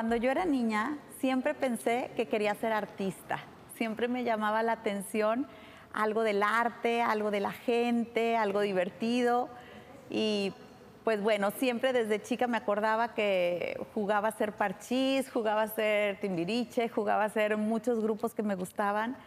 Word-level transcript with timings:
Cuando 0.00 0.16
yo 0.16 0.30
era 0.30 0.46
niña, 0.46 0.96
siempre 1.18 1.52
pensé 1.52 2.10
que 2.16 2.24
quería 2.24 2.54
ser 2.54 2.72
artista. 2.72 3.38
Siempre 3.74 4.08
me 4.08 4.24
llamaba 4.24 4.62
la 4.62 4.72
atención 4.72 5.46
algo 5.92 6.22
del 6.22 6.42
arte, 6.42 7.02
algo 7.02 7.30
de 7.30 7.40
la 7.40 7.52
gente, 7.52 8.34
algo 8.34 8.62
divertido. 8.62 9.50
Y 10.08 10.54
pues 11.04 11.20
bueno, 11.22 11.50
siempre 11.50 11.92
desde 11.92 12.22
chica 12.22 12.46
me 12.46 12.56
acordaba 12.56 13.12
que 13.12 13.78
jugaba 13.92 14.28
a 14.28 14.32
ser 14.32 14.52
parchís, 14.52 15.30
jugaba 15.30 15.64
a 15.64 15.68
ser 15.68 16.18
timbiriche, 16.18 16.88
jugaba 16.88 17.24
a 17.24 17.28
ser 17.28 17.58
muchos 17.58 18.00
grupos 18.00 18.32
que 18.32 18.42
me 18.42 18.54
gustaban. 18.54 19.18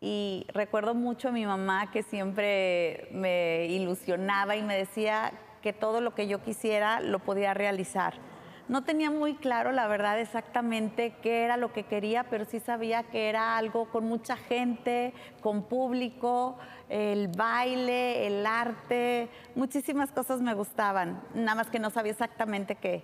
Y 0.00 0.46
recuerdo 0.54 0.94
mucho 0.94 1.28
a 1.28 1.32
mi 1.32 1.44
mamá 1.44 1.90
que 1.90 2.02
siempre 2.02 3.06
me 3.12 3.66
ilusionaba 3.66 4.56
y 4.56 4.62
me 4.62 4.78
decía 4.78 5.30
que 5.60 5.74
todo 5.74 6.00
lo 6.00 6.14
que 6.14 6.26
yo 6.26 6.42
quisiera 6.42 7.02
lo 7.02 7.18
podía 7.18 7.52
realizar. 7.52 8.31
No 8.68 8.84
tenía 8.84 9.10
muy 9.10 9.34
claro, 9.34 9.72
la 9.72 9.86
verdad, 9.88 10.20
exactamente 10.20 11.16
qué 11.22 11.44
era 11.44 11.56
lo 11.56 11.72
que 11.72 11.84
quería, 11.84 12.24
pero 12.24 12.44
sí 12.44 12.60
sabía 12.60 13.02
que 13.02 13.28
era 13.28 13.56
algo 13.56 13.90
con 13.90 14.04
mucha 14.04 14.36
gente, 14.36 15.12
con 15.40 15.64
público, 15.64 16.58
el 16.88 17.28
baile, 17.28 18.26
el 18.26 18.46
arte, 18.46 19.28
muchísimas 19.56 20.12
cosas 20.12 20.40
me 20.40 20.54
gustaban, 20.54 21.20
nada 21.34 21.56
más 21.56 21.70
que 21.70 21.80
no 21.80 21.90
sabía 21.90 22.12
exactamente 22.12 22.76
qué. 22.76 23.02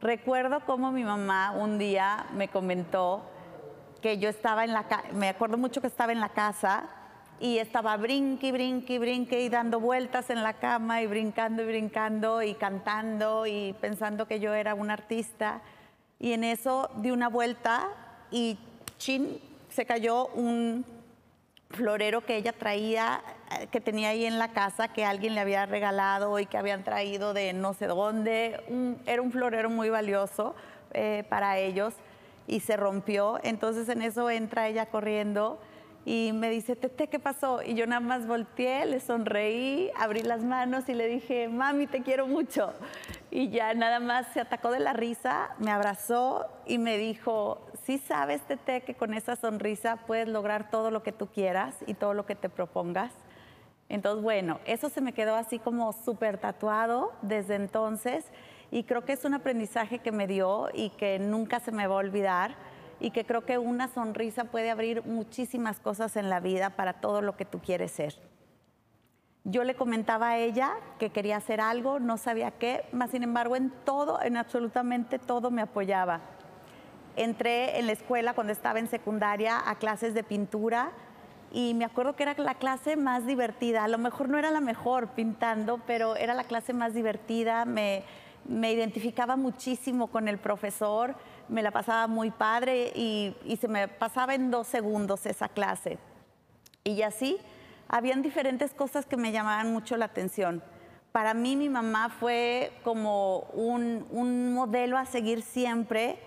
Recuerdo 0.00 0.60
cómo 0.66 0.92
mi 0.92 1.04
mamá 1.04 1.52
un 1.52 1.78
día 1.78 2.26
me 2.34 2.48
comentó 2.48 3.22
que 4.02 4.18
yo 4.18 4.28
estaba 4.28 4.64
en 4.64 4.72
la 4.72 4.84
me 5.14 5.28
acuerdo 5.28 5.58
mucho 5.58 5.80
que 5.80 5.86
estaba 5.86 6.12
en 6.12 6.20
la 6.20 6.30
casa 6.30 6.88
y 7.38 7.58
estaba 7.58 7.96
brinque, 7.96 8.50
brinque, 8.52 8.98
brinque 8.98 9.42
y 9.42 9.48
dando 9.48 9.78
vueltas 9.78 10.30
en 10.30 10.42
la 10.42 10.54
cama 10.54 11.02
y 11.02 11.06
brincando 11.06 11.62
y 11.62 11.66
brincando 11.66 12.42
y 12.42 12.54
cantando 12.54 13.46
y 13.46 13.74
pensando 13.80 14.26
que 14.26 14.40
yo 14.40 14.54
era 14.54 14.74
un 14.74 14.90
artista. 14.90 15.60
Y 16.18 16.32
en 16.32 16.44
eso 16.44 16.90
di 16.96 17.10
una 17.10 17.28
vuelta 17.28 17.88
y 18.30 18.58
chin, 18.96 19.38
se 19.68 19.84
cayó 19.84 20.28
un 20.28 20.84
florero 21.70 22.24
que 22.24 22.36
ella 22.36 22.52
traía, 22.52 23.22
eh, 23.60 23.66
que 23.66 23.80
tenía 23.80 24.10
ahí 24.10 24.24
en 24.24 24.38
la 24.38 24.52
casa, 24.52 24.88
que 24.88 25.04
alguien 25.04 25.34
le 25.34 25.40
había 25.40 25.66
regalado 25.66 26.38
y 26.38 26.46
que 26.46 26.56
habían 26.56 26.84
traído 26.84 27.34
de 27.34 27.52
no 27.52 27.74
sé 27.74 27.86
dónde. 27.86 28.60
Era 29.04 29.20
un 29.20 29.30
florero 29.30 29.68
muy 29.68 29.90
valioso 29.90 30.54
eh, 30.94 31.24
para 31.28 31.58
ellos 31.58 31.92
y 32.46 32.60
se 32.60 32.78
rompió. 32.78 33.38
Entonces 33.42 33.90
en 33.90 34.00
eso 34.00 34.30
entra 34.30 34.68
ella 34.68 34.86
corriendo 34.86 35.60
y 36.08 36.30
me 36.32 36.50
dice, 36.50 36.76
Tete, 36.76 37.08
¿qué 37.08 37.18
pasó? 37.18 37.64
Y 37.64 37.74
yo 37.74 37.84
nada 37.84 37.98
más 37.98 38.28
volteé, 38.28 38.86
le 38.86 39.00
sonreí, 39.00 39.90
abrí 39.96 40.22
las 40.22 40.44
manos 40.44 40.88
y 40.88 40.94
le 40.94 41.08
dije, 41.08 41.48
mami, 41.48 41.88
te 41.88 42.02
quiero 42.02 42.28
mucho. 42.28 42.72
Y 43.32 43.48
ya 43.48 43.74
nada 43.74 43.98
más 43.98 44.28
se 44.32 44.38
atacó 44.38 44.70
de 44.70 44.78
la 44.78 44.92
risa, 44.92 45.50
me 45.58 45.72
abrazó 45.72 46.46
y 46.64 46.78
me 46.78 46.96
dijo, 46.96 47.60
sí 47.82 47.98
sabes, 47.98 48.40
Tete, 48.42 48.82
que 48.82 48.94
con 48.94 49.14
esa 49.14 49.34
sonrisa 49.34 49.96
puedes 50.06 50.28
lograr 50.28 50.70
todo 50.70 50.92
lo 50.92 51.02
que 51.02 51.10
tú 51.10 51.26
quieras 51.26 51.74
y 51.88 51.94
todo 51.94 52.14
lo 52.14 52.24
que 52.24 52.36
te 52.36 52.48
propongas. 52.48 53.10
Entonces, 53.88 54.22
bueno, 54.22 54.60
eso 54.64 54.88
se 54.88 55.00
me 55.00 55.12
quedó 55.12 55.34
así 55.34 55.58
como 55.58 55.92
súper 55.92 56.38
tatuado 56.38 57.14
desde 57.22 57.56
entonces 57.56 58.24
y 58.70 58.84
creo 58.84 59.04
que 59.04 59.14
es 59.14 59.24
un 59.24 59.34
aprendizaje 59.34 59.98
que 59.98 60.12
me 60.12 60.28
dio 60.28 60.68
y 60.72 60.90
que 60.90 61.18
nunca 61.18 61.58
se 61.58 61.72
me 61.72 61.88
va 61.88 61.96
a 61.96 61.98
olvidar 61.98 62.54
y 63.00 63.10
que 63.10 63.24
creo 63.24 63.44
que 63.44 63.58
una 63.58 63.88
sonrisa 63.88 64.44
puede 64.44 64.70
abrir 64.70 65.04
muchísimas 65.04 65.80
cosas 65.80 66.16
en 66.16 66.30
la 66.30 66.40
vida 66.40 66.70
para 66.70 66.94
todo 66.94 67.20
lo 67.22 67.36
que 67.36 67.44
tú 67.44 67.60
quieres 67.60 67.92
ser. 67.92 68.14
Yo 69.44 69.62
le 69.62 69.76
comentaba 69.76 70.30
a 70.30 70.38
ella 70.38 70.72
que 70.98 71.10
quería 71.10 71.36
hacer 71.36 71.60
algo, 71.60 72.00
no 72.00 72.16
sabía 72.16 72.50
qué, 72.50 72.84
más 72.90 73.10
sin 73.10 73.22
embargo 73.22 73.54
en 73.54 73.70
todo, 73.84 74.20
en 74.20 74.36
absolutamente 74.36 75.18
todo 75.18 75.50
me 75.50 75.62
apoyaba. 75.62 76.20
Entré 77.14 77.78
en 77.78 77.86
la 77.86 77.92
escuela 77.92 78.34
cuando 78.34 78.52
estaba 78.52 78.80
en 78.80 78.88
secundaria 78.88 79.62
a 79.64 79.76
clases 79.76 80.14
de 80.14 80.24
pintura 80.24 80.90
y 81.52 81.74
me 81.74 81.84
acuerdo 81.84 82.16
que 82.16 82.24
era 82.24 82.34
la 82.36 82.54
clase 82.54 82.96
más 82.96 83.24
divertida. 83.24 83.84
A 83.84 83.88
lo 83.88 83.98
mejor 83.98 84.28
no 84.28 84.36
era 84.36 84.50
la 84.50 84.60
mejor 84.60 85.08
pintando, 85.10 85.80
pero 85.86 86.16
era 86.16 86.34
la 86.34 86.44
clase 86.44 86.72
más 86.72 86.92
divertida. 86.92 87.64
Me, 87.64 88.02
me 88.48 88.72
identificaba 88.72 89.36
muchísimo 89.36 90.08
con 90.08 90.28
el 90.28 90.38
profesor, 90.38 91.14
me 91.48 91.62
la 91.62 91.70
pasaba 91.70 92.06
muy 92.06 92.30
padre 92.30 92.92
y, 92.94 93.34
se 93.60 93.68
me 93.68 93.88
pasaba 93.88 94.34
en 94.34 94.50
dos 94.50 94.66
segundos 94.66 95.26
esa 95.26 95.48
clase. 95.48 95.98
Y 96.84 97.02
así, 97.02 97.38
habían 97.88 98.22
diferentes 98.22 98.74
cosas 98.74 99.06
que 99.06 99.16
me 99.16 99.32
llamaban 99.32 99.72
mucho 99.72 99.96
la 99.96 100.06
atención. 100.06 100.62
Para 101.12 101.34
mí 101.34 101.56
mi 101.56 101.68
mamá 101.68 102.10
fue 102.10 102.72
como 102.84 103.40
un, 103.52 104.06
un 104.10 104.52
modelo 104.52 104.98
a 104.98 105.06
seguir 105.06 105.42
siempre, 105.42 106.18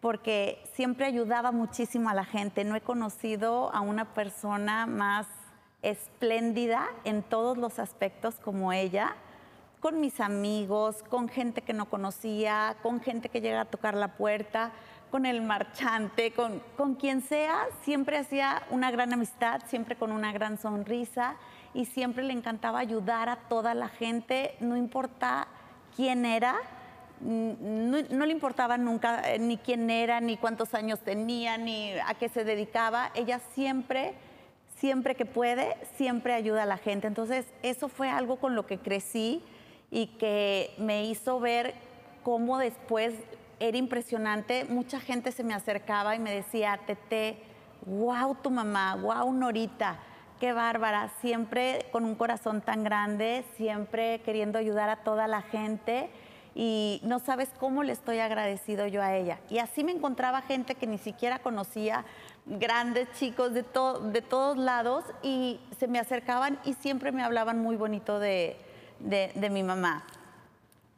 porque 0.00 0.62
siempre 0.74 1.06
ayudaba 1.06 1.50
muchísimo 1.50 2.10
a 2.10 2.14
la 2.14 2.24
gente. 2.24 2.64
No 2.64 2.76
he 2.76 2.80
conocido 2.80 3.72
a 3.72 3.80
una 3.80 4.12
persona 4.12 4.86
más 4.86 5.26
espléndida 5.84 6.86
en 7.04 7.22
todos 7.22 7.56
los 7.58 7.78
aspectos 7.78 8.36
como 8.36 8.72
ella, 8.72 9.16
con 9.84 10.00
mis 10.00 10.18
amigos, 10.18 11.04
con 11.10 11.28
gente 11.28 11.60
que 11.60 11.74
no 11.74 11.90
conocía, 11.90 12.74
con 12.82 13.02
gente 13.02 13.28
que 13.28 13.42
llega 13.42 13.60
a 13.60 13.64
tocar 13.66 13.94
la 13.94 14.16
puerta, 14.16 14.72
con 15.10 15.26
el 15.26 15.42
marchante, 15.42 16.30
con, 16.30 16.62
con 16.78 16.94
quien 16.94 17.20
sea, 17.20 17.66
siempre 17.82 18.16
hacía 18.16 18.62
una 18.70 18.90
gran 18.90 19.12
amistad, 19.12 19.60
siempre 19.66 19.94
con 19.94 20.10
una 20.10 20.32
gran 20.32 20.56
sonrisa 20.56 21.36
y 21.74 21.84
siempre 21.84 22.24
le 22.24 22.32
encantaba 22.32 22.78
ayudar 22.78 23.28
a 23.28 23.36
toda 23.36 23.74
la 23.74 23.90
gente, 23.90 24.54
no 24.58 24.74
importa 24.78 25.48
quién 25.94 26.24
era, 26.24 26.54
mm, 27.20 27.90
no, 27.90 27.98
no 28.08 28.24
le 28.24 28.32
importaba 28.32 28.78
nunca 28.78 29.20
eh, 29.34 29.38
ni 29.38 29.58
quién 29.58 29.90
era, 29.90 30.18
ni 30.22 30.38
cuántos 30.38 30.72
años 30.72 31.00
tenía, 31.00 31.58
ni 31.58 31.92
a 31.92 32.14
qué 32.14 32.30
se 32.30 32.42
dedicaba, 32.42 33.10
ella 33.14 33.38
siempre 33.52 34.14
siempre 34.78 35.14
que 35.14 35.26
puede, 35.26 35.76
siempre 35.96 36.32
ayuda 36.34 36.64
a 36.64 36.66
la 36.66 36.76
gente. 36.78 37.06
Entonces, 37.06 37.46
eso 37.62 37.88
fue 37.88 38.10
algo 38.10 38.36
con 38.36 38.54
lo 38.54 38.66
que 38.66 38.78
crecí 38.78 39.42
y 39.94 40.08
que 40.18 40.74
me 40.76 41.04
hizo 41.04 41.38
ver 41.38 41.72
cómo 42.24 42.58
después 42.58 43.14
era 43.60 43.76
impresionante. 43.78 44.64
Mucha 44.68 44.98
gente 44.98 45.30
se 45.30 45.44
me 45.44 45.54
acercaba 45.54 46.16
y 46.16 46.18
me 46.18 46.34
decía, 46.34 46.80
Tete, 46.84 47.38
wow 47.86 48.34
tu 48.42 48.50
mamá, 48.50 48.96
wow 48.96 49.32
Norita, 49.32 49.98
qué 50.40 50.52
bárbara, 50.52 51.10
siempre 51.20 51.86
con 51.92 52.04
un 52.04 52.16
corazón 52.16 52.60
tan 52.60 52.82
grande, 52.82 53.44
siempre 53.56 54.20
queriendo 54.22 54.58
ayudar 54.58 54.88
a 54.90 54.96
toda 55.04 55.28
la 55.28 55.42
gente 55.42 56.10
y 56.56 57.00
no 57.04 57.20
sabes 57.20 57.48
cómo 57.60 57.84
le 57.84 57.92
estoy 57.92 58.18
agradecido 58.18 58.88
yo 58.88 59.00
a 59.00 59.14
ella. 59.14 59.38
Y 59.48 59.58
así 59.58 59.84
me 59.84 59.92
encontraba 59.92 60.42
gente 60.42 60.74
que 60.74 60.88
ni 60.88 60.98
siquiera 60.98 61.38
conocía, 61.38 62.04
grandes 62.46 63.06
chicos 63.12 63.54
de, 63.54 63.62
to- 63.62 64.00
de 64.00 64.22
todos 64.22 64.56
lados 64.58 65.04
y 65.22 65.60
se 65.78 65.86
me 65.86 66.00
acercaban 66.00 66.58
y 66.64 66.74
siempre 66.74 67.12
me 67.12 67.22
hablaban 67.22 67.60
muy 67.62 67.76
bonito 67.76 68.18
de, 68.18 68.56
de- 69.04 69.50
mi 69.50 69.62
mamá. 69.62 70.02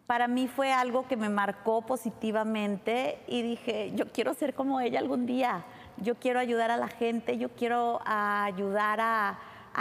Para 0.07 0.29
mí 0.29 0.47
fue 0.47 0.73
algo 0.73 1.09
que 1.09 1.17
me 1.17 1.29
marcó 1.29 1.83
positivamente 1.83 3.19
y 3.27 3.43
dije, 3.43 3.91
yo 3.95 4.07
quiero 4.13 4.35
ser 4.35 4.55
como 4.55 4.81
ella 4.81 5.01
algún 5.01 5.27
día, 5.27 5.65
yo 5.97 6.15
quiero 6.15 6.39
ayudar 6.39 6.71
a 6.71 6.77
la 6.77 6.89
gente, 6.89 7.39
yo 7.39 7.49
quiero 7.51 8.01
ayudar 8.05 9.01
a, 9.01 9.39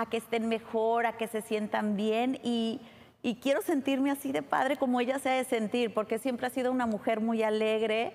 que 0.10 0.18
estén 0.18 0.48
mejor, 0.50 1.06
a 1.06 1.14
que 1.18 1.28
se 1.28 1.42
sientan 1.42 1.96
bien 1.96 2.40
y, 2.44 2.82
y 3.22 3.36
quiero 3.36 3.62
sentirme 3.62 4.10
así 4.12 4.32
de 4.32 4.42
padre 4.42 4.78
como 4.78 5.00
ella 5.00 5.20
se 5.20 5.30
ha 5.30 5.34
de 5.34 5.44
sentir, 5.44 5.94
porque 5.94 6.18
siempre 6.18 6.48
ha 6.48 6.50
sido 6.50 6.72
una 6.72 6.88
mujer 6.88 7.22
muy 7.22 7.44
alegre, 7.44 8.14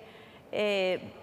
eh, 0.51 1.13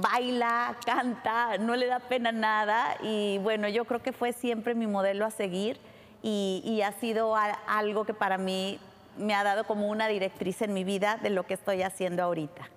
baila, 0.00 0.76
canta, 0.86 1.58
no 1.58 1.76
le 1.76 1.86
da 1.86 1.98
pena 2.00 2.32
nada 2.32 2.96
y 3.02 3.38
bueno, 3.42 3.68
yo 3.68 3.84
creo 3.84 4.02
que 4.02 4.12
fue 4.12 4.32
siempre 4.32 4.74
mi 4.74 4.86
modelo 4.86 5.26
a 5.26 5.30
seguir 5.30 5.78
y, 6.22 6.82
ha 6.82 6.92
sido 6.92 7.34
algo 7.36 8.04
que 8.04 8.14
para 8.14 8.38
mí 8.38 8.78
me 9.16 9.34
ha 9.34 9.42
dado 9.42 9.64
como 9.64 9.88
una 9.88 10.06
directriz 10.06 10.62
en 10.62 10.72
mi 10.72 10.84
vida 10.84 11.18
de 11.20 11.30
lo 11.30 11.44
que 11.44 11.54
estoy 11.54 11.82
haciendo 11.82 12.22
ahorita. 12.22 12.68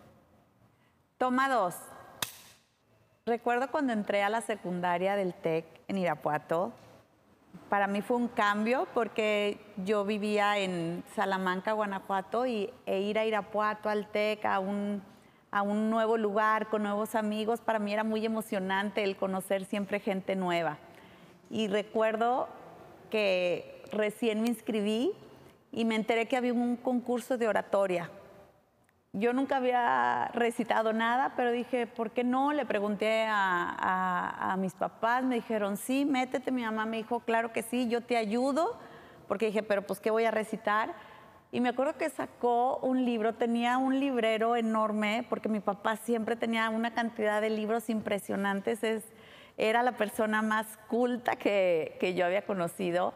Toma 1.17 1.47
dos. 1.47 1.75
Recuerdo 3.25 3.71
cuando 3.71 3.93
entré 3.93 4.23
a 4.23 4.29
la 4.29 4.41
secundaria 4.41 5.15
del 5.15 5.33
TEC 5.33 5.65
en 5.87 5.97
Irapuato, 5.97 6.73
para 7.69 7.87
mí 7.87 8.01
fue 8.01 8.17
un 8.17 8.27
cambio 8.27 8.87
porque 8.93 9.59
yo 9.77 10.05
vivía 10.05 10.59
en 10.59 11.03
Salamanca, 11.15 11.71
Guanajuato, 11.71 12.45
y, 12.45 12.71
e 12.85 12.99
ir 12.99 13.17
a 13.17 13.25
Irapuato, 13.25 13.89
al 13.89 14.07
TEC, 14.07 14.45
a 14.45 14.59
un, 14.59 15.01
a 15.51 15.61
un 15.61 15.89
nuevo 15.89 16.17
lugar 16.17 16.67
con 16.67 16.83
nuevos 16.83 17.15
amigos, 17.15 17.61
para 17.61 17.79
mí 17.79 17.93
era 17.93 18.03
muy 18.03 18.25
emocionante 18.25 19.03
el 19.03 19.15
conocer 19.15 19.65
siempre 19.65 19.99
gente 19.99 20.35
nueva. 20.35 20.77
Y 21.49 21.67
recuerdo 21.67 22.49
recién 23.91 24.41
me 24.41 24.47
inscribí 24.47 25.11
y 25.71 25.85
me 25.85 25.95
enteré 25.95 26.27
que 26.27 26.37
había 26.37 26.53
un 26.53 26.75
concurso 26.75 27.37
de 27.37 27.47
oratoria 27.47 28.09
yo 29.17 29.31
nunca 29.31 29.57
había 29.57 30.27
recitado 30.33 30.91
nada, 30.91 31.33
pero 31.37 31.51
dije, 31.51 31.87
¿por 31.87 32.11
qué 32.11 32.25
no? 32.25 32.51
Le 32.51 32.65
pregunté 32.65 33.25
a, 33.29 34.55
mis 34.59 34.73
papás, 34.73 35.23
me 35.23 35.35
dijeron, 35.35 35.77
sí, 35.77 36.05
métete. 36.05 36.51
Mi 36.51 36.63
mamá 36.63 36.85
me 36.85 36.97
dijo, 36.97 37.21
claro 37.21 37.53
que 37.53 37.61
sí, 37.61 37.87
yo 37.87 38.01
te 38.01 38.17
ayudo, 38.17 38.77
porque 39.27 39.47
dije, 39.47 39.63
pero 39.63 39.83
pues, 39.83 40.01
¿qué 40.01 40.11
voy 40.11 40.25
a 40.25 40.31
recitar? 40.31 40.93
Y 41.51 41.61
me 41.61 41.69
acuerdo 41.69 41.97
que 41.97 42.09
sacó 42.09 42.77
un 42.77 43.05
libro, 43.05 43.35
tenía 43.35 43.77
un 43.77 44.01
librero 44.01 44.57
enorme, 44.57 45.25
porque 45.29 45.47
mi 45.47 45.61
papá 45.61 45.95
siempre 45.95 46.35
tenía 46.35 46.69
una 46.69 46.93
cantidad 46.93 47.39
de 47.39 47.49
libros 47.49 47.89
impresionantes, 47.89 48.83
es, 48.83 49.03
era 49.57 49.83
la 49.83 49.93
persona 49.93 50.41
más 50.41 50.65
culta 50.87 51.35
que, 51.35 51.97
que 51.99 52.13
yo 52.13 52.25
había 52.25 52.45
conocido. 52.45 53.13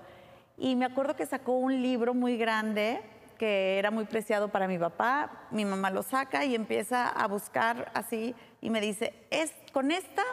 Y 0.58 0.76
me 0.76 0.86
acuerdo 0.86 1.16
que 1.16 1.26
sacó 1.26 1.54
un 1.54 1.82
libro 1.82 2.14
muy 2.14 2.38
grande 2.38 3.02
que 3.40 3.80
era 3.80 3.90
muy 3.90 4.06
preciado 4.06 4.50
para 4.50 4.68
mi 4.68 4.78
papá. 4.78 5.32
Mi 5.50 5.66
mamá 5.66 5.90
lo 5.90 6.04
saca 6.04 6.46
y 6.46 6.54
empieza 6.54 7.08
a 7.08 7.28
buscar 7.28 7.90
así 7.96 8.36
y 8.62 8.70
me 8.70 8.82
dice, 8.82 9.14
es, 9.32 9.52
con 9.72 9.92
esta 9.92 10.24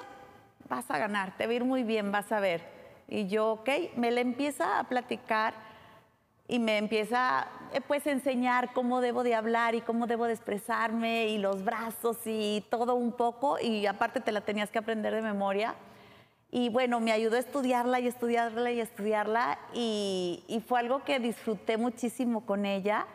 vas 0.68 0.90
a 0.90 0.98
ganar, 0.98 1.36
te 1.36 1.46
va 1.46 1.52
a 1.52 1.54
ir 1.54 1.64
muy 1.64 1.84
bien, 1.84 2.12
vas 2.12 2.30
a 2.32 2.40
ver. 2.40 2.60
Y 3.08 3.28
yo, 3.28 3.52
ok, 3.52 3.70
me 3.94 4.10
le 4.10 4.20
empieza 4.20 4.80
a 4.80 4.84
platicar 4.84 5.54
y 6.48 6.58
me 6.58 6.78
empieza 6.78 7.46
eh, 7.72 7.80
pues 7.80 8.06
a 8.06 8.10
enseñar 8.10 8.72
cómo 8.72 9.00
debo 9.00 9.22
de 9.22 9.34
hablar 9.34 9.76
y 9.76 9.80
cómo 9.80 10.06
debo 10.06 10.26
de 10.26 10.32
expresarme 10.32 11.28
y 11.28 11.38
los 11.38 11.64
brazos 11.64 12.18
y 12.24 12.64
todo 12.68 12.96
un 12.96 13.12
poco 13.12 13.58
y 13.60 13.86
aparte 13.86 14.20
te 14.20 14.32
la 14.32 14.40
tenías 14.40 14.70
que 14.70 14.78
aprender 14.78 15.14
de 15.14 15.22
memoria. 15.22 15.74
Y 16.58 16.70
bueno, 16.70 17.00
me 17.00 17.12
ayudó 17.12 17.36
a 17.36 17.40
estudiarla 17.40 18.00
y 18.00 18.06
estudiarla 18.06 18.70
y 18.70 18.80
estudiarla 18.80 19.58
y, 19.74 20.62
fue 20.66 20.80
algo 20.80 21.04
que 21.04 21.18
disfruté 21.18 21.76
muchísimo 21.76 22.46
con 22.46 22.64
ella. 22.64 23.06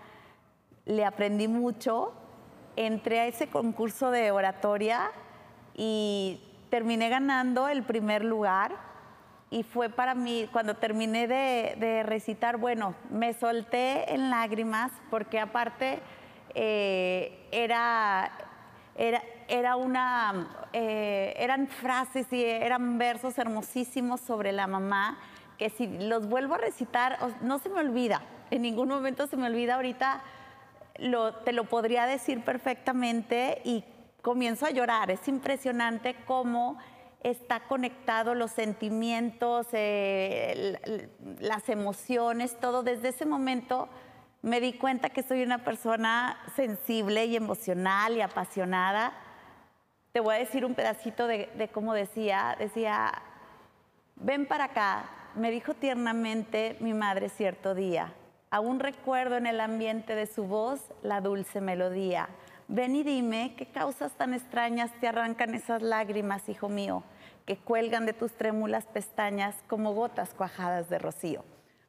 Le 0.86 1.04
aprendí 1.06 1.48
mucho. 1.48 2.14
Entré 2.76 3.20
a 3.20 3.26
ese 3.26 3.48
concurso 3.48 4.12
de 4.12 4.30
oratoria 4.30 5.10
y 5.74 6.40
terminé 6.70 7.10
ganando 7.10 7.68
el 7.68 7.82
primer 7.82 8.24
lugar. 8.24 8.76
Y 9.50 9.64
fue 9.64 9.90
para 9.90 10.14
mí, 10.14 10.48
cuando 10.52 10.76
terminé 10.76 11.28
de, 11.28 12.04
recitar, 12.04 12.58
bueno, 12.58 12.94
me 13.10 13.34
solté 13.34 14.14
en 14.14 14.30
lágrimas 14.30 14.92
porque 15.10 15.40
aparte 15.40 16.00
eh, 16.54 17.48
era, 17.52 18.32
era, 18.96 19.24
era 19.52 19.76
una, 19.76 20.48
eh, 20.72 21.34
eran 21.38 21.68
frases 21.68 22.32
y 22.32 22.42
eran 22.42 22.98
versos 22.98 23.38
hermosísimos 23.38 24.22
sobre 24.22 24.54
la 24.54 24.66
mamá 24.66 25.20
que 25.58 25.70
si 25.70 25.88
los 25.88 26.28
vuelvo 26.28 26.56
a 26.56 26.58
recitar, 26.58 27.20
no 27.42 27.60
se 27.60 27.70
me 27.70 27.82
olvida, 27.82 28.22
en 28.50 28.62
ningún 28.62 28.88
momento 28.88 29.28
se 29.28 29.36
me 29.36 29.48
olvida, 29.48 29.76
ahorita 29.76 30.24
te 31.44 31.52
lo 31.52 31.66
podría 31.66 32.06
decir 32.06 32.44
perfectamente 32.44 33.62
y 33.66 33.84
comienzo 34.22 34.66
a 34.66 34.72
llorar. 34.72 35.12
Es 35.12 35.28
impresionante 35.28 36.16
cómo 36.26 36.78
está 37.22 37.60
conectado 37.60 38.34
los 38.34 38.52
sentimientos, 38.52 39.68
eh, 39.74 40.80
las 41.40 41.70
emociones, 41.70 42.58
todo. 42.60 42.84
Desde 42.84 43.10
ese 43.10 43.26
momento 43.26 43.90
me 44.42 44.62
di 44.62 44.74
cuenta 44.74 45.10
que 45.10 45.24
soy 45.24 45.44
una 45.44 45.64
persona 45.64 46.38
sensible 46.56 47.26
y 47.26 47.36
emocional 47.36 48.16
y 48.16 48.22
apasionada 48.22 49.14
te 50.12 50.20
voy 50.20 50.36
a 50.36 50.40
decir 50.40 50.66
un 50.66 50.76
pedacito 50.76 51.28
de, 51.28 51.70
cómo 51.74 51.94
decía. 51.94 52.56
Decía, 52.60 53.14
ven 54.16 54.46
para 54.46 54.66
acá, 54.66 55.06
me 55.36 55.52
dijo 55.52 55.74
tiernamente 55.74 56.76
mi 56.80 56.94
madre 56.94 57.30
cierto 57.30 57.74
día. 57.76 58.14
Aún 58.50 58.80
recuerdo 58.80 59.38
en 59.38 59.48
el 59.48 59.62
ambiente 59.62 60.14
de 60.16 60.26
su 60.26 60.44
voz 60.44 60.82
la 61.02 61.22
dulce 61.22 61.62
melodía. 61.62 62.28
Ven 62.68 62.96
y 62.96 63.04
dime 63.04 63.56
qué 63.58 63.66
causas 63.66 64.12
tan 64.14 64.34
extrañas 64.34 64.92
te 65.00 65.08
arrancan 65.08 65.56
esas 65.56 65.82
lágrimas, 65.82 66.48
hijo 66.50 66.68
mío, 66.68 67.04
que 67.46 67.58
cuelgan 67.58 68.06
de 68.06 68.14
tus 68.14 68.34
trémulas 68.34 68.86
pestañas 68.88 69.56
como 69.68 69.94
gotas 69.94 70.34
cuajadas 70.34 70.90
de 70.90 71.00
rocío. 71.00 71.46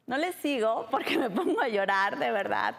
No 0.06 0.16
le 0.16 0.32
sigo 0.32 0.86
porque 0.90 1.18
me 1.18 1.30
pongo 1.30 1.60
a 1.60 1.68
llorar, 1.68 2.18
de 2.18 2.30
verdad. 2.30 2.74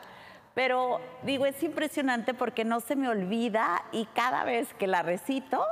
Pero 0.53 0.99
digo, 1.23 1.45
es 1.45 1.61
impresionante 1.63 2.33
porque 2.33 2.63
no 2.63 2.79
se 2.79 2.95
me 2.95 3.09
olvida 3.09 3.83
y 3.91 4.05
cada 4.13 4.43
vez 4.43 4.73
que 4.75 4.87
la 4.87 5.01
recito, 5.01 5.65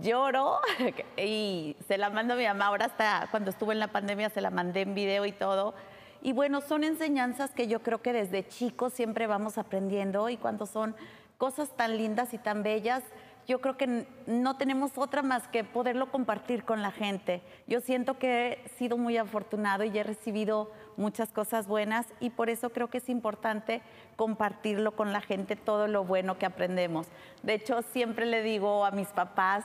lloro 0.00 0.60
y 1.16 1.76
se 1.86 1.98
la 1.98 2.10
mando 2.10 2.34
a 2.34 2.36
mi 2.36 2.44
mamá. 2.44 2.66
Ahora 2.66 2.86
hasta 2.86 3.28
cuando 3.30 3.50
estuve 3.50 3.72
en 3.72 3.80
la 3.80 3.88
pandemia 3.88 4.30
se 4.30 4.40
la 4.40 4.50
mandé 4.50 4.82
en 4.82 4.94
video 4.94 5.26
y 5.26 5.32
todo. 5.32 5.74
Y 6.22 6.32
bueno, 6.32 6.60
son 6.60 6.84
enseñanzas 6.84 7.52
que 7.52 7.66
yo 7.66 7.82
creo 7.82 8.02
que 8.02 8.12
desde 8.12 8.46
chicos 8.46 8.92
siempre 8.92 9.26
vamos 9.26 9.56
aprendiendo 9.58 10.28
y 10.28 10.36
cuando 10.36 10.66
son 10.66 10.94
cosas 11.38 11.74
tan 11.74 11.96
lindas 11.96 12.34
y 12.34 12.38
tan 12.38 12.62
bellas, 12.62 13.02
yo 13.46 13.60
creo 13.60 13.76
que 13.76 14.06
no 14.26 14.56
tenemos 14.56 14.96
otra 14.96 15.22
más 15.22 15.48
que 15.48 15.64
poderlo 15.64 16.10
compartir 16.10 16.64
con 16.64 16.82
la 16.82 16.92
gente. 16.92 17.42
Yo 17.66 17.80
siento 17.80 18.18
que 18.18 18.62
he 18.64 18.68
sido 18.78 18.96
muy 18.96 19.16
afortunado 19.16 19.84
y 19.84 19.98
he 19.98 20.02
recibido 20.02 20.70
muchas 20.96 21.32
cosas 21.32 21.66
buenas 21.66 22.06
y 22.20 22.30
por 22.30 22.50
eso 22.50 22.70
creo 22.70 22.88
que 22.88 22.98
es 22.98 23.08
importante 23.08 23.82
compartirlo 24.16 24.92
con 24.92 25.12
la 25.12 25.20
gente, 25.20 25.56
todo 25.56 25.88
lo 25.88 26.04
bueno 26.04 26.38
que 26.38 26.46
aprendemos. 26.46 27.08
De 27.42 27.54
hecho, 27.54 27.82
siempre 27.82 28.26
le 28.26 28.42
digo 28.42 28.84
a 28.84 28.90
mis 28.90 29.08
papás, 29.08 29.64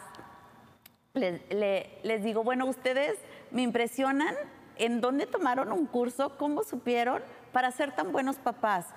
les, 1.14 1.42
les 2.04 2.24
digo, 2.24 2.44
bueno, 2.44 2.66
ustedes 2.66 3.18
me 3.52 3.62
impresionan 3.62 4.36
en 4.78 5.00
dónde 5.02 5.28
tomaron 5.28 5.72
un 5.72 5.86
curso, 5.86 6.38
cómo 6.38 6.64
supieron 6.64 7.22
para 7.52 7.72
ser 7.72 7.94
tan 7.94 8.12
buenos 8.12 8.38
papás, 8.38 8.88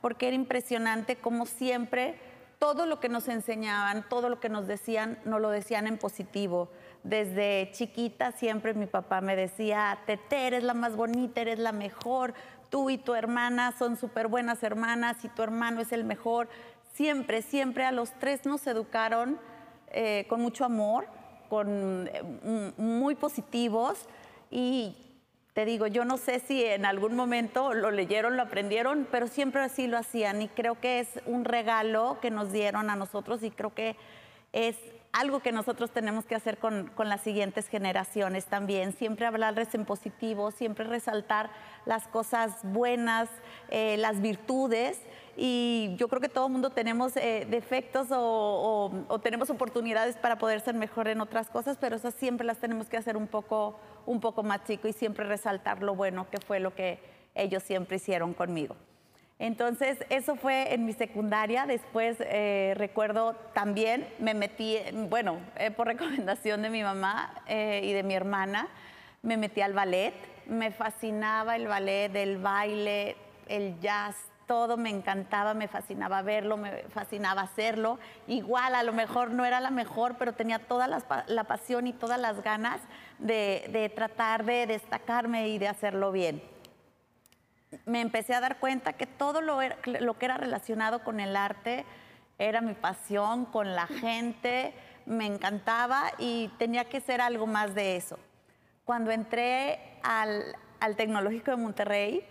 porque 0.00 0.28
era 0.28 0.36
impresionante 0.36 1.16
como 1.16 1.46
siempre 1.46 2.18
todo 2.58 2.86
lo 2.86 2.98
que 3.00 3.08
nos 3.08 3.28
enseñaban, 3.28 4.04
todo 4.08 4.28
lo 4.28 4.40
que 4.40 4.48
nos 4.48 4.66
decían, 4.66 5.18
nos 5.24 5.40
lo 5.40 5.50
decían 5.50 5.86
en 5.86 5.98
positivo. 5.98 6.68
Desde 7.04 7.70
chiquita 7.72 8.32
siempre 8.32 8.74
mi 8.74 8.86
papá 8.86 9.20
me 9.20 9.36
decía, 9.36 9.98
Tete, 10.06 10.46
eres 10.46 10.64
la 10.64 10.74
más 10.74 10.96
bonita, 10.96 11.40
eres 11.40 11.58
la 11.58 11.72
mejor, 11.72 12.34
tú 12.70 12.90
y 12.90 12.98
tu 12.98 13.14
hermana 13.14 13.72
son 13.78 13.96
súper 13.96 14.28
buenas 14.28 14.62
hermanas 14.62 15.24
y 15.24 15.28
tu 15.28 15.42
hermano 15.42 15.80
es 15.80 15.92
el 15.92 16.04
mejor. 16.04 16.48
Siempre, 16.94 17.42
siempre 17.42 17.84
a 17.84 17.92
los 17.92 18.10
tres 18.18 18.44
nos 18.44 18.66
educaron 18.66 19.38
eh, 19.90 20.26
con 20.28 20.40
mucho 20.40 20.64
amor, 20.64 21.06
con, 21.48 22.10
eh, 22.12 22.74
muy 22.76 23.14
positivos 23.14 24.06
y 24.50 24.96
te 25.58 25.64
digo, 25.64 25.88
yo 25.88 26.04
no 26.04 26.18
sé 26.18 26.38
si 26.38 26.64
en 26.64 26.84
algún 26.84 27.16
momento 27.16 27.74
lo 27.74 27.90
leyeron, 27.90 28.36
lo 28.36 28.44
aprendieron, 28.44 29.08
pero 29.10 29.26
siempre 29.26 29.60
así 29.60 29.88
lo 29.88 29.98
hacían 29.98 30.40
y 30.40 30.46
creo 30.46 30.78
que 30.78 31.00
es 31.00 31.08
un 31.26 31.44
regalo 31.44 32.18
que 32.22 32.30
nos 32.30 32.52
dieron 32.52 32.90
a 32.90 32.94
nosotros 32.94 33.42
y 33.42 33.50
creo 33.50 33.74
que 33.74 33.96
es 34.52 34.76
algo 35.10 35.40
que 35.40 35.50
nosotros 35.50 35.90
tenemos 35.90 36.26
que 36.26 36.36
hacer 36.36 36.58
con, 36.58 36.92
las 36.96 37.22
siguientes 37.22 37.66
generaciones 37.66 38.44
también, 38.44 38.92
siempre 38.92 39.26
hablarles 39.26 39.74
en 39.74 39.84
positivo, 39.84 40.52
siempre 40.52 40.84
resaltar 40.84 41.50
las 41.86 42.06
cosas 42.06 42.60
buenas, 42.62 43.28
eh, 43.68 43.96
las 43.96 44.20
virtudes 44.20 45.00
y 45.40 45.94
yo 45.96 46.08
creo 46.08 46.20
que 46.20 46.28
todo 46.28 46.46
el 46.46 46.52
mundo 46.52 46.70
tenemos 46.70 47.16
eh, 47.16 47.46
defectos 47.48 48.08
o, 48.10 48.90
tenemos 49.22 49.48
oportunidades 49.50 50.16
para 50.16 50.36
poder 50.36 50.60
ser 50.60 50.74
mejor 50.74 51.06
en 51.06 51.20
otras 51.20 51.48
cosas, 51.48 51.78
pero 51.80 51.94
esas 51.94 52.14
siempre 52.14 52.44
las 52.44 52.58
tenemos 52.58 52.88
que 52.88 52.96
hacer 52.96 53.16
un 53.16 53.28
poco, 53.28 53.78
un 54.04 54.20
poco 54.20 54.42
más 54.42 54.64
chico 54.64 54.88
y 54.88 54.92
siempre 54.92 55.24
resaltar 55.24 55.80
lo 55.80 55.94
bueno 55.94 56.28
que 56.28 56.38
fue 56.40 56.58
lo 56.58 56.74
que 56.74 56.98
ellos 57.36 57.62
siempre 57.62 57.98
hicieron 57.98 58.34
conmigo. 58.34 58.74
Entonces, 59.38 59.98
eso 60.10 60.34
fue 60.34 60.74
en 60.74 60.84
mi 60.84 60.92
secundaria. 60.92 61.66
Después, 61.66 62.16
eh, 62.18 62.74
recuerdo 62.76 63.36
también, 63.54 64.08
me 64.18 64.34
metí, 64.34 64.76
bueno, 65.08 65.38
eh, 65.56 65.70
por 65.70 65.86
recomendación 65.92 66.62
de 66.62 66.70
mi 66.70 66.82
mamá 66.82 67.32
y 67.46 67.92
de 67.92 68.02
mi 68.02 68.14
hermana, 68.14 68.66
me 69.22 69.36
metí 69.36 69.60
al 69.60 69.72
ballet. 69.72 70.14
Me 70.46 70.72
fascinaba 70.72 71.54
el 71.54 71.68
ballet, 71.68 72.16
el 72.16 72.38
baile, 72.38 73.14
el 73.46 73.78
jazz, 73.78 74.16
todo 74.48 74.76
me 74.76 74.90
encantaba, 74.90 75.54
me 75.54 75.68
fascinaba 75.68 76.22
verlo, 76.22 76.56
me 76.56 76.82
fascinaba 76.88 77.42
hacerlo. 77.42 78.00
Igual, 78.26 78.74
a 78.74 78.82
lo 78.82 78.92
mejor 78.92 79.30
no 79.30 79.44
era 79.44 79.60
la 79.60 79.70
mejor, 79.70 80.16
pero 80.18 80.32
tenía 80.32 80.58
toda 80.58 80.88
la, 80.88 81.44
pasión 81.44 81.86
y 81.86 81.92
todas 81.92 82.18
las 82.18 82.42
ganas 82.42 82.80
de, 83.18 83.92
tratar 83.94 84.44
de 84.44 84.66
destacarme 84.66 85.48
y 85.48 85.58
de 85.58 85.68
hacerlo 85.68 86.10
bien. 86.10 86.42
Me 87.84 88.00
empecé 88.00 88.34
a 88.34 88.40
dar 88.40 88.58
cuenta 88.58 88.94
que 88.94 89.06
todo 89.06 89.42
lo, 89.42 89.60
lo 89.84 90.18
que 90.18 90.24
era 90.24 90.38
relacionado 90.38 91.04
con 91.04 91.20
el 91.20 91.36
arte 91.36 91.84
era 92.38 92.60
mi 92.60 92.74
pasión, 92.74 93.44
con 93.44 93.76
la 93.76 93.86
gente, 93.86 94.72
me 95.04 95.26
encantaba 95.26 96.10
y 96.18 96.48
tenía 96.58 96.86
que 96.86 97.00
ser 97.00 97.20
algo 97.20 97.46
más 97.46 97.74
de 97.74 97.96
eso. 97.96 98.18
Cuando 98.84 99.10
entré 99.10 99.98
al, 100.02 100.56
al 100.80 100.96
Tecnológico 100.96 101.50
de 101.50 101.56
Monterrey 101.58 102.26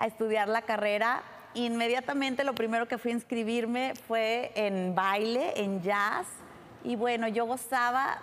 a 0.00 0.06
estudiar 0.06 0.48
la 0.48 0.62
carrera. 0.62 1.22
Inmediatamente 1.54 2.44
lo 2.44 2.54
primero 2.54 2.86
que 2.86 2.96
fui 2.96 3.10
a 3.10 3.14
inscribirme 3.14 3.94
fue 4.06 4.52
en 4.54 4.94
baile, 4.94 5.52
en 5.56 5.82
jazz. 5.82 6.26
Y 6.84 6.96
bueno, 6.96 7.26
yo 7.26 7.44
gozaba 7.44 8.18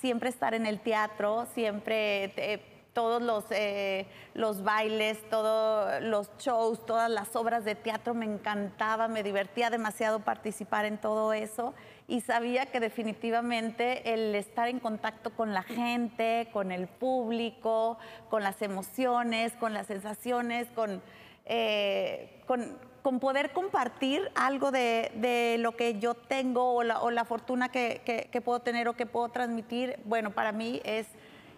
siempre 0.00 0.30
estar 0.30 0.54
en 0.54 0.66
el 0.66 0.80
teatro, 0.80 1.46
siempre 1.54 2.32
eh, 2.36 2.62
todos 2.94 3.22
los, 3.22 3.44
eh, 3.50 4.06
los 4.34 4.62
bailes, 4.62 5.18
todos 5.28 6.02
los 6.02 6.30
shows, 6.38 6.84
todas 6.86 7.10
las 7.10 7.36
obras 7.36 7.64
de 7.64 7.74
teatro 7.74 8.14
me 8.14 8.24
encantaba, 8.24 9.06
me 9.06 9.22
divertía 9.22 9.70
demasiado 9.70 10.20
participar 10.20 10.86
en 10.86 10.98
todo 10.98 11.32
eso 11.32 11.74
y 12.08 12.20
sabía 12.20 12.66
que 12.66 12.80
definitivamente 12.80 14.12
el 14.12 14.34
estar 14.34 14.68
en 14.68 14.80
contacto 14.80 15.30
con 15.30 15.54
la 15.54 15.62
gente, 15.62 16.48
con 16.52 16.72
el 16.72 16.86
público, 16.86 17.98
con 18.28 18.42
las 18.42 18.60
emociones, 18.62 19.52
con 19.54 19.72
las 19.72 19.86
sensaciones, 19.86 20.68
con, 20.74 21.02
eh, 21.46 22.42
con, 22.46 23.18
poder 23.18 23.52
compartir 23.52 24.30
algo 24.34 24.70
de, 24.70 25.56
lo 25.58 25.76
que 25.76 25.98
yo 25.98 26.14
tengo 26.14 26.74
o 26.74 26.82
la, 26.82 27.24
fortuna 27.24 27.68
que, 27.68 28.42
puedo 28.44 28.60
tener 28.60 28.88
o 28.88 28.94
que 28.94 29.06
puedo 29.06 29.28
transmitir, 29.28 29.98
bueno, 30.04 30.30
para 30.30 30.52
mí 30.52 30.80
es 30.84 31.06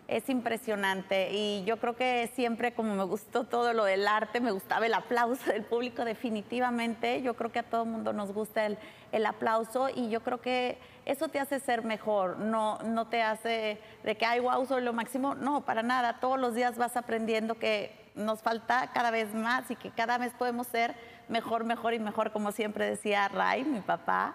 es 0.09 0.29
impresionante. 0.29 1.31
Y 1.33 1.65
yo 1.65 1.79
creo 1.79 1.97
que 1.97 2.31
siempre 2.35 2.75
como 2.75 2.95
me 2.95 3.05
gustó 3.05 3.45
todo 3.45 3.73
lo 3.73 3.85
del 3.85 4.07
arte, 4.07 4.41
me 4.41 4.51
gustaba 4.51 4.87
el 4.87 4.95
aplauso 4.95 5.51
del 5.51 5.65
público 5.65 6.05
definitivamente, 6.05 7.23
yo 7.23 7.35
creo 7.35 7.51
que 7.51 7.61
a 7.61 7.63
todo 7.63 7.85
el 7.85 7.91
mundo 7.91 8.13
nos 8.13 8.33
gusta 8.33 8.67
el, 8.67 8.79
el, 9.13 9.27
aplauso 9.27 9.89
y 9.89 10.11
yo 10.11 10.23
creo 10.23 10.41
que 10.41 10.79
eso 11.07 11.29
te 11.29 11.39
hace 11.39 11.61
ser 11.61 11.85
mejor, 11.85 12.39
no, 12.39 12.79
no 12.79 13.07
te 13.07 13.23
hace 13.23 13.79
de 14.03 14.17
que, 14.17 14.27
ay, 14.27 14.41
wow, 14.41 14.65
soy 14.67 14.83
lo 14.83 14.93
máximo, 14.93 15.35
no, 15.35 15.65
para 15.65 15.83
nada, 15.83 16.21
todos 16.21 16.39
los 16.39 16.55
días 16.55 16.77
vas 16.77 16.97
aprendiendo 16.97 17.55
que 17.59 18.04
nos 18.15 18.43
falta 18.43 18.91
cada 18.93 19.11
vez 19.11 19.35
más 19.35 19.71
y 19.71 19.77
que 19.77 19.91
cada 19.91 20.19
vez 20.19 20.33
podemos 20.35 20.67
ser 20.67 20.95
mejor, 21.29 21.65
mejor 21.65 21.95
y 21.95 21.99
mejor, 21.99 22.33
como 22.33 22.53
siempre 22.53 22.89
decía 22.89 23.29
Ray, 23.29 23.65
mi 23.65 23.81
papá, 23.81 24.35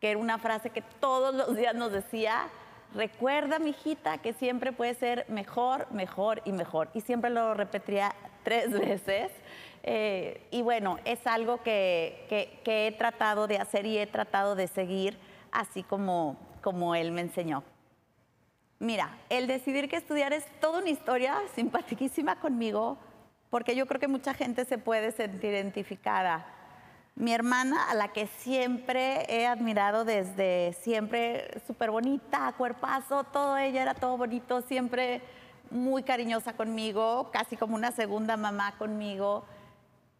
que 0.00 0.10
era 0.10 0.20
una 0.20 0.38
frase 0.38 0.70
que 0.70 0.82
todos 0.82 1.34
los 1.34 1.56
días 1.56 1.74
nos 1.74 1.92
decía, 1.92 2.48
recuerda, 2.94 3.58
mijita, 3.58 4.18
que 4.18 4.32
siempre 4.32 4.72
puede 4.72 4.94
ser 4.94 5.24
mejor, 5.28 5.86
mejor 5.90 6.42
y 6.44 6.52
mejor. 6.52 6.90
Y 6.94 7.00
siempre 7.00 7.30
lo 7.30 7.54
repetiría 7.54 8.14
tres 8.42 8.70
veces. 8.78 9.32
Eh, 9.82 10.46
y 10.50 10.62
bueno, 10.62 10.98
es 11.04 11.26
algo 11.26 11.62
que, 11.62 12.26
he 12.64 12.92
tratado 12.98 13.46
de 13.46 13.58
hacer 13.58 13.86
y 13.86 13.98
he 13.98 14.06
tratado 14.06 14.54
de 14.54 14.66
seguir 14.66 15.16
así 15.52 15.82
como, 15.82 16.36
como 16.60 16.94
él 16.94 17.12
me 17.12 17.20
enseñó. 17.20 17.62
Mira, 18.78 19.16
el 19.30 19.46
decidir 19.46 19.88
que 19.88 19.96
estudiar 19.96 20.34
es 20.34 20.44
toda 20.60 20.80
una 20.80 20.90
historia 20.90 21.40
simpaticísima 21.54 22.40
conmigo, 22.40 22.98
porque 23.50 23.76
yo 23.76 23.86
creo 23.86 24.00
que 24.00 24.08
mucha 24.08 24.34
gente 24.34 24.64
se 24.64 24.78
puede 24.78 25.12
sentir 25.12 25.50
identificada 25.52 26.46
mi 27.16 27.32
hermana, 27.32 27.90
a 27.90 27.94
la 27.94 28.08
que 28.08 28.26
siempre 28.26 29.24
he 29.30 29.46
admirado 29.46 30.04
desde 30.04 30.74
siempre, 30.74 31.62
súper 31.66 31.90
bonita, 31.90 32.54
cuerpazo, 32.58 33.24
todo 33.24 33.56
ella 33.56 33.80
era 33.80 33.94
todo 33.94 34.18
bonito, 34.18 34.60
siempre 34.60 35.22
muy 35.70 36.02
cariñosa 36.02 36.52
conmigo, 36.52 37.30
casi 37.32 37.56
como 37.56 37.74
una 37.74 37.90
segunda 37.90 38.36
mamá 38.36 38.76
conmigo. 38.76 39.46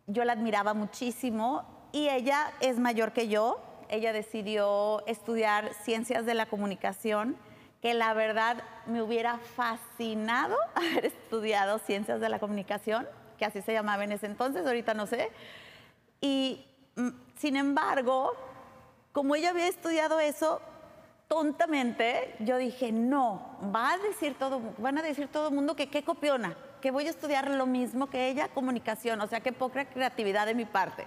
Yo 0.06 0.24
la 0.24 0.32
admiraba 0.32 0.72
muchísimo 0.72 1.64
y 1.92 2.08
ella 2.08 2.50
es 2.60 2.78
mayor 2.78 3.12
que 3.12 3.28
yo. 3.28 3.60
Ella 3.90 4.14
decidió 4.14 5.06
estudiar 5.06 5.74
ciencias 5.74 6.24
de 6.24 6.32
la 6.32 6.46
comunicación, 6.46 7.36
que 7.86 7.94
la 7.94 8.14
verdad 8.14 8.64
me 8.86 9.00
hubiera 9.00 9.38
fascinado 9.38 10.56
haber 10.74 11.06
estudiado 11.06 11.78
ciencias 11.78 12.20
de 12.20 12.28
la 12.28 12.38
comunicación, 12.38 13.06
que 13.38 13.44
así 13.44 13.62
se 13.62 13.72
llamaba 13.72 14.02
en 14.02 14.12
ese 14.12 14.26
entonces, 14.26 14.66
ahorita 14.66 14.94
no 14.94 15.06
sé. 15.06 15.30
Y 16.20 16.66
Mm, 16.96 17.10
sin 17.36 17.56
embargo, 17.56 18.32
como 19.12 19.36
ella 19.36 19.50
había 19.50 19.68
estudiado 19.68 20.18
eso, 20.18 20.62
tontamente 21.28 22.34
yo 22.40 22.56
dije, 22.56 22.90
no, 22.90 23.58
va 23.74 23.92
a 23.92 23.98
decir 23.98 24.34
todo, 24.38 24.62
van 24.78 24.96
a 24.96 25.02
decir 25.02 25.28
todo 25.28 25.48
el 25.48 25.54
mundo 25.54 25.76
que 25.76 25.90
qué 25.90 26.02
copiona, 26.02 26.56
que 26.80 26.90
voy 26.90 27.06
a 27.06 27.10
estudiar 27.10 27.50
lo 27.50 27.66
mismo 27.66 28.08
que 28.08 28.28
ella, 28.28 28.48
comunicación, 28.48 29.20
o 29.20 29.26
sea, 29.26 29.40
qué 29.40 29.52
poca 29.52 29.84
creatividad 29.84 30.46
de 30.46 30.54
mi 30.54 30.64
parte. 30.64 31.06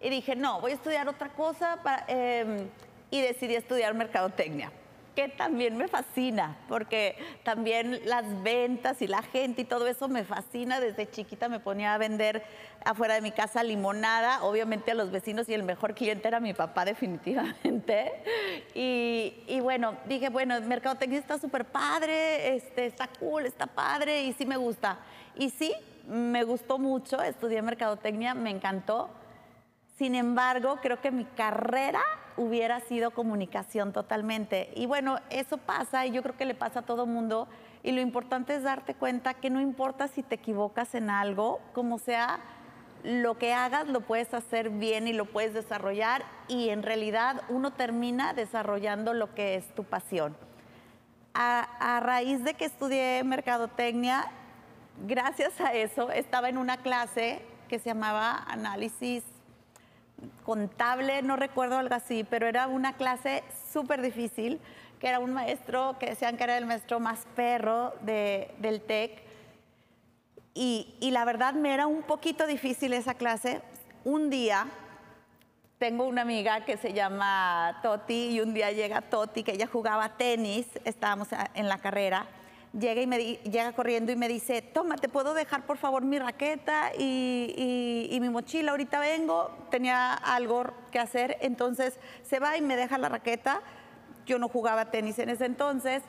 Y 0.00 0.08
dije, 0.08 0.34
no, 0.34 0.60
voy 0.62 0.72
a 0.72 0.74
estudiar 0.76 1.08
otra 1.08 1.28
cosa 1.30 1.78
em, 2.06 2.70
y 3.10 3.20
decidí 3.20 3.54
estudiar 3.54 3.92
mercadotecnia 3.94 4.72
que 5.18 5.28
también 5.28 5.76
me 5.76 5.88
fascina, 5.88 6.56
porque 6.68 7.16
también 7.42 8.02
las 8.04 8.40
ventas 8.44 9.02
y 9.02 9.08
la 9.08 9.20
gente 9.20 9.62
y 9.62 9.64
todo 9.64 9.88
eso 9.88 10.06
me 10.06 10.22
fascina. 10.22 10.78
Desde 10.78 11.10
chiquita 11.10 11.48
me 11.48 11.58
ponía 11.58 11.94
a 11.94 11.98
vender 11.98 12.44
afuera 12.84 13.14
de 13.14 13.20
mi 13.20 13.32
casa 13.32 13.64
limonada, 13.64 14.44
obviamente 14.44 14.92
a 14.92 14.94
los 14.94 15.10
vecinos 15.10 15.48
y 15.48 15.54
el 15.54 15.64
mejor 15.64 15.96
cliente 15.96 16.28
era 16.28 16.38
mi 16.38 16.54
papá 16.54 16.84
definitivamente. 16.84 18.12
Y, 18.76 19.58
bueno, 19.60 19.96
dije, 20.06 20.28
bueno, 20.28 20.60
mercadotecnia 20.60 21.18
está 21.18 21.36
súper 21.36 21.64
padre, 21.64 22.54
este, 22.54 22.86
está 22.86 23.08
cool, 23.18 23.44
está 23.44 23.66
padre 23.66 24.22
y 24.22 24.32
sí 24.34 24.46
me 24.46 24.56
gusta. 24.56 24.98
Y 25.34 25.50
sí, 25.50 25.74
me 26.06 26.44
gustó 26.44 26.78
mucho, 26.78 27.20
estudié 27.20 27.60
mercadotecnia, 27.60 28.34
me 28.34 28.50
encantó. 28.50 29.10
Sin 29.98 30.14
embargo, 30.14 30.78
creo 30.80 31.00
que 31.00 31.10
mi 31.10 31.24
carrera 31.24 32.00
hubiera 32.36 32.78
sido 32.78 33.10
comunicación 33.10 33.92
totalmente. 33.92 34.70
Y 34.76 34.86
bueno, 34.86 35.18
eso 35.28 35.58
pasa 35.58 36.06
y 36.06 36.12
yo 36.12 36.22
creo 36.22 36.36
que 36.36 36.44
le 36.44 36.54
pasa 36.54 36.80
a 36.80 36.82
todo 36.82 37.04
mundo. 37.04 37.48
Y 37.82 37.90
lo 37.90 38.00
importante 38.00 38.54
es 38.54 38.62
darte 38.62 38.94
cuenta 38.94 39.34
que 39.34 39.50
no 39.50 39.60
importa 39.60 40.06
si 40.06 40.22
te 40.22 40.36
equivocas 40.36 40.94
en 40.94 41.10
algo, 41.10 41.60
como 41.72 41.98
sea, 41.98 42.38
lo 43.02 43.38
que 43.38 43.52
hagas 43.52 43.88
lo 43.88 44.02
puedes 44.02 44.32
hacer 44.34 44.70
bien 44.70 45.08
y 45.08 45.12
lo 45.12 45.24
puedes 45.24 45.52
desarrollar 45.52 46.24
y 46.46 46.68
en 46.68 46.82
realidad 46.84 47.42
uno 47.48 47.72
termina 47.72 48.34
desarrollando 48.34 49.14
lo 49.14 49.34
que 49.34 49.56
es 49.56 49.74
tu 49.74 49.82
pasión. 49.82 50.36
A, 51.34 52.00
raíz 52.02 52.42
de 52.44 52.54
que 52.54 52.64
estudié 52.64 53.22
mercadotecnia, 53.24 54.26
gracias 55.06 55.60
a 55.60 55.72
eso 55.72 56.10
estaba 56.10 56.48
en 56.48 56.58
una 56.58 56.78
clase 56.78 57.42
que 57.68 57.78
se 57.78 57.90
llamaba 57.90 58.44
análisis 58.48 59.22
contable, 60.44 61.22
no 61.22 61.36
recuerdo 61.36 61.78
algo 61.78 61.94
así, 61.94 62.24
pero 62.24 62.46
era 62.46 62.66
una 62.66 62.94
clase 62.94 63.44
súper 63.72 64.02
difícil, 64.02 64.60
que 64.98 65.08
era 65.08 65.18
un 65.18 65.32
maestro 65.32 65.96
que 65.98 66.06
decían 66.06 66.36
que 66.36 66.44
era 66.44 66.58
el 66.58 66.66
maestro 66.66 67.00
más 67.00 67.26
perro 67.36 67.94
del 68.02 68.80
TEC. 68.80 69.22
Y, 70.54 70.96
la 71.12 71.24
verdad 71.24 71.54
me 71.54 71.72
era 71.72 71.86
un 71.86 72.02
poquito 72.02 72.46
difícil 72.46 72.92
esa 72.92 73.14
clase. 73.14 73.62
Un 74.04 74.28
día 74.28 74.66
tengo 75.78 76.04
una 76.04 76.22
amiga 76.22 76.64
que 76.64 76.76
se 76.76 76.92
llama 76.92 77.78
Toti 77.82 78.30
y 78.30 78.40
un 78.40 78.52
día 78.54 78.72
llega 78.72 79.02
Toti, 79.02 79.44
que 79.44 79.52
ella 79.52 79.68
jugaba 79.68 80.16
tenis, 80.16 80.66
estábamos 80.84 81.28
en 81.54 81.68
la 81.68 81.78
carrera, 81.78 82.26
llega, 82.78 83.00
y 83.00 83.06
me, 83.06 83.18
llega 83.18 83.72
corriendo 83.72 84.12
y 84.12 84.16
me 84.16 84.28
dice, 84.28 84.62
toma, 84.62 84.96
¿te 84.96 85.08
puedo 85.08 85.34
dejar 85.34 85.66
por 85.66 85.76
favor 85.78 86.04
mi 86.04 86.18
raqueta 86.18 86.92
y, 86.98 88.16
mi 88.20 88.28
mochila? 88.28 88.72
Ahorita 88.72 89.00
vengo, 89.00 89.50
tenía 89.70 90.14
algo 90.14 90.64
que 90.90 90.98
hacer, 90.98 91.36
entonces 91.40 91.98
se 92.22 92.38
va 92.38 92.56
y 92.56 92.62
me 92.62 92.76
deja 92.76 92.98
la 92.98 93.08
raqueta. 93.08 93.60
Yo 94.26 94.38
no 94.38 94.48
jugaba 94.48 94.90
tenis 94.90 95.18
en 95.18 95.30
ese 95.30 95.46
entonces. 95.46 96.02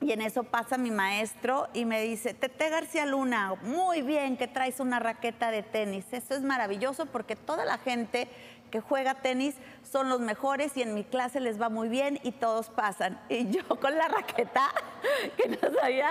Y 0.00 0.10
en 0.10 0.20
eso 0.20 0.42
pasa 0.42 0.78
mi 0.78 0.90
maestro 0.90 1.68
y 1.74 1.84
me 1.84 2.02
dice, 2.02 2.34
Tete 2.34 2.68
García 2.70 3.06
Luna, 3.06 3.54
muy 3.62 4.02
bien 4.02 4.36
que 4.36 4.48
traes 4.48 4.80
una 4.80 4.98
raqueta 4.98 5.52
de 5.52 5.62
tenis. 5.62 6.06
Eso 6.10 6.34
es 6.34 6.42
maravilloso 6.42 7.06
porque 7.06 7.36
toda 7.36 7.64
la 7.64 7.78
gente 7.78 8.28
que 8.72 8.80
juega 8.80 9.14
tenis 9.14 9.54
son 9.88 10.08
los 10.08 10.20
mejores 10.20 10.74
y 10.76 10.82
en 10.82 10.94
mi 10.94 11.04
clase 11.04 11.38
les 11.38 11.60
va 11.60 11.68
muy 11.68 11.90
bien 11.90 12.18
y 12.22 12.32
todos 12.32 12.70
pasan. 12.70 13.20
Y 13.28 13.50
yo 13.50 13.62
con 13.80 13.96
la 13.96 14.08
raqueta, 14.08 14.72
que 15.36 15.48
no 15.50 15.78
sabía 15.78 16.10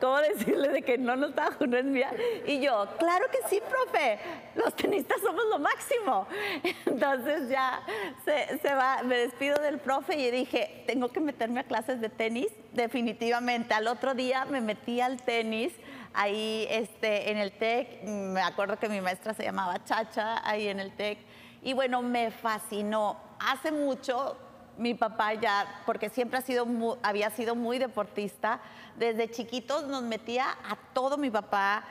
cómo 0.00 0.18
decirle 0.18 0.68
de 0.68 0.82
que 0.82 0.98
no, 0.98 1.16
no 1.16 1.28
estaba 1.28 1.56
no 1.66 1.76
es 1.76 1.84
mía. 1.84 2.10
Y 2.46 2.60
yo, 2.60 2.86
claro 2.98 3.24
que 3.32 3.38
sí, 3.48 3.60
profe, 3.66 4.20
los 4.54 4.76
tenistas 4.76 5.20
somos 5.22 5.44
lo 5.46 5.58
máximo. 5.58 6.26
Entonces 6.86 7.48
ya 7.48 7.80
se, 8.24 8.58
se 8.58 8.74
va, 8.74 9.02
me 9.02 9.16
despido 9.16 9.56
del 9.62 9.78
profe 9.78 10.16
y 10.16 10.30
dije, 10.30 10.84
tengo 10.86 11.08
que 11.08 11.20
meterme 11.20 11.60
a 11.60 11.64
clases 11.64 12.00
de 12.02 12.10
tenis, 12.10 12.48
definitivamente. 12.72 13.72
Al 13.72 13.88
otro 13.88 14.14
día 14.14 14.44
me 14.44 14.60
metí 14.60 15.00
al 15.00 15.22
tenis 15.22 15.72
ahí 16.14 16.66
este, 16.70 17.30
en 17.30 17.38
el 17.38 17.52
TEC, 17.52 18.02
me 18.04 18.42
acuerdo 18.42 18.78
que 18.78 18.88
mi 18.88 19.00
maestra 19.00 19.34
se 19.34 19.44
llamaba 19.44 19.82
Chacha, 19.84 20.46
ahí 20.48 20.68
en 20.68 20.80
el 20.80 20.92
TEC, 20.92 21.18
y 21.62 21.72
bueno, 21.72 22.02
me 22.02 22.30
fascinó. 22.30 23.16
Hace 23.38 23.72
mucho 23.72 24.36
mi 24.78 24.94
papá 24.94 25.34
ya, 25.34 25.82
porque 25.86 26.08
siempre 26.08 26.38
ha 26.38 26.42
sido 26.42 26.66
había 27.02 27.30
sido 27.30 27.54
muy 27.54 27.78
deportista, 27.78 28.60
desde 28.96 29.30
chiquitos 29.30 29.86
nos 29.86 30.02
metía 30.02 30.46
a 30.50 30.76
todo 30.92 31.16
mi 31.16 31.30
papá. 31.30 31.84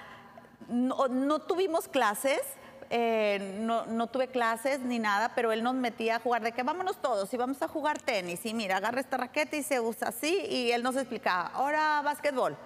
No, 0.68 1.40
tuvimos 1.40 1.88
clases, 1.88 2.42
eh, 2.90 3.58
no, 3.62 4.08
tuve 4.08 4.28
clases 4.28 4.80
ni 4.80 5.00
nada, 5.00 5.32
pero 5.36 5.52
él 5.52 5.64
nos 5.64 5.74
metía 5.74 6.18
a 6.18 6.20
jugar 6.20 6.42
de 6.42 6.52
que 6.52 6.64
vámonos 6.64 6.98
todos 7.02 7.34
y 7.34 7.38
vamos 7.38 7.62
a 7.62 7.68
jugar 7.68 8.00
tenis. 8.00 8.46
Y 8.46 8.54
mira, 8.54 8.78
agarra 8.78 9.02
esta 9.02 9.18
raqueta 9.18 9.56
y 9.56 9.64
se 9.64 9.80
usa 9.80 10.10
así 10.10 10.46
y 10.50 10.72
él 10.72 10.84
nos 10.84 10.96
explicaba, 10.96 11.48
ahora 11.54 12.02
básquetbol 12.04 12.58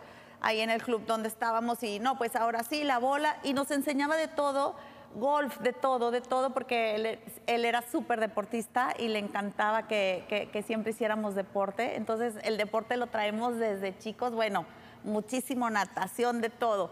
ahí 0.41 0.61
en 0.61 0.69
el 0.69 0.83
club 0.83 1.05
donde 1.07 1.27
estábamos 1.27 1.81
y 1.81 1.99
no, 1.99 2.19
pues 2.19 2.35
ahora 2.35 2.63
sí, 2.63 2.83
la 2.83 2.99
bola, 2.99 3.37
y 3.43 3.53
nos 3.53 3.71
enseñaba 3.71 4.15
de 4.15 4.27
todo, 4.27 4.75
golf, 5.15 5.59
de 5.59 5.73
todo, 5.73 6.11
de 6.11 6.21
todo, 6.21 6.51
porque 6.51 6.95
él, 7.47 7.65
era 7.65 7.81
súper 7.81 8.19
deportista 8.19 8.93
y 8.97 9.07
le 9.07 9.19
encantaba 9.19 9.87
que, 9.87 10.63
siempre 10.65 10.91
hiciéramos 10.91 11.35
deporte. 11.35 11.95
Entonces 11.95 12.35
el 12.43 12.57
deporte 12.57 12.97
lo 12.97 13.07
traemos 13.07 13.57
desde 13.57 13.97
chicos, 13.97 14.33
bueno, 14.33 14.65
muchísimo 15.03 15.69
natación, 15.69 16.41
de 16.41 16.49
todo. 16.49 16.91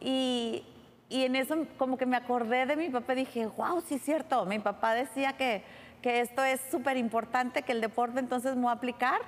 Y, 0.00 0.64
y 1.08 1.24
en 1.24 1.36
eso 1.36 1.56
como 1.76 1.96
que 1.98 2.06
me 2.06 2.16
acordé 2.16 2.66
de 2.66 2.76
mi 2.76 2.88
papá 2.90 3.12
y 3.14 3.16
dije, 3.16 3.46
wow, 3.46 3.82
sí 3.86 3.96
es 3.96 4.02
cierto, 4.02 4.44
mi 4.46 4.58
papá 4.58 4.94
decía 4.94 5.36
que, 5.36 5.64
que 6.02 6.20
esto 6.20 6.42
es 6.44 6.60
súper 6.70 6.96
importante, 6.96 7.62
que 7.62 7.72
el 7.72 7.80
deporte 7.80 8.20
entonces 8.20 8.54
me 8.54 8.62
voy 8.62 8.70
a 8.70 8.74
aplicar. 8.74 9.20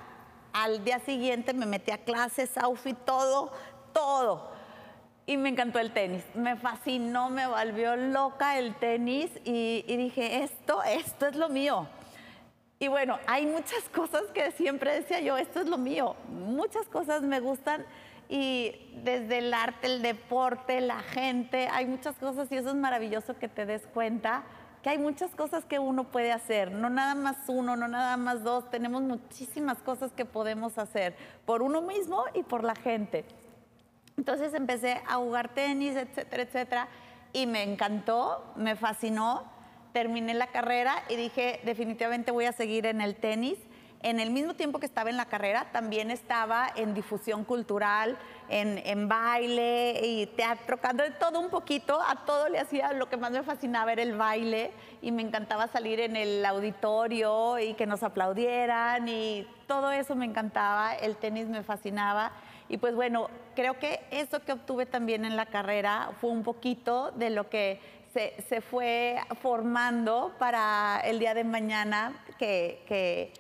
Al 0.53 0.85
día 0.85 1.01
siguiente 1.01 1.53
me 1.53 1.67
metí 1.67 1.91
a 1.91 1.99
clases, 1.99 2.57
outfit, 2.57 2.97
todo, 3.05 3.53
todo. 3.93 4.56
Y 5.27 5.37
me 5.37 5.49
encantó 5.49 5.81
el 5.81 5.91
tenis, 5.91 6.23
me 6.35 6.55
fascinó, 6.57 7.31
me 7.31 7.49
volvió 7.49 7.97
loca 7.97 8.59
el 8.59 8.75
tenis 8.77 9.31
y, 9.45 9.85
y 9.87 9.97
dije, 9.97 10.45
esto, 10.45 10.83
esto 10.85 11.27
es 11.27 11.35
lo 11.35 11.49
mío. 11.49 11.89
Y 12.79 12.89
bueno, 12.89 13.19
hay 13.27 13.47
muchas 13.47 13.83
cosas 13.95 14.23
que 14.35 14.53
siempre 14.53 14.95
decía 14.95 15.21
yo, 15.21 15.37
esto 15.37 15.61
es 15.61 15.67
lo 15.67 15.79
mío, 15.79 16.15
muchas 16.29 16.87
cosas 16.87 17.23
me 17.23 17.41
gustan 17.41 17.85
y 18.29 18.75
desde 19.05 19.39
el 19.39 19.55
arte, 19.55 19.87
el 19.87 20.03
deporte, 20.03 20.81
la 20.81 21.01
gente, 21.01 21.69
hay 21.73 21.87
muchas 21.87 22.17
cosas 22.17 22.51
y 22.51 22.57
eso 22.57 22.71
es 22.71 22.75
maravilloso 22.75 23.39
que 23.39 23.49
te 23.49 23.67
des 23.67 23.87
cuenta 23.87 24.45
que 24.83 24.91
hay 24.91 24.99
muchas 24.99 25.35
cosas 25.35 25.65
que 25.65 25.81
uno 25.81 26.05
puede 26.05 26.31
hacer, 26.31 26.71
no 26.71 26.89
nada 26.89 27.17
más 27.17 27.37
uno, 27.49 27.75
no 27.75 27.89
nada 27.89 28.17
más 28.17 28.45
dos, 28.45 28.71
tenemos 28.71 29.03
muchísimas 29.03 29.79
cosas 29.79 30.13
que 30.13 30.25
podemos 30.25 30.79
hacer 30.79 31.17
por 31.45 31.63
uno 31.63 31.83
mismo 31.83 32.25
y 32.35 32.45
por 32.45 32.63
la 32.63 32.77
gente. 32.77 33.25
Entonces 34.17 34.55
empecé 34.55 35.03
a 35.07 35.17
jugar 35.17 35.55
tenis, 35.55 35.97
etcétera, 35.97 36.43
etcétera, 36.43 36.89
y 37.33 37.47
me 37.47 37.63
encantó, 37.63 38.53
me 38.57 38.77
fascinó, 38.77 39.45
terminé 39.93 40.35
la 40.35 40.47
carrera 40.49 41.03
y 41.09 41.17
dije, 41.17 41.61
definitivamente 41.65 42.31
voy 42.31 42.47
a 42.47 42.53
seguir 42.53 42.87
en 42.87 43.01
el 43.01 43.17
tenis 43.17 43.59
en 44.03 44.21
el 44.21 44.31
mismo 44.31 44.55
tiempo 44.55 44.79
que 44.79 44.87
estaba 44.87 45.11
en 45.11 45.17
la 45.17 45.25
carrera, 45.25 45.67
también 45.73 46.11
estaba 46.11 46.69
en 46.77 46.95
difusión 46.95 47.45
cultural, 47.45 48.17
en, 48.49 49.09
baile 49.09 50.01
y 50.01 50.27
teatro, 50.27 50.79
de 50.95 51.11
todo 51.11 51.41
un 51.41 51.51
poquito. 51.51 52.01
A 52.01 52.25
todo 52.25 52.49
le 52.49 52.61
hacía, 52.61 52.93
lo 52.93 53.09
que 53.09 53.17
más 53.17 53.33
me 53.33 53.43
fascinaba 53.43 53.93
era 53.93 54.03
el 54.03 54.17
baile 54.17 54.71
y 55.03 55.11
me 55.11 55.23
encantaba 55.23 55.67
salir 55.67 55.99
en 55.99 56.15
el 56.15 56.45
auditorio 56.45 57.59
y 57.59 57.75
que 57.75 57.87
nos 57.87 58.05
aplaudieran 58.05 59.09
y 59.09 59.45
todo 59.67 59.91
eso 59.91 60.15
me 60.15 60.27
encantaba. 60.27 60.95
El 60.95 61.17
tenis 61.17 61.49
me 61.49 61.63
fascinaba. 61.65 62.31
Y 62.69 62.79
pues 62.79 62.95
bueno, 62.95 63.29
creo 63.55 63.79
que 63.79 64.01
eso 64.11 64.41
que 64.41 64.53
obtuve 64.53 64.87
también 64.87 65.25
en 65.25 65.37
la 65.37 65.47
carrera 65.47 66.11
fue 66.21 66.31
un 66.31 66.43
poquito 66.43 67.13
de 67.13 67.31
lo 67.31 67.49
que 67.49 67.81
se, 68.13 68.61
fue 68.61 69.19
formando 69.41 70.35
para 70.39 71.01
el 71.05 71.19
día 71.19 71.35
de 71.35 71.45
mañana 71.45 72.25
que 72.39 73.33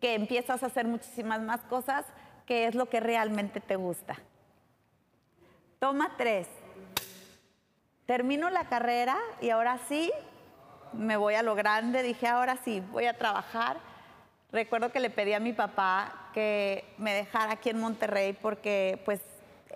que 0.00 0.14
empiezas 0.14 0.62
a 0.62 0.66
hacer 0.66 0.86
muchísimas 0.86 1.40
más 1.40 1.60
cosas, 1.62 2.04
que 2.46 2.66
es 2.66 2.74
lo 2.74 2.88
que 2.88 3.00
realmente 3.00 3.60
te 3.60 3.76
gusta. 3.76 4.16
Toma 5.78 6.14
tres. 6.16 6.48
Termino 8.06 8.48
la 8.50 8.68
carrera 8.68 9.18
y 9.40 9.50
ahora 9.50 9.78
sí 9.88 10.10
me 10.92 11.16
voy 11.16 11.34
a 11.34 11.42
lo 11.42 11.54
grande. 11.54 12.02
Dije, 12.02 12.26
ahora 12.26 12.56
sí, 12.64 12.82
voy 12.92 13.06
a 13.06 13.18
trabajar. 13.18 13.76
Recuerdo 14.50 14.90
que 14.92 15.00
le 15.00 15.10
pedí 15.10 15.34
a 15.34 15.40
mi 15.40 15.52
papá 15.52 16.30
que 16.32 16.84
me 16.98 17.12
dejara 17.12 17.52
aquí 17.52 17.70
en 17.70 17.80
Monterrey 17.80 18.32
porque 18.32 19.00
pues 19.04 19.20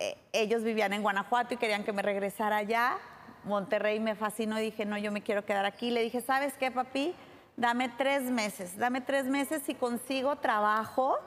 eh, 0.01 0.17
ellos 0.33 0.63
vivían 0.63 0.93
en 0.93 1.03
Guanajuato 1.03 1.55
y 1.55 1.57
querían 1.59 1.85
que 1.85 1.93
me 1.93 2.03
regresara 2.03 2.57
allá. 2.57 2.97
Monterrey 3.45 4.01
me 4.01 4.15
fascinó 4.15 4.59
y 4.59 4.63
dije, 4.63 4.85
no, 4.85 4.97
yo 4.97 5.13
me 5.13 5.23
quiero 5.23 5.45
quedar 5.45 5.67
aquí. 5.67 5.91
Le 5.91 6.03
dije, 6.03 6.21
¿sabes 6.21 6.55
qué, 6.55 6.71
papi? 6.71 7.15
dame 7.57 7.89
tres 7.91 8.23
meses, 8.23 8.77
dame 8.77 9.01
tres 9.01 9.27
meses 9.27 9.63
si 9.65 9.75
consigo 9.75 10.37
trabajo. 10.37 11.19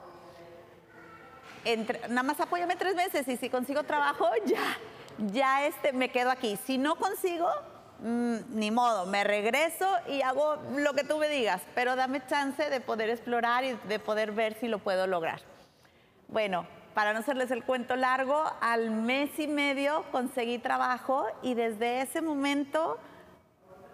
nada 2.08 2.22
más 2.22 2.40
apóyame 2.40 2.76
tres 2.76 2.94
meses 2.94 3.26
y 3.28 3.36
si 3.36 3.48
consigo 3.48 3.82
trabajo, 3.84 4.26
ya, 4.44 4.76
ya 5.32 5.66
este, 5.66 5.92
me 5.92 6.10
quedo 6.10 6.30
aquí. 6.30 6.58
Si 6.64 6.78
no 6.78 6.96
consigo, 6.96 7.48
mm, 8.06 8.58
ni 8.58 8.70
modo, 8.70 9.06
me 9.06 9.24
regreso 9.24 9.86
y 10.08 10.22
hago 10.22 10.56
lo 10.76 10.94
que 10.94 11.04
tú 11.04 11.18
me 11.18 11.28
digas, 11.28 11.62
pero 11.74 11.96
dame 11.96 12.24
chance 12.26 12.70
de 12.70 12.80
poder 12.80 13.10
explorar 13.10 13.64
y 13.64 13.74
de 13.88 13.98
poder 13.98 14.32
ver 14.32 14.54
si 14.54 14.68
lo 14.68 14.78
puedo 14.78 15.06
lograr. 15.06 15.40
Bueno, 16.28 16.66
para 16.94 17.12
no 17.12 17.18
hacerles 17.18 17.50
el 17.50 17.62
cuento 17.62 17.94
largo, 17.94 18.42
al 18.60 18.90
mes 18.90 19.38
y 19.38 19.46
medio 19.46 20.04
conseguí 20.12 20.58
trabajo 20.58 21.26
y 21.42 21.54
desde 21.54 22.00
ese 22.00 22.22
momento 22.22 22.98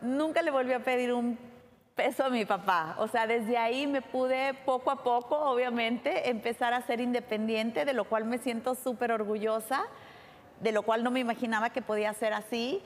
nunca 0.02 0.42
le 0.42 0.50
volví 0.50 0.72
a 0.72 0.84
pedir 0.84 1.12
un 1.12 1.36
peso 1.94 2.24
a 2.24 2.30
mi 2.30 2.44
papá. 2.44 2.94
O 2.98 3.08
sea, 3.08 3.26
desde 3.26 3.56
ahí 3.58 3.86
me 3.86 4.02
pude 4.02 4.54
poco 4.64 4.90
a 4.90 5.02
poco, 5.02 5.36
obviamente, 5.36 6.30
empezar 6.30 6.74
a 6.74 6.82
ser 6.82 7.00
independiente, 7.00 7.84
de 7.84 7.92
lo 7.92 8.04
cual 8.04 8.24
me 8.24 8.38
siento 8.38 8.74
súper 8.74 9.12
orgullosa, 9.12 9.84
de 10.60 10.72
lo 10.72 10.82
cual 10.82 11.02
no 11.02 11.10
me 11.10 11.20
imaginaba 11.20 11.70
que 11.70 11.82
podía 11.82 12.12
ser 12.14 12.32
así. 12.32 12.82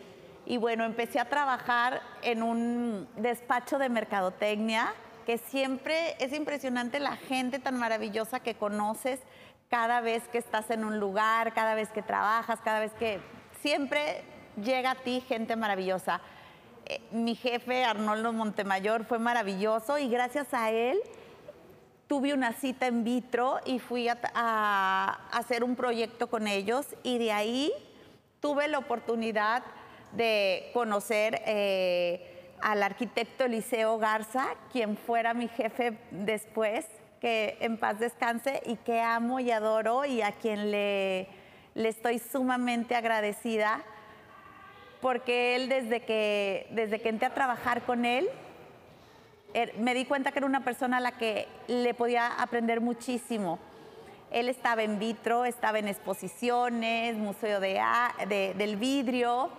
Y 0.47 0.59
bueno, 0.59 0.85
empecé 0.85 1.19
a 1.19 1.29
trabajar 1.29 2.01
en 2.23 2.43
un 2.43 3.09
despacho 3.17 3.79
de 3.79 3.89
mercadotecnia, 3.89 4.95
que 5.27 5.39
siempre 5.39 6.17
es 6.21 6.33
impresionante 6.33 7.01
la 7.01 7.17
gente 7.17 7.59
tan 7.59 7.77
maravillosa 7.79 8.41
que 8.41 8.55
conoces 8.55 9.21
cada 9.69 10.01
vez 10.01 10.23
que 10.29 10.39
estás 10.39 10.71
en 10.71 10.85
un 10.85 11.01
lugar, 11.01 11.53
cada 11.53 11.75
vez 11.75 11.91
que 11.91 12.01
trabajas, 12.01 12.61
cada 12.61 12.79
vez 12.79 12.93
que 12.93 13.21
siempre 13.61 14.23
llega 14.63 14.93
a 14.93 14.95
ti 14.95 15.21
gente 15.27 15.57
maravillosa. 15.57 16.21
Eh, 16.85 17.01
mi 17.11 17.35
jefe 17.35 17.85
Arnoldo 17.85 18.33
Montemayor 18.33 19.05
fue 19.05 19.19
maravilloso 19.19 19.99
y 19.99 20.09
gracias 20.09 20.55
a 20.55 20.71
él 20.71 20.99
tuve 22.07 22.33
una 22.33 22.53
cita 22.53 22.87
en 22.87 23.03
vitro 23.03 23.59
y 23.65 23.81
fui 23.81 24.09
a, 24.09 25.29
hacer 25.33 25.65
un 25.65 25.75
proyecto 25.75 26.29
con 26.29 26.47
ellos 26.47 26.87
y 27.03 27.19
de 27.19 27.33
ahí 27.33 27.73
tuve 28.41 28.69
la 28.69 28.79
oportunidad 28.79 29.65
de 30.17 30.71
conocer 30.73 31.43
eh, 31.47 32.55
al 32.61 32.83
arquitecto 32.83 33.45
Eliseo 33.45 33.99
Garza, 33.99 34.49
quien 34.73 34.97
fuera 34.97 35.35
mi 35.35 35.49
jefe 35.49 35.99
después, 36.11 36.87
que 37.21 37.57
en 37.61 37.77
paz 37.77 37.99
descanse 37.99 38.63
y 38.67 38.77
que 38.77 39.01
amo 39.01 39.41
y 39.41 39.51
adoro 39.51 40.05
y 40.05 40.23
a 40.23 40.33
quien 40.33 40.71
le, 40.71 41.29
estoy 41.75 42.19
sumamente 42.19 42.95
agradecida 42.95 43.83
porque 45.01 45.57
él 45.57 45.69
desde 45.69 46.01
que, 46.01 46.67
desde 46.71 47.01
que 47.01 47.09
entré 47.09 47.27
a 47.27 47.35
trabajar 47.35 47.83
con 47.83 48.05
él, 48.05 48.29
er, 49.55 49.77
me 49.79 49.95
di 49.95 50.05
cuenta 50.05 50.33
que 50.33 50.39
era 50.39 50.47
una 50.47 50.65
persona 50.65 50.97
a 50.97 51.01
la 51.01 51.13
que 51.13 51.47
le 51.69 51.95
podía 51.95 52.29
aprender 52.41 52.81
muchísimo. 52.81 53.59
Él 54.31 54.49
estaba 54.49 54.83
en 54.83 54.99
vitro, 54.99 55.45
estaba 55.45 55.79
en 55.79 55.89
exposiciones, 55.89 57.17
museo 57.17 57.61
de, 57.61 58.55
del 58.57 58.77
vidrio, 58.77 59.51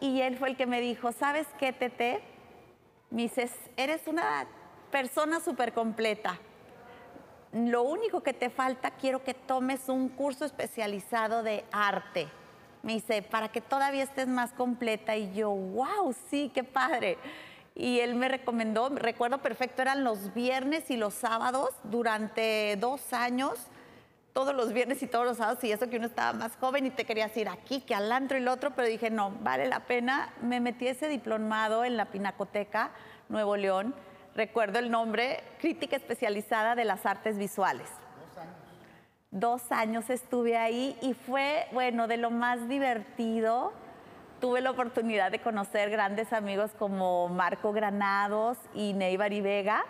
y 0.00 0.20
él 0.20 0.36
fue 0.36 0.50
el 0.50 0.56
que 0.56 0.66
me 0.66 0.80
dijo, 0.80 1.12
¿sabes 1.12 1.46
qué, 1.58 1.72
Tete? 1.72 2.20
Me 3.10 3.22
dices, 3.22 3.52
eres 3.76 4.06
una 4.06 4.46
persona 4.90 5.40
súper 5.40 5.72
completa. 5.72 6.38
Lo 7.52 7.82
único 7.82 8.22
que 8.22 8.32
te 8.32 8.50
falta, 8.50 8.90
quiero 8.92 9.24
que 9.24 9.34
tomes 9.34 9.88
un 9.88 10.08
curso 10.08 10.44
especializado 10.44 11.42
de 11.42 11.64
arte 11.72 12.28
me 12.86 12.94
dice, 12.94 13.20
para 13.20 13.48
que 13.48 13.60
todavía 13.60 14.04
estés 14.04 14.28
más 14.28 14.52
completa. 14.52 15.16
Y 15.16 15.34
yo, 15.34 15.50
wow, 15.50 16.14
sí, 16.30 16.52
qué 16.54 16.62
padre. 16.62 17.18
Y 17.74 17.98
él 17.98 18.14
me 18.14 18.28
recomendó, 18.28 18.88
recuerdo 18.90 19.38
perfecto, 19.38 19.82
eran 19.82 20.04
los 20.04 20.32
viernes 20.32 20.88
y 20.90 20.96
los 20.96 21.12
sábados 21.12 21.70
durante 21.82 22.76
dos 22.76 23.12
años, 23.12 23.66
todos 24.36 24.54
los 24.54 24.74
viernes 24.74 25.02
y 25.02 25.06
todos 25.06 25.24
los 25.24 25.38
sábados, 25.38 25.64
y 25.64 25.72
eso 25.72 25.88
que 25.88 25.96
uno 25.96 26.08
estaba 26.08 26.34
más 26.34 26.54
joven 26.60 26.84
y 26.84 26.90
te 26.90 27.06
querías 27.06 27.34
ir 27.38 27.48
aquí, 27.48 27.80
que 27.80 27.94
al 27.94 28.12
antro 28.12 28.36
y 28.36 28.42
el 28.42 28.48
otro, 28.48 28.72
pero 28.72 28.86
dije, 28.86 29.08
no, 29.08 29.30
vale 29.40 29.66
la 29.66 29.80
pena. 29.80 30.28
Me 30.42 30.60
metí 30.60 30.88
ese 30.88 31.08
diplomado 31.08 31.86
en 31.86 31.96
la 31.96 32.04
Pinacoteca 32.04 32.90
Nuevo 33.30 33.56
León. 33.56 33.94
Recuerdo 34.34 34.78
el 34.78 34.90
nombre, 34.90 35.42
Crítica 35.58 35.96
Especializada 35.96 36.74
de 36.74 36.84
las 36.84 37.06
Artes 37.06 37.38
Visuales. 37.38 37.88
Dos 39.30 39.72
años 39.72 40.10
estuve 40.10 40.58
ahí 40.58 40.98
y 41.00 41.14
fue, 41.14 41.66
bueno, 41.72 42.06
de 42.06 42.18
lo 42.18 42.30
más 42.30 42.68
divertido. 42.68 43.72
Tuve 44.38 44.60
la 44.60 44.72
oportunidad 44.72 45.30
de 45.30 45.40
conocer 45.40 45.88
grandes 45.88 46.34
amigos 46.34 46.72
como 46.78 47.30
Marco 47.30 47.72
Granados 47.72 48.58
y 48.74 48.90
y 48.90 49.40
Vega, 49.40 49.86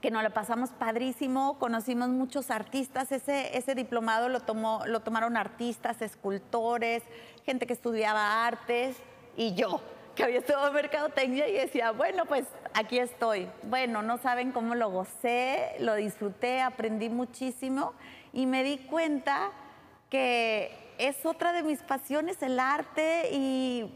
que 0.00 0.10
nos 0.10 0.22
la 0.22 0.30
pasamos 0.30 0.70
padrísimo, 0.70 1.58
conocimos 1.58 2.08
muchos 2.08 2.50
artistas, 2.50 3.10
ese, 3.10 3.56
ese 3.56 3.74
diplomado 3.74 4.28
lo, 4.28 4.40
tomó, 4.40 4.82
lo 4.86 5.00
tomaron 5.00 5.36
artistas, 5.36 6.02
escultores, 6.02 7.02
gente 7.44 7.66
que 7.66 7.72
estudiaba 7.72 8.46
artes 8.46 8.96
y 9.36 9.54
yo, 9.54 9.80
que 10.14 10.22
había 10.22 10.38
estudiado 10.38 10.72
mercadotecnia 10.72 11.48
y 11.48 11.54
decía, 11.54 11.90
bueno, 11.90 12.26
pues 12.26 12.46
aquí 12.74 12.98
estoy. 12.98 13.48
Bueno, 13.64 14.02
no 14.02 14.18
saben 14.18 14.52
cómo 14.52 14.74
lo 14.74 14.90
gocé, 14.90 15.76
lo 15.80 15.94
disfruté, 15.94 16.60
aprendí 16.60 17.08
muchísimo 17.08 17.94
y 18.32 18.46
me 18.46 18.62
di 18.62 18.78
cuenta 18.78 19.50
que 20.10 20.87
es 20.98 21.24
otra 21.24 21.52
de 21.52 21.62
mis 21.62 21.80
pasiones, 21.82 22.42
el 22.42 22.58
arte, 22.58 23.30
y, 23.32 23.90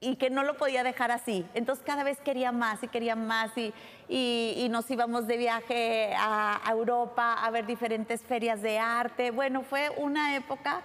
y, 0.00 0.16
que 0.16 0.30
no 0.30 0.44
lo 0.44 0.56
podía 0.56 0.82
dejar 0.84 1.10
así. 1.10 1.44
Entonces 1.54 1.84
cada 1.84 2.04
vez 2.04 2.18
quería 2.20 2.52
más 2.52 2.82
y 2.82 2.88
quería 2.88 3.16
más, 3.16 3.50
y, 3.56 3.72
y 4.08 4.68
nos 4.70 4.90
íbamos 4.90 5.26
de 5.26 5.36
viaje 5.36 6.14
a, 6.16 6.60
Europa 6.70 7.34
a 7.34 7.50
ver 7.50 7.66
diferentes 7.66 8.22
ferias 8.22 8.62
de 8.62 8.78
arte. 8.78 9.30
Bueno, 9.30 9.62
fue 9.62 9.90
una 9.96 10.36
época 10.36 10.82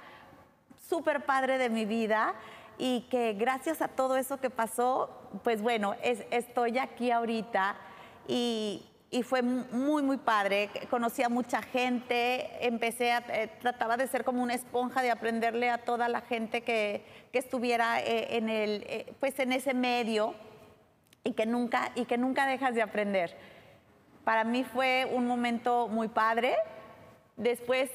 súper 0.90 1.26
padre 1.26 1.58
de 1.58 1.70
mi 1.70 1.86
vida 1.86 2.34
y 2.78 3.02
que 3.10 3.34
gracias 3.34 3.82
a 3.82 3.88
todo 3.88 4.18
eso 4.18 4.40
que 4.40 4.50
pasó, 4.50 5.10
pues 5.44 5.62
bueno, 5.62 5.96
estoy 6.02 6.80
aquí 6.80 7.12
ahorita 7.12 7.76
y, 8.28 8.84
fue 9.22 9.44
muy, 9.44 10.02
muy 10.02 10.18
padre. 10.18 10.72
Conocí 10.90 11.22
a 11.22 11.30
mucha 11.30 11.62
gente, 11.62 12.66
empecé 12.66 13.12
a, 13.12 13.24
eh, 13.30 13.52
trataba 13.62 13.96
de 13.96 14.08
ser 14.08 14.24
como 14.24 14.42
una 14.42 14.56
esponja, 14.56 15.04
de 15.04 15.12
aprenderle 15.12 15.70
a 15.70 15.78
toda 15.78 16.08
la 16.08 16.22
gente 16.22 16.62
que, 16.64 17.06
estuviera 17.32 18.00
eh, 18.00 18.38
en, 18.38 18.50
el, 18.50 18.84
eh, 18.88 19.14
pues 19.20 19.38
en 19.40 19.52
ese 19.52 19.74
medio 19.74 20.34
y 21.24 21.34
que, 21.34 21.46
nunca, 21.46 21.92
y 21.96 22.06
que 22.06 22.18
nunca 22.18 22.48
dejas 22.48 22.74
de 22.74 22.82
aprender. 22.82 23.38
Para 24.24 24.44
mí 24.44 24.64
fue 24.64 25.08
un 25.12 25.28
momento 25.28 25.88
muy 25.88 26.08
padre. 26.08 26.56
Después 27.38 27.92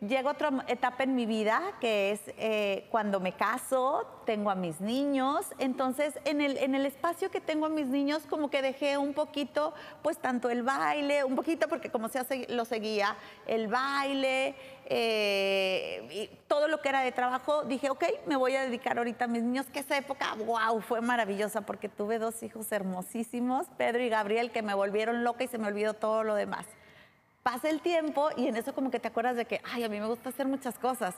llega 0.00 0.30
otra 0.30 0.64
etapa 0.68 1.02
en 1.02 1.14
mi 1.14 1.26
vida, 1.26 1.60
que 1.80 2.12
es 2.12 2.20
eh, 2.38 2.86
cuando 2.90 3.20
me 3.20 3.32
caso, 3.32 4.06
tengo 4.24 4.50
a 4.50 4.54
mis 4.54 4.80
niños. 4.80 5.46
Entonces, 5.58 6.18
en 6.24 6.40
el, 6.40 6.56
en 6.58 6.74
el 6.74 6.86
espacio 6.86 7.30
que 7.30 7.40
tengo 7.40 7.66
a 7.66 7.68
mis 7.68 7.86
niños, 7.86 8.22
como 8.28 8.50
que 8.50 8.62
dejé 8.62 8.96
un 8.98 9.12
poquito, 9.12 9.74
pues 10.02 10.18
tanto 10.18 10.50
el 10.50 10.62
baile, 10.62 11.24
un 11.24 11.34
poquito, 11.34 11.68
porque 11.68 11.90
como 11.90 12.08
se 12.08 12.46
lo 12.48 12.64
seguía, 12.64 13.16
el 13.46 13.68
baile, 13.68 14.54
eh, 14.86 16.08
y 16.10 16.36
todo 16.46 16.68
lo 16.68 16.80
que 16.80 16.88
era 16.90 17.00
de 17.02 17.12
trabajo, 17.12 17.64
dije, 17.64 17.90
ok, 17.90 18.04
me 18.26 18.36
voy 18.36 18.54
a 18.56 18.62
dedicar 18.62 18.98
ahorita 18.98 19.24
a 19.24 19.28
mis 19.28 19.42
niños, 19.42 19.66
que 19.66 19.80
esa 19.80 19.96
época, 19.96 20.34
wow, 20.46 20.80
fue 20.80 21.00
maravillosa, 21.00 21.62
porque 21.62 21.88
tuve 21.88 22.18
dos 22.18 22.42
hijos 22.42 22.70
hermosísimos, 22.70 23.66
Pedro 23.76 24.02
y 24.02 24.08
Gabriel, 24.08 24.50
que 24.52 24.62
me 24.62 24.74
volvieron 24.74 25.24
loca 25.24 25.44
y 25.44 25.48
se 25.48 25.58
me 25.58 25.66
olvidó 25.66 25.94
todo 25.94 26.22
lo 26.22 26.34
demás 26.34 26.66
pasa 27.50 27.70
el 27.70 27.80
tiempo 27.80 28.28
y 28.36 28.46
en 28.46 28.56
eso 28.56 28.74
como 28.74 28.90
que 28.90 29.00
te 29.00 29.08
acuerdas 29.08 29.34
de 29.34 29.46
que, 29.46 29.62
ay, 29.72 29.82
a 29.82 29.88
mí 29.88 29.98
me 29.98 30.06
gusta 30.06 30.28
hacer 30.28 30.46
muchas 30.46 30.78
cosas. 30.78 31.14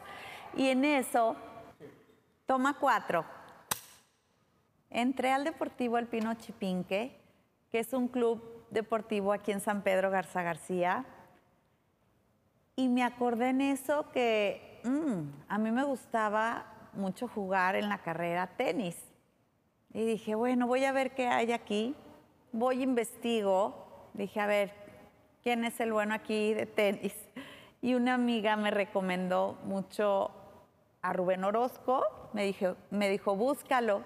Y 0.57 0.69
en 0.69 0.85
eso, 0.85 1.35
toma 2.47 2.79
cuatro. 2.79 3.25
Entré 4.90 5.33
al 5.33 5.43
Deportivo 5.43 5.97
Alpino 5.97 6.33
Chipinque, 6.35 7.21
que 7.69 7.81
es 7.81 7.93
un 7.93 8.07
club 8.07 8.64
deportivo 8.71 9.33
aquí 9.33 9.51
en 9.51 9.61
San 9.61 9.83
Pedro 9.83 10.09
Garza 10.09 10.45
García. 10.45 11.05
Y 12.77 12.87
me 12.87 13.03
acordé 13.03 13.49
en 13.49 13.62
eso 13.62 14.09
que 14.12 14.81
mm, 14.85 15.49
a 15.49 15.59
mí 15.59 15.73
me 15.73 15.83
gustaba 15.83 16.64
mucho 16.93 17.27
jugar 17.27 17.75
en 17.75 17.88
la 17.88 17.99
carrera 17.99 18.47
tenis. 18.57 18.97
Y 19.93 20.05
dije, 20.05 20.37
bueno, 20.37 20.69
voy 20.69 20.85
a 20.85 20.93
ver 20.93 21.12
qué 21.12 21.27
hay 21.27 21.51
aquí. 21.51 21.97
Voy, 22.53 22.85
investigo. 22.85 24.11
Dije, 24.14 24.38
a 24.38 24.47
ver, 24.47 24.80
quién 25.42 25.64
es 25.64 25.81
el 25.81 25.92
bueno 25.92 26.14
aquí 26.14 26.55
de 26.55 26.66
tenis. 26.66 27.14
Y 27.83 27.94
una 27.94 28.14
amiga 28.14 28.57
me 28.57 28.70
recomendó 28.70 29.59
mucho 29.64 30.31
a 31.03 31.12
Rubén 31.12 31.44
Orozco, 31.44 32.05
me 32.33 32.44
dijo, 32.44 32.76
me 32.90 33.09
dijo, 33.09 33.35
búscalo. 33.37 34.03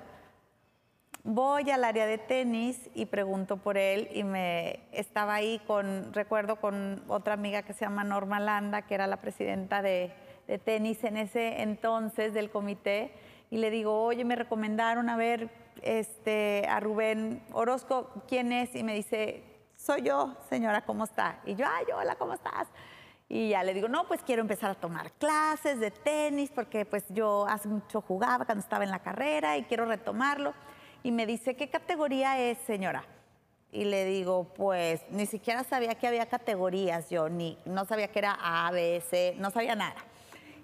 Voy 1.27 1.71
al 1.71 1.85
área 1.85 2.07
de 2.07 2.19
tenis 2.19 2.91
y 2.95 3.07
pregunto 3.07 3.57
por 3.57 3.79
él 3.79 4.09
y 4.13 4.25
me 4.25 4.81
estaba 4.93 5.35
ahí 5.35 5.59
con, 5.67 6.13
recuerdo 6.13 6.57
con 6.57 7.03
otra 7.09 7.33
amiga 7.33 7.63
que 7.63 7.73
se 7.73 7.87
llama 7.87 8.05
Norma 8.05 8.39
Landa, 8.41 8.83
que 8.83 8.95
era 8.95 9.07
la 9.07 9.23
presidenta 9.23 9.81
de, 9.81 10.13
de 10.47 10.59
tenis 10.59 11.03
en 11.05 11.17
ese 11.17 11.63
entonces 11.63 12.35
del 12.35 12.51
comité, 12.51 13.13
y 13.51 13.59
le 13.59 13.71
digo, 13.71 14.03
oye, 14.03 14.25
me 14.25 14.37
recomendaron 14.37 15.09
a 15.09 15.17
ver 15.17 15.49
este, 15.83 16.67
a 16.69 16.81
Rubén 16.81 17.43
Orozco, 17.53 18.11
¿quién 18.29 18.53
es? 18.53 18.75
Y 18.75 18.83
me 18.83 18.95
dice, 18.95 19.43
soy 19.85 20.01
yo, 20.01 20.35
señora, 20.49 20.83
¿cómo 20.83 21.05
está? 21.05 21.41
Y 21.45 21.55
yo, 21.57 21.67
ay, 21.69 21.85
hola, 21.95 22.17
¿cómo 22.17 22.33
estás? 22.33 22.69
Y 23.29 23.51
ya 23.51 23.63
le 23.63 23.75
digo, 23.75 23.87
no, 23.87 24.09
pues 24.09 24.23
quiero 24.23 24.41
empezar 24.41 24.71
a 24.71 24.75
tomar 24.75 25.13
clases 25.13 25.79
de 25.79 25.91
tenis 25.91 26.51
porque 26.55 26.87
pues 26.87 27.05
yo 27.11 27.47
hace 27.47 27.69
mucho 27.69 28.01
jugaba 28.01 28.47
cuando 28.47 28.63
estaba 28.63 28.85
en 28.85 28.91
la 28.91 29.01
carrera 29.01 29.59
y 29.59 29.65
quiero 29.65 29.85
retomarlo. 29.85 30.55
Y 31.03 31.13
me 31.13 31.27
dice, 31.27 31.55
¿qué 31.55 31.69
categoría 31.69 32.41
es, 32.41 32.57
señora? 32.67 33.05
Y 33.73 33.85
le 33.85 34.07
digo, 34.07 34.45
pues 34.57 35.03
ni 35.11 35.27
siquiera 35.27 35.65
sabía 35.65 35.95
que 35.97 36.07
había 36.07 36.27
categorías 36.27 37.11
yo, 37.11 37.29
ni 37.29 37.59
no 37.67 37.85
sabía 37.85 38.09
que 38.09 38.21
era 38.21 38.39
A, 38.41 38.71
B, 38.71 39.03
C, 39.11 39.35
no 39.39 39.51
sabía 39.51 39.75
nada. 39.75 39.97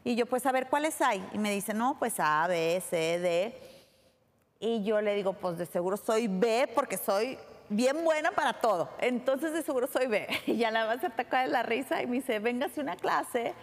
Y 0.02 0.14
yo, 0.14 0.24
pues 0.24 0.46
a 0.46 0.52
ver, 0.52 0.68
¿cuáles 0.68 0.98
hay? 1.02 1.22
Y 1.34 1.38
me 1.38 1.50
dice, 1.50 1.74
no, 1.74 1.98
pues 1.98 2.14
A, 2.20 2.46
B, 2.46 2.82
C, 2.88 3.18
D. 3.18 3.60
Y 4.60 4.82
yo 4.82 5.02
le 5.02 5.14
digo, 5.14 5.34
pues 5.34 5.58
de 5.58 5.66
seguro 5.66 5.98
soy 5.98 6.26
B 6.26 6.70
porque 6.74 6.96
soy 6.96 7.38
bien 7.70 8.04
buena 8.04 8.32
para 8.32 8.52
todo. 8.54 8.90
Entonces 8.98 9.54
de 9.54 9.62
seguro 9.62 9.86
soy 9.86 10.06
B. 10.06 10.28
Y 10.46 10.58
ya 10.58 10.70
nada 10.70 10.86
más 10.86 11.00
se 11.00 11.06
ataca 11.06 11.40
de 11.40 11.48
la 11.48 11.62
risa 11.62 12.02
y 12.02 12.06
me 12.06 12.16
dice, 12.16 12.38
véngase 12.38 12.80
una 12.80 12.96
clase 12.96 13.54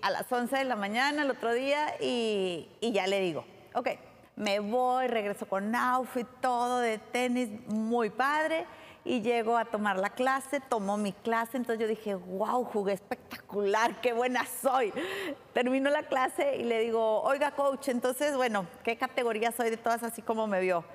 a 0.00 0.10
las 0.10 0.30
11 0.30 0.56
de 0.56 0.64
la 0.64 0.76
mañana 0.76 1.22
el 1.22 1.30
otro 1.30 1.52
día 1.52 1.94
y, 2.00 2.68
ya 2.80 3.06
le 3.06 3.20
digo, 3.20 3.44
ok, 3.74 3.88
me 4.36 4.58
voy, 4.58 5.08
regreso 5.08 5.46
con 5.46 5.74
outfit, 5.74 6.26
todo 6.40 6.78
de 6.78 6.98
tenis, 6.98 7.50
muy 7.66 8.10
padre. 8.10 8.66
Y 9.06 9.20
llego 9.20 9.58
a 9.58 9.66
tomar 9.66 9.98
la 9.98 10.08
clase, 10.08 10.60
tomó 10.60 10.96
mi 10.96 11.12
clase, 11.12 11.58
entonces 11.58 11.78
yo 11.78 11.86
dije, 11.86 12.14
wow, 12.14 12.64
jugué 12.64 12.94
espectacular, 12.94 14.00
qué 14.00 14.14
buena 14.14 14.46
soy. 14.46 14.94
Termino 15.52 15.90
la 15.90 16.04
clase 16.04 16.56
y 16.56 16.62
le 16.62 16.80
digo, 16.80 17.20
oiga, 17.20 17.50
coach, 17.50 17.88
entonces, 17.88 18.34
bueno, 18.34 18.66
¿qué 18.82 18.96
categoría 18.96 19.52
soy 19.52 19.68
de 19.68 19.76
todas 19.76 20.02
así 20.04 20.22
como 20.22 20.46
me 20.46 20.58
vio? 20.60 20.86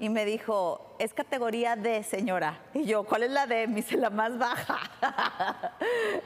Y 0.00 0.08
me 0.08 0.24
dijo, 0.24 0.94
es 0.98 1.12
categoría 1.12 1.74
D, 1.74 2.04
señora. 2.04 2.60
Y 2.72 2.84
yo, 2.84 3.02
¿cuál 3.02 3.24
es 3.24 3.30
la 3.30 3.46
D? 3.46 3.66
Me 3.66 3.76
dice, 3.76 3.96
la 3.96 4.10
más 4.10 4.38
baja. 4.38 4.78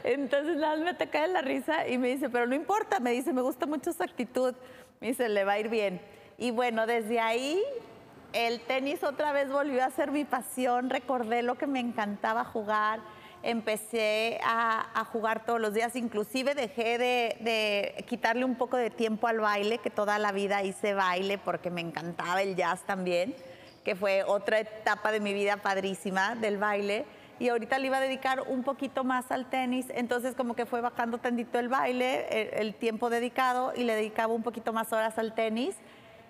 Entonces 0.05 0.57
nada 0.57 0.77
me 0.77 0.93
te 0.95 1.09
cae 1.09 1.29
la 1.29 1.41
risa 1.41 1.89
y 1.89 1.97
me 1.97 2.09
dice, 2.09 2.29
pero 2.29 2.47
no 2.47 2.55
importa, 2.55 3.01
me 3.01 3.13
dice, 3.13 3.33
me 3.33 3.41
gusta 3.41 3.65
mucho 3.65 3.93
su 3.93 4.03
actitud. 4.03 4.55
Me 5.01 5.09
dice, 5.09 5.29
le 5.29 5.45
va 5.45 5.53
a 5.53 5.59
ir 5.59 5.71
bien. 5.71 6.03
Y 6.37 6.51
bueno, 6.51 6.87
desde 6.87 7.19
ahí 7.19 7.63
el 8.35 8.61
tenis 8.61 9.03
otra 9.05 9.33
vez 9.33 9.51
volvió 9.51 9.85
a 9.85 9.91
ser 9.91 10.11
mi 10.11 10.25
pasión, 10.25 10.91
recordé 10.91 11.43
lo 11.43 11.57
que 11.57 11.67
me 11.67 11.81
encantaba 11.81 12.45
jugar, 12.45 13.01
empecé 13.43 14.39
a, 14.45 15.05
jugar 15.13 15.45
todos 15.45 15.61
los 15.61 15.75
días, 15.75 15.97
inclusive 15.97 16.55
dejé 16.55 16.97
de, 16.99 17.37
de, 17.41 18.05
quitarle 18.07 18.45
un 18.45 18.55
poco 18.55 18.77
de 18.77 18.91
tiempo 18.91 19.27
al 19.29 19.41
baile, 19.41 19.79
que 19.79 19.91
toda 19.91 20.19
la 20.19 20.33
vida 20.33 20.63
hice 20.63 20.95
baile 20.95 21.39
porque 21.39 21.71
me 21.71 21.81
encantaba 21.81 22.41
el 22.43 22.55
jazz 22.55 22.83
también 22.83 23.35
que 23.85 23.97
fue 23.97 24.23
otra 24.25 24.61
etapa 24.61 25.13
de 25.13 25.21
mi 25.21 25.33
vida 25.33 25.57
padrísima 25.57 26.35
del 26.35 26.59
baile. 26.59 27.05
Y 27.39 27.49
ahorita 27.49 27.79
le 27.79 27.89
iba 27.89 27.97
a 27.97 28.01
dedicar 28.01 28.43
un 28.47 28.63
poquito 28.63 29.03
más 29.03 29.33
al 29.33 29.47
tenis, 29.47 29.87
entonces 29.91 30.37
como 30.37 30.55
que 30.55 30.65
fue 30.65 30.81
bajando 30.81 31.19
tendito 31.19 31.59
el 31.59 31.69
baile, 31.69 32.61
el, 32.61 32.75
tiempo 32.75 33.11
dedicado, 33.11 33.73
y 33.75 33.83
le 33.83 33.97
dedicaba 33.97 34.33
un 34.33 34.43
poquito 34.43 34.73
más 34.73 34.93
horas 34.93 35.19
al 35.19 35.35
tenis. 35.35 35.75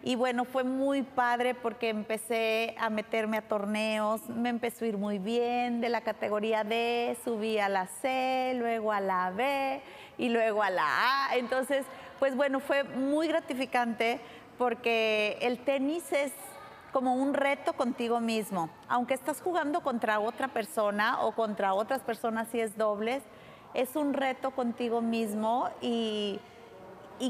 Y 0.05 0.17
bueno, 0.17 0.45
fue 0.45 0.65
muy 0.65 1.03
padre 1.03 1.55
porque 1.55 1.91
empecé 1.91 2.75
a 2.79 2.89
meterme 2.89 3.37
a 3.37 3.43
torneos, 3.43 4.27
me 4.29 4.49
empezó 4.49 4.85
a 4.85 4.89
ir 4.89 4.97
muy 4.97 5.19
bien, 5.19 5.81
de 5.81 5.91
la 5.91 6.01
categoría 6.01 6.65
D 6.65 7.17
subí 7.25 7.59
a 7.59 7.69
la 7.69 7.87
C, 7.87 8.55
luego 8.57 8.91
a 8.91 9.01
la 9.01 9.31
B 9.31 9.81
y 10.19 10.31
luego 10.31 10.63
a 10.63 10.71
la 10.71 10.87
A. 10.87 11.37
Entonces, 11.37 11.85
pues 12.19 12.35
bueno, 12.35 12.59
fue 12.59 12.85
muy 12.85 13.29
gratificante 13.29 14.19
porque 14.57 15.37
el 15.41 15.59
tenis 15.59 16.11
es 16.13 16.33
como 16.93 17.15
un 17.15 17.35
reto 17.35 17.73
contigo 17.73 18.21
mismo. 18.21 18.69
Aunque 18.89 19.15
estás 19.15 19.41
jugando 19.41 19.81
contra 19.81 20.21
otra 20.21 20.49
persona 20.49 21.23
o 21.23 21.33
contra 21.33 21.75
otras 21.75 22.03
personas 22.03 22.49
si 22.53 22.61
es 22.61 22.77
dobles, 22.77 23.23
es 23.75 23.97
un 23.97 24.13
reto 24.13 24.51
contigo 24.51 25.01
mismo 25.01 25.71
y, 25.81 26.39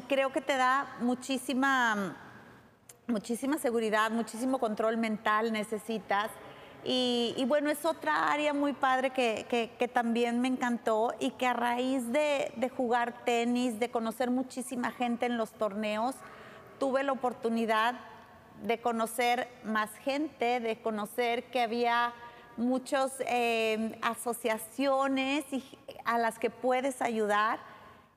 creo 0.09 0.33
que 0.33 0.41
te 0.41 0.57
da 0.57 0.97
muchísima, 1.01 2.17
muchísima 3.07 3.59
seguridad, 3.59 4.11
muchísimo 4.11 4.59
control 4.59 4.97
mental 4.97 5.53
necesitas. 5.53 6.31
Y, 6.85 7.45
bueno, 7.47 7.71
es 7.71 7.85
otra 7.85 8.33
área 8.33 8.53
muy 8.53 8.73
padre 8.73 9.11
que, 9.11 9.91
también 9.93 10.41
me 10.41 10.49
encantó 10.49 11.15
y 11.21 11.31
que 11.31 11.47
a 11.47 11.53
raíz 11.53 12.11
de, 12.11 12.53
de 12.57 12.69
jugar 12.69 13.25
tenis, 13.25 13.79
de 13.79 13.91
conocer 13.91 14.31
muchísima 14.31 14.91
gente 14.91 15.27
en 15.27 15.37
los 15.37 15.53
torneos, 15.53 16.17
tuve 16.81 17.05
la 17.05 17.13
oportunidad 17.13 17.95
de 18.63 18.79
conocer 18.81 19.49
más 19.65 19.91
gente, 19.99 20.61
de 20.61 20.81
conocer 20.81 21.45
que 21.45 21.61
había 21.61 22.13
muchas 22.57 23.23
eh, 23.27 23.99
asociaciones 24.03 25.45
a 26.05 26.19
las 26.19 26.39
que 26.39 26.51
puedes 26.51 27.03
ayudar. 27.03 27.59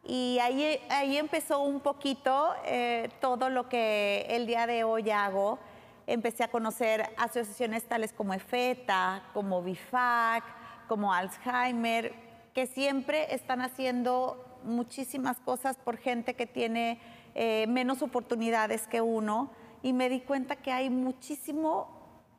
Y 0.03 0.37
ahí, 0.39 0.79
ahí 0.89 1.17
empezó 1.17 1.59
un 1.61 1.79
poquito 1.79 2.53
eh, 2.65 3.09
todo 3.21 3.49
lo 3.49 3.67
que 3.69 4.27
el 4.29 4.45
día 4.45 4.67
de 4.67 4.83
hoy 4.83 5.09
hago. 5.09 5.57
Empecé 6.05 6.43
a 6.43 6.49
conocer 6.49 7.09
asociaciones 7.17 7.83
tales 7.85 8.13
como 8.13 8.35
EFETA, 8.35 9.23
como 9.33 9.63
BIFAC, 9.63 10.43
como 10.87 11.11
Alzheimer, 11.11 12.13
que 12.53 12.67
siempre 12.67 13.33
están 13.33 13.61
haciendo 13.61 14.45
muchísimas 14.63 15.39
cosas 15.39 15.77
por 15.77 15.97
gente 15.97 16.35
que 16.35 16.45
tiene 16.45 16.99
eh, 17.33 17.65
menos 17.67 18.03
oportunidades 18.03 18.85
que 18.85 19.01
uno 19.01 19.49
y 19.85 19.93
me 19.93 20.09
di 20.09 20.21
cuenta 20.21 20.55
que 20.55 20.71
hay 20.71 20.89
muchísimo 20.89 21.87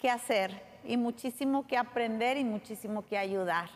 que 0.01 0.11
hacer 0.11 0.61
y 0.83 0.97
muchísimo 0.97 1.65
que 1.65 1.79
aprender 1.79 2.37
y 2.39 2.43
muchísimo 2.43 3.07
que 3.07 3.17
ayudar. 3.17 3.71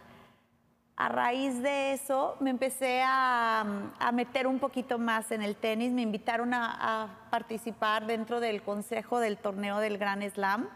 A 0.97 1.09
raíz 1.09 1.63
de 1.63 1.93
eso 1.93 2.37
me 2.41 2.51
empecé 2.51 3.01
a, 3.07 3.65
meter 4.13 4.49
un 4.49 4.59
poquito 4.59 4.99
más 4.99 5.31
en 5.31 5.41
el 5.41 5.55
tenis, 5.55 5.93
me 5.93 6.03
invitaron 6.03 6.53
a, 6.53 7.29
participar 7.31 8.09
dentro 8.09 8.41
del 8.41 8.61
consejo 8.61 9.21
del 9.21 9.39
torneo 9.39 9.79
del 9.79 9.99
Gran 9.99 10.29
Slam. 10.29 10.69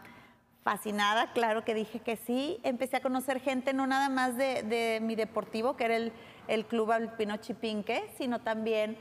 Fascinada, 0.63 1.33
claro 1.33 1.65
que 1.65 1.73
dije 1.73 1.99
que 1.99 2.15
sí. 2.15 2.61
Empecé 2.63 2.95
a 2.95 3.01
conocer 3.01 3.41
gente 3.41 3.73
no 3.73 3.87
nada 3.87 4.07
más 4.07 4.37
de, 4.37 4.99
mi 5.01 5.15
deportivo, 5.15 5.75
que 5.75 5.83
era 5.83 5.97
el, 5.97 6.13
el 6.47 6.65
Club 6.65 6.93
Alpino 6.93 7.35
Chipinque, 7.35 8.09
sino 8.17 8.39
también 8.39 8.97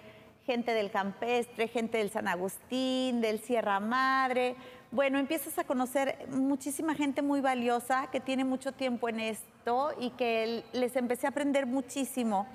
gente 0.47 0.73
del 0.73 0.91
Campestre, 0.91 1.69
gente 1.69 1.99
del 1.99 2.11
San 2.11 2.29
Agustín, 2.29 3.21
del 3.21 3.41
Sierra 3.41 3.81
Madre, 3.81 4.57
bueno, 4.95 5.19
empiezas 5.19 5.59
a 5.59 5.65
conocer 5.65 6.17
muchísima 6.31 6.95
gente 6.95 7.21
muy 7.21 7.41
valiosa 7.41 8.07
que 8.13 8.21
tiene 8.21 8.45
mucho 8.45 8.71
tiempo 8.71 9.09
en 9.09 9.19
esto 9.19 9.91
y 9.99 10.11
que 10.11 10.63
les 10.73 10.95
empecé 10.95 11.27
a 11.27 11.31
aprender 11.31 11.67
muchísimo. 11.67 12.47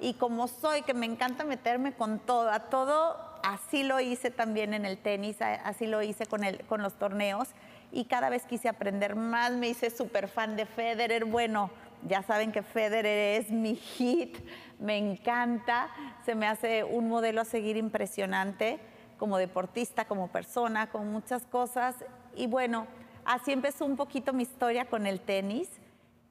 Y 0.00 0.14
como 0.14 0.48
soy, 0.48 0.80
que 0.80 0.94
me 0.94 1.04
encanta 1.04 1.44
meterme 1.44 1.92
con 1.92 2.18
todo, 2.18 2.48
a 2.50 2.60
todo, 2.70 3.18
así 3.42 3.82
lo 3.82 4.00
hice 4.00 4.30
también 4.30 4.72
en 4.72 4.86
el 4.86 4.96
tenis, 4.96 5.42
así 5.42 5.86
lo 5.86 6.02
hice 6.02 6.24
con, 6.24 6.44
el, 6.44 6.64
con 6.64 6.80
los 6.80 6.94
torneos. 6.94 7.48
Y 7.92 8.06
cada 8.06 8.30
vez 8.30 8.44
quise 8.44 8.70
aprender 8.70 9.14
más, 9.14 9.52
me 9.52 9.68
hice 9.68 9.90
súper 9.90 10.28
fan 10.28 10.56
de 10.56 10.64
Federer. 10.64 11.26
Bueno, 11.26 11.70
ya 12.08 12.22
saben 12.22 12.52
que 12.52 12.62
Federer 12.62 13.40
es 13.40 13.50
mi 13.50 13.74
hit, 13.74 14.38
me 14.78 14.98
encanta, 14.98 15.88
se 16.24 16.34
me 16.34 16.46
hace 16.46 16.84
un 16.84 17.08
modelo 17.08 17.40
a 17.40 17.44
seguir 17.44 17.76
impresionante 17.76 18.80
como 19.18 19.38
deportista, 19.38 20.04
como 20.04 20.28
persona, 20.28 20.90
con 20.90 21.12
muchas 21.12 21.46
cosas. 21.46 21.96
Y 22.34 22.48
bueno, 22.48 22.86
así 23.24 23.52
empezó 23.52 23.84
un 23.84 23.96
poquito 23.96 24.32
mi 24.32 24.42
historia 24.42 24.86
con 24.86 25.06
el 25.06 25.20
tenis. 25.20 25.68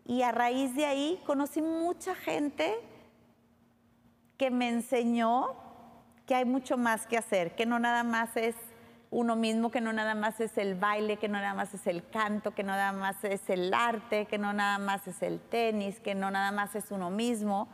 Y 0.06 0.24
a 0.24 0.32
raíz 0.32 0.76
de 0.76 0.86
ahí 0.86 1.22
conocí 1.26 1.62
mucha 1.62 2.16
gente 2.16 2.76
que 4.38 4.52
me 4.52 4.68
enseñó 4.68 5.56
que 6.26 6.36
hay 6.36 6.46
mucho 6.46 6.78
más 6.78 7.08
que 7.08 7.18
hacer, 7.18 7.56
que 7.56 7.66
no 7.66 7.80
nada 7.80 8.04
más 8.04 8.36
es 8.36 8.56
uno 9.12 9.36
mismo, 9.36 9.70
que 9.70 9.82
no 9.82 9.92
nada 9.92 10.16
más 10.16 10.40
es 10.40 10.58
el 10.58 10.74
baile, 10.76 11.18
que 11.18 11.28
no 11.28 11.38
nada 11.38 11.54
más 11.54 11.74
es 11.74 11.86
el 11.86 12.08
canto, 12.10 12.52
que 12.56 12.64
no 12.64 12.72
nada 12.72 12.94
más 12.94 13.22
es 13.26 13.50
el 13.50 13.74
arte, 13.74 14.26
que 14.26 14.38
no 14.38 14.54
nada 14.54 14.80
más 14.80 15.06
es 15.06 15.22
el 15.22 15.40
tenis, 15.40 16.00
que 16.00 16.16
no 16.16 16.32
nada 16.32 16.52
más 16.52 16.76
es 16.76 16.92
uno 16.92 17.10
mismo, 17.10 17.68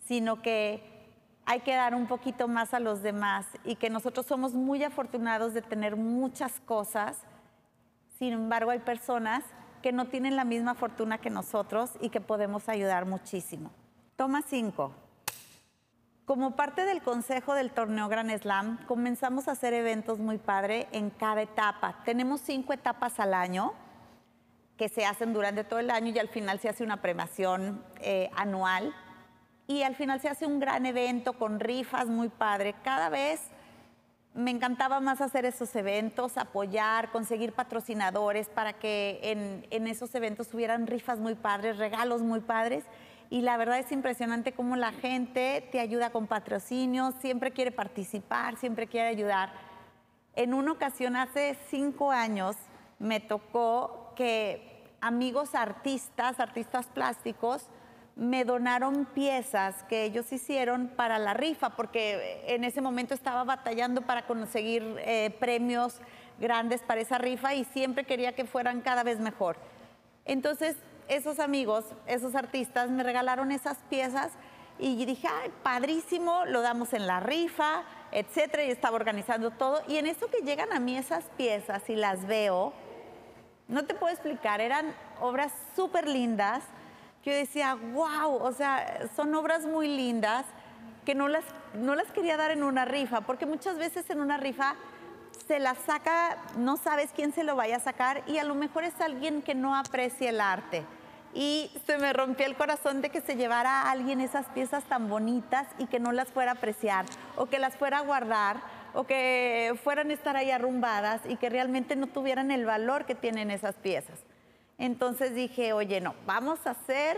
sino 0.00 0.42
que 0.42 0.82
hay 1.46 1.60
que 1.60 1.74
dar 1.74 1.94
un 1.94 2.06
poquito 2.06 2.48
más 2.48 2.74
a 2.74 2.80
los 2.80 3.00
demás 3.00 3.46
y 3.64 3.76
que 3.76 3.90
nosotros 3.90 4.26
somos 4.26 4.54
muy 4.54 4.82
afortunados 4.82 5.54
de 5.54 5.62
tener 5.62 5.96
muchas 5.96 6.60
cosas. 6.60 7.18
Sin 8.18 8.32
embargo, 8.32 8.72
hay 8.72 8.80
personas 8.80 9.44
que 9.82 9.92
no 9.92 10.06
tienen 10.06 10.34
la 10.34 10.44
misma 10.44 10.74
fortuna 10.74 11.18
que 11.18 11.30
nosotros 11.30 11.92
y 12.00 12.10
que 12.10 12.20
podemos 12.20 12.68
ayudar 12.68 13.06
muchísimo. 13.06 13.70
Toma 14.16 14.42
5. 14.42 15.01
Como 16.24 16.54
parte 16.54 16.84
del 16.84 17.02
consejo 17.02 17.52
del 17.54 17.72
torneo 17.72 18.08
Gran 18.08 18.30
Slam, 18.38 18.78
comenzamos 18.86 19.48
a 19.48 19.52
hacer 19.52 19.74
eventos 19.74 20.20
muy 20.20 20.38
padre 20.38 20.86
en 20.92 21.10
cada 21.10 21.42
etapa. 21.42 21.96
Tenemos 22.04 22.40
cinco 22.40 22.72
etapas 22.72 23.18
al 23.18 23.34
año 23.34 23.72
que 24.76 24.88
se 24.88 25.04
hacen 25.04 25.32
durante 25.32 25.64
todo 25.64 25.80
el 25.80 25.90
año 25.90 26.12
y 26.14 26.18
al 26.20 26.28
final 26.28 26.60
se 26.60 26.68
hace 26.68 26.84
una 26.84 27.02
premiación 27.02 27.84
eh, 28.00 28.30
anual 28.36 28.94
y 29.66 29.82
al 29.82 29.96
final 29.96 30.20
se 30.20 30.28
hace 30.28 30.46
un 30.46 30.60
gran 30.60 30.86
evento 30.86 31.32
con 31.32 31.58
rifas 31.58 32.06
muy 32.06 32.28
padre. 32.28 32.76
Cada 32.84 33.08
vez 33.08 33.40
me 34.32 34.52
encantaba 34.52 35.00
más 35.00 35.20
hacer 35.20 35.44
esos 35.44 35.74
eventos, 35.74 36.38
apoyar, 36.38 37.10
conseguir 37.10 37.52
patrocinadores 37.52 38.48
para 38.48 38.74
que 38.74 39.18
en, 39.24 39.66
en, 39.70 39.88
esos 39.88 40.14
eventos 40.14 40.54
hubieran 40.54 40.86
rifas 40.86 41.18
muy 41.18 41.34
padres, 41.34 41.78
regalos 41.78 42.22
muy 42.22 42.40
padres. 42.40 42.84
Y 43.32 43.40
la 43.40 43.56
verdad 43.56 43.78
es 43.78 43.90
impresionante 43.92 44.52
cómo 44.52 44.76
la 44.76 44.92
gente 44.92 45.66
te 45.72 45.80
ayuda 45.80 46.10
con 46.10 46.26
patrocinios, 46.26 47.14
siempre 47.22 47.50
quiere 47.50 47.70
participar, 47.70 48.58
siempre 48.58 48.88
quiere 48.88 49.08
ayudar. 49.08 49.54
En 50.36 50.52
una 50.52 50.72
ocasión, 50.72 51.16
hace 51.16 51.56
cinco 51.70 52.10
años, 52.10 52.56
me 52.98 53.20
tocó 53.20 54.12
que 54.16 54.84
amigos 55.00 55.54
artistas, 55.54 56.40
artistas 56.40 56.88
plásticos, 56.88 57.68
me 58.16 58.44
donaron 58.44 59.06
piezas 59.06 59.82
que 59.84 60.04
ellos 60.04 60.30
hicieron 60.30 60.88
para 60.88 61.18
la 61.18 61.32
rifa, 61.32 61.70
porque 61.70 62.44
en 62.48 62.64
ese 62.64 62.82
momento 62.82 63.14
estaba 63.14 63.44
batallando 63.44 64.02
para 64.02 64.26
conseguir 64.26 64.82
eh, 64.98 65.34
premios 65.40 66.02
grandes 66.38 66.82
para 66.82 67.00
esa 67.00 67.16
rifa 67.16 67.54
y 67.54 67.64
siempre 67.64 68.04
quería 68.04 68.34
que 68.34 68.44
fueran 68.44 68.82
cada 68.82 69.02
vez 69.04 69.20
mejor. 69.20 69.56
Entonces, 70.26 70.76
esos 71.08 71.38
amigos, 71.38 71.84
esos 72.06 72.34
artistas 72.34 72.90
me 72.90 73.02
regalaron 73.02 73.52
esas 73.52 73.78
piezas 73.90 74.32
y 74.78 75.04
dije, 75.04 75.28
ay, 75.28 75.52
padrísimo, 75.62 76.44
lo 76.46 76.60
damos 76.60 76.92
en 76.92 77.06
la 77.06 77.20
rifa, 77.20 77.82
etcétera, 78.10 78.64
y 78.64 78.70
estaba 78.70 78.96
organizando 78.96 79.50
todo. 79.50 79.82
Y 79.86 79.96
en 79.96 80.06
eso 80.06 80.28
que 80.28 80.38
llegan 80.38 80.72
a 80.72 80.80
mí 80.80 80.96
esas 80.96 81.24
piezas 81.36 81.88
y 81.88 81.96
las 81.96 82.26
veo, 82.26 82.72
no 83.68 83.84
te 83.84 83.94
puedo 83.94 84.12
explicar, 84.12 84.60
eran 84.60 84.94
obras 85.20 85.52
súper 85.76 86.08
lindas 86.08 86.62
que 87.22 87.30
yo 87.30 87.36
decía, 87.36 87.74
wow, 87.74 88.34
o 88.34 88.52
sea, 88.52 89.08
son 89.14 89.34
obras 89.34 89.64
muy 89.64 89.88
lindas 89.88 90.44
que 91.04 91.14
no 91.14 91.28
las, 91.28 91.44
no 91.74 91.94
las 91.94 92.10
quería 92.12 92.36
dar 92.36 92.50
en 92.50 92.62
una 92.62 92.84
rifa, 92.84 93.22
porque 93.22 93.46
muchas 93.46 93.78
veces 93.78 94.08
en 94.10 94.20
una 94.20 94.36
rifa 94.36 94.74
se 95.46 95.58
las 95.58 95.78
saca, 95.78 96.38
no 96.56 96.76
sabes 96.76 97.10
quién 97.14 97.32
se 97.32 97.44
lo 97.44 97.56
vaya 97.56 97.76
a 97.76 97.80
sacar 97.80 98.22
y 98.26 98.38
a 98.38 98.44
lo 98.44 98.54
mejor 98.54 98.84
es 98.84 99.00
alguien 99.00 99.42
que 99.42 99.54
no 99.54 99.76
aprecia 99.76 100.30
el 100.30 100.40
arte. 100.40 100.84
Y 101.34 101.70
se 101.86 101.96
me 101.96 102.12
rompió 102.12 102.44
el 102.44 102.56
corazón 102.56 103.00
de 103.00 103.08
que 103.08 103.22
se 103.22 103.36
llevara 103.36 103.82
a 103.82 103.90
alguien 103.90 104.20
esas 104.20 104.46
piezas 104.46 104.84
tan 104.84 105.08
bonitas 105.08 105.66
y 105.78 105.86
que 105.86 105.98
no 105.98 106.12
las 106.12 106.28
fuera 106.28 106.52
a 106.52 106.54
apreciar 106.54 107.06
o 107.36 107.46
que 107.46 107.58
las 107.58 107.74
fuera 107.76 107.98
a 107.98 108.02
guardar 108.02 108.56
o 108.92 109.04
que 109.04 109.74
fueran 109.82 110.10
a 110.10 110.14
estar 110.14 110.36
ahí 110.36 110.50
arrumbadas 110.50 111.22
y 111.26 111.36
que 111.36 111.48
realmente 111.48 111.96
no 111.96 112.06
tuvieran 112.06 112.50
el 112.50 112.66
valor 112.66 113.06
que 113.06 113.14
tienen 113.14 113.50
esas 113.50 113.76
piezas. 113.76 114.18
Entonces 114.76 115.34
dije, 115.34 115.72
oye, 115.72 116.00
no, 116.00 116.14
vamos 116.26 116.66
a 116.66 116.70
hacer 116.70 117.16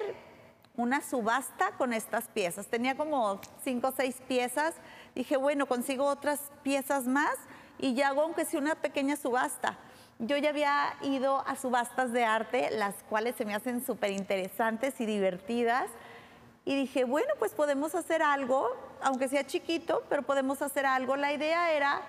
una 0.77 1.01
subasta 1.01 1.73
con 1.73 1.93
estas 1.93 2.29
piezas. 2.29 2.67
Tenía 2.67 2.97
como 2.97 3.41
cinco 3.63 3.89
o 3.89 3.93
seis 3.93 4.17
piezas. 4.29 4.75
Dije, 5.15 5.37
bueno, 5.37 5.67
consigo 5.67 6.05
otras 6.05 6.41
piezas 6.63 7.07
más 7.07 7.35
y 7.79 7.95
ya 7.95 8.09
hago 8.09 8.23
aunque 8.23 8.45
sea 8.45 8.61
una 8.61 8.75
pequeña 8.75 9.17
subasta. 9.17 9.77
Yo 10.19 10.37
ya 10.37 10.51
había 10.51 10.95
ido 11.03 11.43
a 11.47 11.57
subastas 11.57 12.13
de 12.13 12.25
arte, 12.25 12.71
las 12.71 12.95
cuales 13.09 13.35
se 13.37 13.45
me 13.45 13.55
hacen 13.55 13.85
súper 13.85 14.11
interesantes 14.11 15.01
y 15.01 15.07
divertidas. 15.07 15.87
Y 16.65 16.77
dije, 16.77 17.05
bueno, 17.05 17.29
pues 17.39 17.53
podemos 17.53 17.95
hacer 17.95 18.23
algo, 18.23 18.71
aunque 19.03 19.29
sea 19.29 19.47
chiquito, 19.47 20.03
pero 20.09 20.23
podemos 20.23 20.63
hacer 20.63 20.87
algo. 20.87 21.17
La 21.17 21.33
idea 21.33 21.73
era 21.73 22.01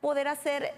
poder 0.00 0.28
hacer 0.28 0.72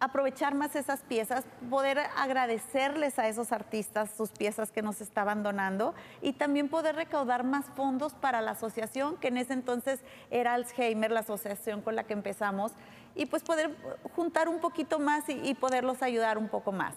aprovechar 0.00 0.54
más 0.54 0.76
esas 0.76 1.00
piezas, 1.00 1.44
poder 1.70 1.98
agradecerles 2.16 3.18
a 3.18 3.28
esos 3.28 3.52
artistas 3.52 4.10
sus 4.16 4.30
piezas 4.30 4.70
que 4.70 4.82
nos 4.82 5.00
estaban 5.00 5.42
donando 5.42 5.94
y 6.20 6.34
también 6.34 6.68
poder 6.68 6.96
recaudar 6.96 7.44
más 7.44 7.66
fondos 7.74 8.14
para 8.14 8.40
la 8.40 8.52
asociación, 8.52 9.16
que 9.16 9.28
en 9.28 9.38
ese 9.38 9.54
entonces 9.54 10.00
era 10.30 10.54
Alzheimer, 10.54 11.10
la 11.10 11.20
asociación 11.20 11.80
con 11.80 11.96
la 11.96 12.04
que 12.04 12.12
empezamos, 12.12 12.72
y 13.14 13.26
pues 13.26 13.42
poder 13.42 13.74
juntar 14.14 14.48
un 14.48 14.60
poquito 14.60 14.98
más 14.98 15.24
y, 15.28 15.54
poderlos 15.54 16.02
ayudar 16.02 16.36
un 16.36 16.48
poco 16.48 16.70
más. 16.70 16.94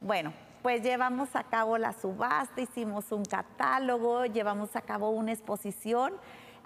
Bueno, 0.00 0.32
pues 0.62 0.82
llevamos 0.82 1.36
a 1.36 1.44
cabo 1.44 1.76
la 1.76 1.92
subasta, 1.92 2.60
hicimos 2.60 3.12
un 3.12 3.24
catálogo, 3.24 4.24
llevamos 4.24 4.74
a 4.76 4.80
cabo 4.80 5.10
una 5.10 5.32
exposición 5.32 6.14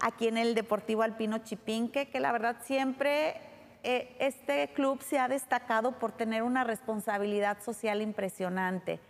aquí 0.00 0.28
en 0.28 0.38
el 0.38 0.54
Deportivo 0.54 1.02
Alpino 1.02 1.38
Chipinque, 1.38 2.08
que 2.08 2.20
la 2.20 2.30
verdad 2.30 2.56
siempre 2.62 3.40
eh, 3.84 4.14
este 4.20 4.72
club 4.74 5.02
se 5.02 5.18
ha 5.18 5.26
destacado 5.26 5.92
por 5.98 6.12
tener 6.12 6.44
una 6.44 6.62
responsabilidad 6.62 7.60
social 7.62 8.00
impresionante. 8.00 9.00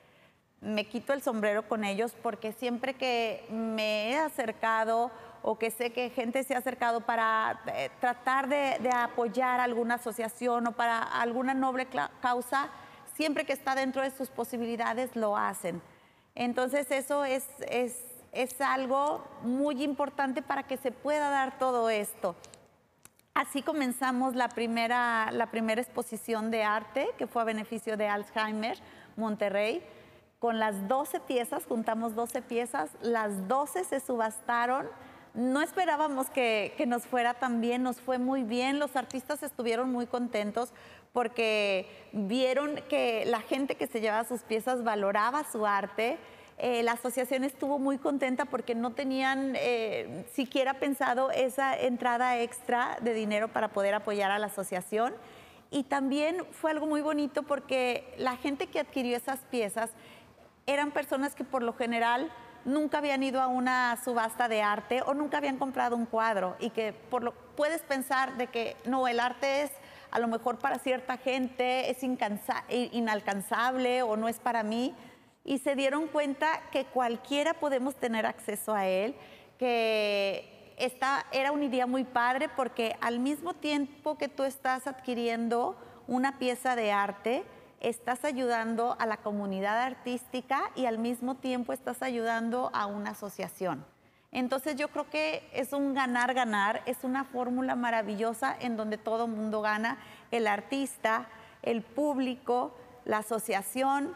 Me 0.62 0.86
quito 0.86 1.12
el 1.12 1.22
sombrero 1.22 1.68
con 1.68 1.84
ellos 1.84 2.14
porque 2.22 2.52
siempre 2.52 2.94
que 2.94 3.44
me 3.50 4.10
he 4.10 4.18
acercado 4.18 5.10
o 5.42 5.58
que 5.58 5.70
sé 5.70 5.92
que 5.92 6.08
gente 6.08 6.42
se 6.44 6.54
ha 6.54 6.58
acercado 6.58 7.00
para 7.00 7.60
eh, 7.66 7.90
tratar 8.00 8.48
de, 8.48 8.78
apoyar 8.94 9.60
alguna 9.60 9.96
asociación 9.96 10.66
o 10.68 10.72
para 10.72 11.02
alguna 11.02 11.52
noble 11.52 11.86
causa, 12.20 12.70
siempre 13.14 13.44
que 13.44 13.52
está 13.52 13.74
dentro 13.74 14.02
de 14.02 14.10
sus 14.10 14.30
posibilidades 14.30 15.16
lo 15.16 15.36
hacen. 15.36 15.82
Entonces 16.34 16.90
eso 16.90 17.24
es, 17.24 17.44
es 18.32 18.60
algo 18.60 19.22
muy 19.42 19.82
importante 19.82 20.40
para 20.40 20.62
que 20.62 20.78
se 20.78 20.92
pueda 20.92 21.28
dar 21.28 21.58
todo 21.58 21.90
esto. 21.90 22.36
Así 23.34 23.62
comenzamos 23.62 24.34
la 24.34 24.48
primera, 24.48 25.30
la 25.32 25.50
primera 25.50 25.80
exposición 25.80 26.50
de 26.50 26.64
arte, 26.64 27.08
que 27.18 27.26
fue 27.26 27.42
a 27.42 27.46
beneficio 27.46 27.96
de 27.96 28.08
Alzheimer, 28.08 28.78
Monterrey. 29.16 29.82
Con 30.38 30.58
las 30.58 30.88
12 30.88 31.20
piezas, 31.20 31.64
juntamos 31.66 32.14
12 32.14 32.42
piezas, 32.42 32.90
las 33.00 33.48
12 33.48 33.84
se 33.84 34.00
subastaron 34.00 34.86
no 35.34 35.62
esperábamos 35.62 36.28
que, 36.28 36.74
que, 36.76 36.84
nos 36.84 37.04
fuera 37.04 37.32
tan 37.32 37.62
bien, 37.62 37.82
nos 37.82 38.00
fue 38.00 38.18
muy 38.18 38.42
bien, 38.42 38.78
los 38.78 38.96
artistas 38.96 39.42
estuvieron 39.42 39.90
muy 39.90 40.06
contentos 40.06 40.74
porque 41.12 41.88
vieron 42.12 42.76
que 42.88 43.24
la 43.26 43.40
gente 43.40 43.76
que 43.76 43.86
se 43.86 44.00
llevaba 44.00 44.24
sus 44.24 44.42
piezas 44.42 44.84
valoraba 44.84 45.44
su 45.44 45.66
arte. 45.66 46.18
Eh, 46.64 46.84
la 46.84 46.92
asociación 46.92 47.42
estuvo 47.42 47.80
muy 47.80 47.98
contenta 47.98 48.44
porque 48.44 48.76
no 48.76 48.92
tenían 48.92 49.54
eh, 49.56 50.24
siquiera 50.32 50.74
pensado 50.74 51.32
esa 51.32 51.76
entrada 51.76 52.38
extra 52.38 52.98
de 53.00 53.14
dinero 53.14 53.48
para 53.48 53.66
poder 53.72 53.94
apoyar 53.94 54.30
a 54.30 54.38
la 54.38 54.46
asociación. 54.46 55.12
Y 55.72 55.82
también 55.82 56.36
fue 56.52 56.70
algo 56.70 56.86
muy 56.86 57.00
bonito 57.00 57.42
porque 57.42 58.14
la 58.16 58.36
gente 58.36 58.68
que 58.68 58.78
adquirió 58.78 59.16
esas 59.16 59.40
piezas 59.50 59.90
eran 60.66 60.92
personas 60.92 61.34
que 61.34 61.42
por 61.42 61.64
lo 61.64 61.72
general 61.72 62.30
nunca 62.64 62.98
habían 62.98 63.24
ido 63.24 63.42
a 63.42 63.48
una 63.48 63.98
subasta 64.04 64.46
de 64.46 64.62
arte 64.62 65.02
o 65.02 65.14
nunca 65.14 65.38
habían 65.38 65.58
comprado 65.58 65.96
un 65.96 66.06
cuadro 66.06 66.54
y 66.60 66.70
que 66.70 66.92
por 66.92 67.24
lo 67.24 67.32
puedes 67.56 67.82
pensar 67.82 68.36
de 68.36 68.46
que 68.46 68.76
no, 68.84 69.08
el 69.08 69.18
arte 69.18 69.62
es 69.62 69.72
a 70.12 70.20
lo 70.20 70.28
mejor 70.28 70.58
para 70.58 70.78
cierta 70.78 71.16
gente, 71.16 71.90
es 71.90 72.04
inalcanzable 72.92 74.02
o 74.02 74.16
no 74.16 74.28
es 74.28 74.38
para 74.38 74.62
mí. 74.62 74.94
Y 75.44 75.58
se 75.58 75.74
dieron 75.74 76.06
cuenta 76.08 76.60
que 76.70 76.84
cualquiera 76.84 77.54
podemos 77.54 77.96
tener 77.96 78.26
acceso 78.26 78.74
a 78.74 78.86
él, 78.86 79.14
que 79.58 80.74
esta 80.76 81.26
era 81.32 81.52
un 81.52 81.70
día 81.70 81.86
muy 81.86 82.04
padre 82.04 82.48
porque 82.48 82.96
al 83.00 83.18
mismo 83.18 83.54
tiempo 83.54 84.18
que 84.18 84.28
tú 84.28 84.44
estás 84.44 84.86
adquiriendo 84.86 85.76
una 86.06 86.38
pieza 86.38 86.76
de 86.76 86.92
arte, 86.92 87.44
estás 87.80 88.24
ayudando 88.24 88.96
a 88.98 89.06
la 89.06 89.16
comunidad 89.16 89.82
artística 89.82 90.70
y 90.76 90.86
al 90.86 90.98
mismo 90.98 91.36
tiempo 91.36 91.72
estás 91.72 92.02
ayudando 92.02 92.70
a 92.72 92.86
una 92.86 93.10
asociación. 93.10 93.84
Entonces 94.30 94.76
yo 94.76 94.88
creo 94.88 95.10
que 95.10 95.48
es 95.52 95.72
un 95.72 95.92
ganar-ganar, 95.92 96.82
es 96.86 97.04
una 97.04 97.24
fórmula 97.24 97.76
maravillosa 97.76 98.56
en 98.58 98.76
donde 98.76 98.96
todo 98.98 99.26
mundo 99.26 99.60
gana, 99.60 99.98
el 100.30 100.46
artista, 100.46 101.26
el 101.62 101.82
público, 101.82 102.74
la 103.04 103.18
asociación, 103.18 104.14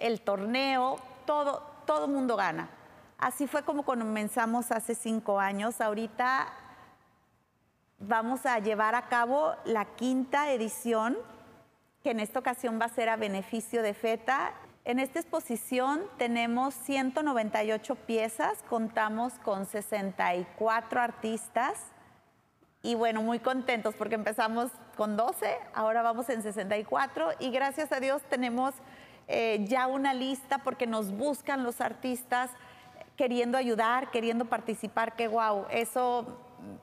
el 0.00 0.20
torneo, 0.20 0.96
todo, 1.26 1.62
todo 1.86 2.08
mundo 2.08 2.36
gana. 2.36 2.68
Así 3.18 3.46
fue 3.46 3.62
como 3.62 3.84
comenzamos 3.84 4.72
hace 4.72 4.94
cinco 4.94 5.38
años. 5.38 5.80
Ahorita 5.80 6.48
vamos 7.98 8.46
a 8.46 8.58
llevar 8.58 8.94
a 8.94 9.08
cabo 9.08 9.54
la 9.64 9.84
quinta 9.84 10.50
edición 10.50 11.16
que 12.02 12.10
en 12.10 12.20
esta 12.20 12.38
ocasión 12.38 12.80
va 12.80 12.86
a 12.86 12.88
ser 12.88 13.10
a 13.10 13.16
beneficio 13.16 13.82
de 13.82 13.92
FETA. 13.92 14.54
En 14.86 14.98
esta 14.98 15.20
exposición 15.20 16.02
tenemos 16.16 16.74
198 16.74 17.94
piezas, 17.94 18.64
contamos 18.68 19.34
con 19.44 19.66
64 19.66 21.00
artistas 21.00 21.78
y 22.82 22.94
bueno, 22.94 23.22
muy 23.22 23.38
contentos 23.38 23.94
porque 23.94 24.14
empezamos 24.14 24.70
con 24.96 25.18
12, 25.18 25.54
ahora 25.74 26.00
vamos 26.00 26.30
en 26.30 26.42
64 26.42 27.32
y 27.38 27.50
gracias 27.50 27.92
a 27.92 28.00
Dios 28.00 28.22
tenemos 28.30 28.72
eh, 29.32 29.64
ya 29.68 29.86
una 29.86 30.12
lista 30.12 30.58
porque 30.58 30.86
nos 30.86 31.12
buscan 31.12 31.62
los 31.62 31.80
artistas 31.80 32.50
queriendo 33.16 33.56
ayudar, 33.56 34.10
queriendo 34.10 34.46
participar, 34.46 35.14
que 35.14 35.28
wow, 35.28 35.66
eso 35.70 36.26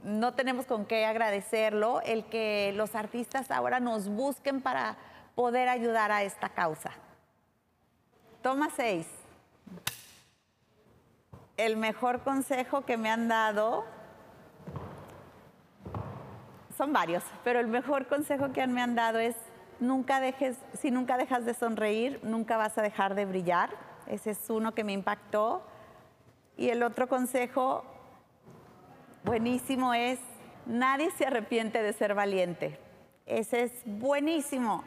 no 0.03 0.33
tenemos 0.33 0.65
con 0.65 0.85
qué 0.85 1.05
agradecerlo, 1.05 2.01
el 2.01 2.23
que 2.25 2.73
los 2.75 2.95
artistas 2.95 3.51
ahora 3.51 3.79
nos 3.79 4.07
busquen 4.07 4.61
para 4.61 4.95
poder 5.35 5.67
ayudar 5.67 6.11
a 6.11 6.23
esta 6.23 6.49
causa. 6.49 6.91
Toma 8.41 8.69
seis. 8.75 9.07
El 11.57 11.75
mejor 11.75 12.21
consejo 12.21 12.85
que 12.85 12.97
me 12.97 13.09
han 13.09 13.27
dado, 13.27 13.83
son 16.77 16.93
varios, 16.93 17.23
pero 17.43 17.59
el 17.59 17.67
mejor 17.67 18.07
consejo 18.07 18.53
que 18.53 18.65
me 18.67 18.81
han 18.81 18.95
dado 18.95 19.19
es 19.19 19.35
nunca 19.79 20.19
dejes, 20.19 20.57
si 20.79 20.91
nunca 20.91 21.17
dejas 21.17 21.45
de 21.45 21.53
sonreír, 21.53 22.19
nunca 22.23 22.57
vas 22.57 22.77
a 22.77 22.81
dejar 22.81 23.15
de 23.15 23.25
brillar. 23.25 23.69
Ese 24.07 24.31
es 24.31 24.49
uno 24.49 24.73
que 24.73 24.83
me 24.83 24.93
impactó. 24.93 25.61
Y 26.57 26.69
el 26.69 26.83
otro 26.83 27.07
consejo 27.07 27.83
buenísimo 29.23 29.93
es, 29.93 30.19
nadie 30.65 31.11
se 31.11 31.25
arrepiente 31.25 31.81
de 31.81 31.93
ser 31.93 32.15
valiente. 32.15 32.79
Ese 33.25 33.63
es 33.63 33.71
buenísimo. 33.85 34.83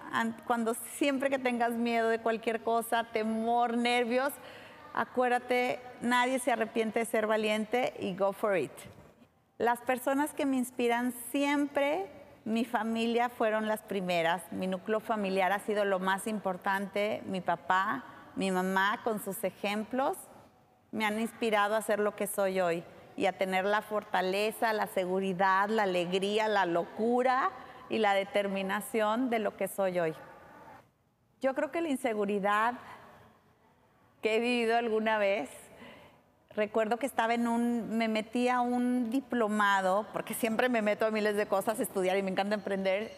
Cuando 0.46 0.74
siempre 0.96 1.29
que 1.29 1.38
tengas 1.38 1.72
miedo 1.72 2.09
de 2.09 2.20
cualquier 2.20 2.62
cosa, 2.62 3.05
temor, 3.12 3.76
nervios, 3.76 4.33
acuérdate, 4.94 5.79
nadie 6.00 6.38
se 6.38 6.50
arrepiente 6.50 7.00
de 7.00 7.05
ser 7.05 7.26
valiente 7.26 7.92
y 8.00 8.16
go 8.16 8.33
for 8.33 8.57
it. 8.57 8.72
Las 9.59 9.81
personas 9.83 10.33
que 10.33 10.46
me 10.46 10.57
inspiran 10.57 11.12
siempre, 11.31 12.07
mi 12.51 12.65
familia 12.65 13.29
fueron 13.29 13.69
las 13.69 13.81
primeras. 13.81 14.43
Mi 14.51 14.67
núcleo 14.67 14.99
familiar 14.99 15.53
ha 15.53 15.61
sido 15.61 15.85
lo 15.85 16.01
más 16.01 16.27
importante. 16.27 17.23
Mi 17.27 17.41
papá, 17.41 18.05
mi 18.35 18.51
mamá, 18.51 19.01
con 19.05 19.23
sus 19.23 19.45
ejemplos, 19.45 20.17
me 20.91 21.07
han 21.07 21.21
inspirado 21.21 21.77
a 21.77 21.83
ser 21.83 22.01
lo 22.01 22.17
que 22.17 22.27
soy 22.27 22.61
hoy 22.61 22.83
y 23.17 23.27
a 23.27 23.39
tener 23.39 23.65
la 23.65 23.83
fortaleza, 23.83 24.73
la 24.73 24.89
seguridad, 24.89 25.69
la 25.69 25.85
alegría, 25.85 26.49
la 26.49 26.67
locura 26.67 27.53
y 27.89 27.99
la 27.99 28.15
determinación 28.15 29.31
de 29.31 29.39
lo 29.39 29.57
que 29.57 29.69
soy 29.69 30.01
hoy. 30.01 30.15
Yo 31.41 31.55
creo 31.55 31.71
que 31.71 31.81
la 31.81 31.89
inseguridad 31.89 32.75
que 34.23 34.37
he 34.37 34.41
vivido 34.41 34.77
alguna 34.77 35.19
vez, 35.19 35.51
recuerdo 36.61 36.99
que 36.99 37.07
estaba 37.07 37.35
en 37.35 37.49
un, 37.49 37.96
me 37.96 38.07
metí 38.07 38.49
a 38.49 38.61
un 38.61 39.11
diplomado, 39.11 40.07
porque 40.12 40.35
siempre 40.35 40.68
me 40.68 40.83
meto 40.83 41.07
a 41.07 41.11
miles 41.11 41.37
de 41.37 41.46
cosas 41.46 41.81
a 41.81 41.83
estudiar 41.83 42.16
y 42.16 42.23
me 42.23 42.31
encanta 42.31 42.55
emprender. 42.55 43.11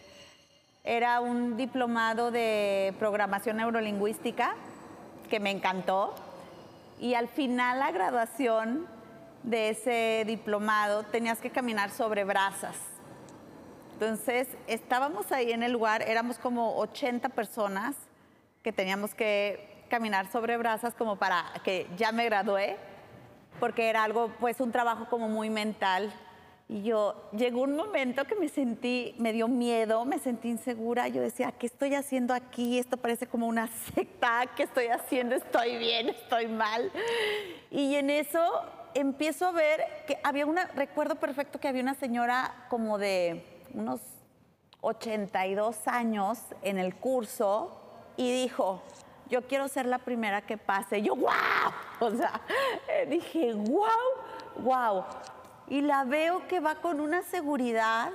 Era 0.83 1.21
un 1.21 1.55
diplomado 1.55 2.31
de 2.31 2.93
programación 2.99 3.57
neurolingüística 3.57 4.55
que 5.29 5.39
me 5.39 5.51
encantó. 5.51 6.15
Y 6.99 7.13
al 7.13 7.27
final 7.27 7.79
la 7.79 7.91
graduación 7.91 8.87
de 9.43 9.69
ese 9.69 10.23
diplomado 10.25 11.03
tenías 11.03 11.39
que 11.39 11.49
caminar 11.49 11.91
sobre 11.91 12.23
brasas 12.23 12.77
entonces, 13.93 14.47
estábamos 14.67 15.31
ahí 15.31 15.51
en 15.51 15.63
el 15.63 15.71
lugar, 15.71 16.01
éramos 16.01 16.37
como 16.37 16.77
80 16.77 17.29
personas 17.29 17.95
que 18.61 18.73
teníamos 18.73 19.13
que 19.13 19.85
caminar 19.89 20.29
sobre 20.31 20.57
brasas 20.57 20.93
como 20.95 21.15
para 21.15 21.45
que 21.63 21.87
ya 21.95 22.11
me 22.11 22.25
gradué, 22.25 22.77
porque 23.63 23.87
era 23.87 24.03
algo, 24.03 24.29
pues 24.41 24.59
un 24.59 24.73
trabajo 24.73 25.07
como 25.09 25.29
muy 25.29 25.49
mental. 25.49 26.11
Y 26.67 26.83
yo, 26.83 27.29
llegó 27.31 27.61
un 27.61 27.77
momento 27.77 28.25
que 28.25 28.35
me 28.35 28.49
sentí, 28.49 29.15
me 29.19 29.31
dio 29.31 29.47
miedo, 29.47 30.03
me 30.03 30.19
sentí 30.19 30.49
insegura. 30.49 31.07
Yo 31.07 31.21
decía, 31.21 31.53
¿qué 31.53 31.67
estoy 31.67 31.95
haciendo 31.95 32.33
aquí? 32.33 32.77
Esto 32.77 32.97
parece 32.97 33.25
como 33.25 33.47
una 33.47 33.69
secta. 33.95 34.47
¿Qué 34.57 34.63
estoy 34.63 34.87
haciendo? 34.87 35.35
¿Estoy 35.35 35.77
bien? 35.77 36.09
¿Estoy 36.09 36.47
mal? 36.47 36.91
Y 37.71 37.95
en 37.95 38.09
eso 38.09 38.43
empiezo 38.95 39.47
a 39.47 39.51
ver 39.53 39.79
que 40.07 40.19
había 40.23 40.45
una, 40.45 40.65
recuerdo 40.75 41.15
perfecto 41.15 41.57
que 41.57 41.69
había 41.69 41.83
una 41.83 41.95
señora 41.95 42.65
como 42.67 42.97
de 42.97 43.45
unos 43.73 44.01
82 44.81 45.87
años 45.87 46.37
en 46.63 46.79
el 46.79 46.95
curso 46.95 47.79
y 48.17 48.29
dijo, 48.29 48.81
yo 49.33 49.41
quiero 49.47 49.67
ser 49.67 49.87
la 49.87 49.97
primera 49.97 50.43
que 50.43 50.59
pase. 50.59 51.01
Yo, 51.01 51.15
wow, 51.15 51.31
o 51.99 52.11
sea, 52.11 52.39
eh, 52.87 53.07
dije, 53.09 53.51
wow, 53.53 53.87
wow. 54.59 55.05
Y 55.67 55.81
la 55.81 56.03
veo 56.03 56.47
que 56.47 56.59
va 56.59 56.75
con 56.75 56.99
una 56.99 57.23
seguridad 57.23 58.11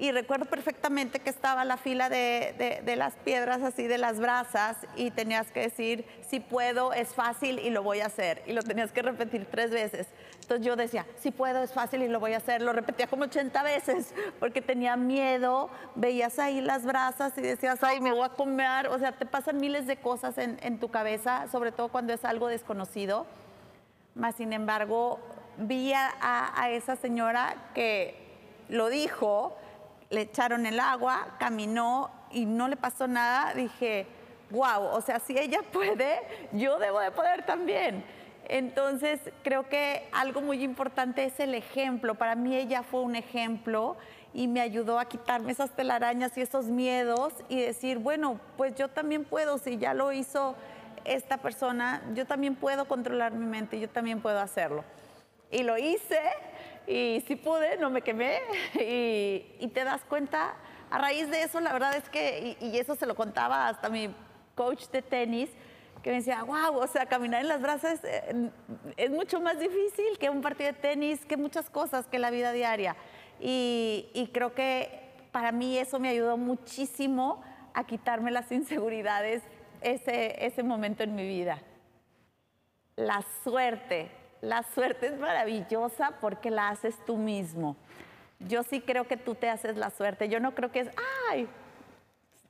y 0.00 0.12
recuerdo 0.12 0.44
perfectamente 0.44 1.18
que 1.18 1.28
estaba 1.28 1.64
la 1.64 1.76
fila 1.76 2.08
de, 2.08 2.94
las 2.96 3.14
piedras 3.16 3.62
así 3.62 3.88
de 3.88 3.98
las 3.98 4.20
brasas 4.20 4.76
y 4.94 5.10
tenías 5.10 5.50
que 5.50 5.58
decir, 5.58 6.06
si 6.28 6.38
puedo, 6.38 6.92
es 6.92 7.16
fácil 7.16 7.58
y 7.58 7.70
lo 7.70 7.82
voy 7.82 7.98
a 7.98 8.06
hacer. 8.06 8.40
Y 8.46 8.52
lo 8.52 8.62
tenías 8.62 8.92
que 8.92 9.02
repetir 9.02 9.48
tres 9.50 9.72
veces. 9.72 10.06
Entonces 10.40 10.64
yo 10.64 10.76
decía, 10.76 11.04
si 11.18 11.32
puedo, 11.32 11.64
es 11.64 11.72
fácil 11.72 12.02
y 12.02 12.08
lo 12.08 12.20
voy 12.20 12.34
a 12.34 12.36
hacer. 12.36 12.62
Lo 12.62 12.72
repetía 12.72 13.08
como 13.08 13.24
80 13.24 13.60
veces 13.64 14.14
porque 14.38 14.62
tenía 14.62 14.96
miedo. 14.96 15.68
Veías 15.96 16.38
ahí 16.38 16.60
las 16.60 16.84
brasas 16.84 17.36
y 17.36 17.40
decías, 17.40 17.82
ay, 17.82 18.00
me 18.00 18.12
voy 18.12 18.24
a 18.24 18.28
comer. 18.28 18.86
O 18.86 19.00
sea, 19.00 19.10
te 19.10 19.26
pasan 19.26 19.56
miles 19.56 19.88
de 19.88 19.96
cosas 19.96 20.38
en, 20.38 20.78
tu 20.78 20.92
cabeza, 20.92 21.48
sobre 21.50 21.72
todo 21.72 21.88
cuando 21.88 22.12
es 22.12 22.24
algo 22.24 22.46
desconocido. 22.46 23.26
Más 24.14 24.36
sin 24.36 24.52
embargo, 24.52 25.18
vi 25.56 25.92
a 25.92 26.68
esa 26.70 26.94
señora 26.94 27.56
que 27.74 28.28
lo 28.68 28.90
dijo 28.90 29.56
le 30.10 30.22
echaron 30.22 30.66
el 30.66 30.80
agua, 30.80 31.36
caminó 31.38 32.10
y 32.30 32.46
no 32.46 32.68
le 32.68 32.76
pasó 32.76 33.06
nada, 33.06 33.54
dije, 33.54 34.06
wow, 34.50 34.84
o 34.92 35.00
sea, 35.00 35.20
si 35.20 35.38
ella 35.38 35.60
puede, 35.72 36.20
yo 36.52 36.78
debo 36.78 37.00
de 37.00 37.10
poder 37.10 37.44
también. 37.44 38.04
Entonces, 38.48 39.20
creo 39.42 39.68
que 39.68 40.08
algo 40.10 40.40
muy 40.40 40.64
importante 40.64 41.24
es 41.24 41.38
el 41.38 41.54
ejemplo. 41.54 42.14
Para 42.14 42.34
mí 42.34 42.56
ella 42.56 42.82
fue 42.82 43.02
un 43.02 43.14
ejemplo 43.14 43.96
y 44.32 44.48
me 44.48 44.62
ayudó 44.62 44.98
a 44.98 45.04
quitarme 45.04 45.52
esas 45.52 45.76
telarañas 45.76 46.36
y 46.38 46.40
esos 46.40 46.66
miedos 46.66 47.34
y 47.50 47.60
decir, 47.60 47.98
bueno, 47.98 48.40
pues 48.56 48.74
yo 48.74 48.88
también 48.88 49.24
puedo, 49.24 49.58
si 49.58 49.76
ya 49.76 49.92
lo 49.92 50.12
hizo 50.12 50.54
esta 51.04 51.36
persona, 51.38 52.02
yo 52.14 52.26
también 52.26 52.54
puedo 52.54 52.86
controlar 52.86 53.32
mi 53.32 53.44
mente, 53.44 53.78
yo 53.78 53.88
también 53.88 54.20
puedo 54.20 54.40
hacerlo. 54.40 54.82
Y 55.50 55.62
lo 55.62 55.76
hice 55.76 56.20
y 56.88 57.22
sí 57.26 57.36
pude, 57.36 57.76
no 57.76 57.90
me 57.90 58.00
quemé 58.00 58.40
y, 59.60 59.68
te 59.68 59.84
das 59.84 60.02
cuenta, 60.04 60.54
a 60.90 60.98
raíz 60.98 61.30
de 61.30 61.42
eso, 61.42 61.60
la 61.60 61.72
verdad 61.72 61.94
es 61.94 62.08
que, 62.08 62.56
y, 62.60 62.66
y, 62.66 62.78
eso 62.78 62.94
se 62.94 63.06
lo 63.06 63.14
contaba 63.14 63.68
hasta 63.68 63.90
mi 63.90 64.08
coach 64.54 64.86
de 64.88 65.02
tenis, 65.02 65.50
que 66.02 66.10
me 66.10 66.16
decía, 66.16 66.42
wow, 66.44 66.78
o 66.78 66.86
sea, 66.86 67.06
caminar 67.06 67.42
en 67.42 67.48
las 67.48 67.60
brasas 67.60 68.00
eh, 68.04 68.50
es 68.96 69.10
mucho 69.10 69.40
más 69.40 69.58
difícil 69.58 70.18
que 70.18 70.30
un 70.30 70.40
partido 70.40 70.72
de 70.72 70.78
tenis, 70.78 71.24
que 71.24 71.36
muchas 71.36 71.68
cosas, 71.68 72.06
que 72.06 72.18
la 72.18 72.30
vida 72.30 72.52
diaria. 72.52 72.96
Y, 73.40 74.08
y 74.14 74.28
creo 74.28 74.54
que 74.54 75.08
para 75.32 75.52
mí 75.52 75.76
eso 75.76 75.98
me 75.98 76.08
ayudó 76.08 76.36
muchísimo 76.36 77.42
a 77.74 77.84
quitarme 77.84 78.30
las 78.30 78.50
inseguridades 78.50 79.42
ese, 79.80 80.44
ese 80.44 80.62
momento 80.62 81.02
en 81.02 81.14
mi 81.14 81.26
vida. 81.26 81.60
La 82.96 83.24
suerte, 83.44 84.10
la 84.40 84.62
suerte 84.62 85.06
es 85.06 85.18
maravillosa 85.18 86.12
porque 86.20 86.50
la 86.50 86.68
haces 86.68 86.96
tú 87.06 87.16
mismo. 87.16 87.76
Yo 88.40 88.62
sí 88.62 88.80
creo 88.80 89.06
que 89.06 89.16
tú 89.16 89.34
te 89.34 89.50
haces 89.50 89.76
la 89.76 89.90
suerte. 89.90 90.28
Yo 90.28 90.40
no 90.40 90.54
creo 90.54 90.70
que 90.70 90.80
es, 90.80 90.90
ay, 91.30 91.48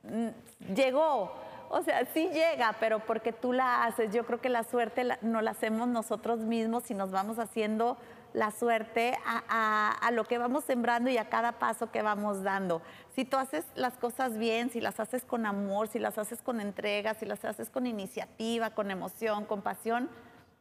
mm, 0.02 0.74
llegó. 0.74 1.32
O 1.70 1.82
sea, 1.82 2.06
sí 2.12 2.28
llega, 2.28 2.76
pero 2.80 3.00
porque 3.00 3.32
tú 3.32 3.52
la 3.52 3.84
haces. 3.84 4.12
Yo 4.12 4.24
creo 4.26 4.40
que 4.40 4.48
la 4.48 4.64
suerte 4.64 5.06
no 5.22 5.42
la 5.42 5.50
hacemos 5.50 5.88
nosotros 5.88 6.40
mismos 6.40 6.90
y 6.90 6.94
nos 6.94 7.10
vamos 7.10 7.38
haciendo 7.38 7.98
la 8.32 8.50
suerte 8.50 9.18
a, 9.26 10.10
lo 10.12 10.24
que 10.24 10.38
vamos 10.38 10.64
sembrando 10.64 11.10
y 11.10 11.18
a 11.18 11.28
cada 11.28 11.52
paso 11.52 11.90
que 11.90 12.02
vamos 12.02 12.42
dando. 12.42 12.82
Si 13.14 13.24
tú 13.24 13.36
haces 13.36 13.64
las 13.74 13.94
cosas 13.94 14.38
bien, 14.38 14.70
si 14.70 14.80
las 14.80 15.00
haces 15.00 15.24
con 15.24 15.46
amor, 15.46 15.88
si 15.88 15.98
las 15.98 16.18
haces 16.18 16.42
con 16.42 16.60
entrega, 16.60 17.14
si 17.14 17.26
las 17.26 17.44
haces 17.44 17.70
con 17.70 17.86
iniciativa, 17.86 18.70
con 18.70 18.90
emoción, 18.90 19.44
con 19.44 19.62
pasión, 19.62 20.08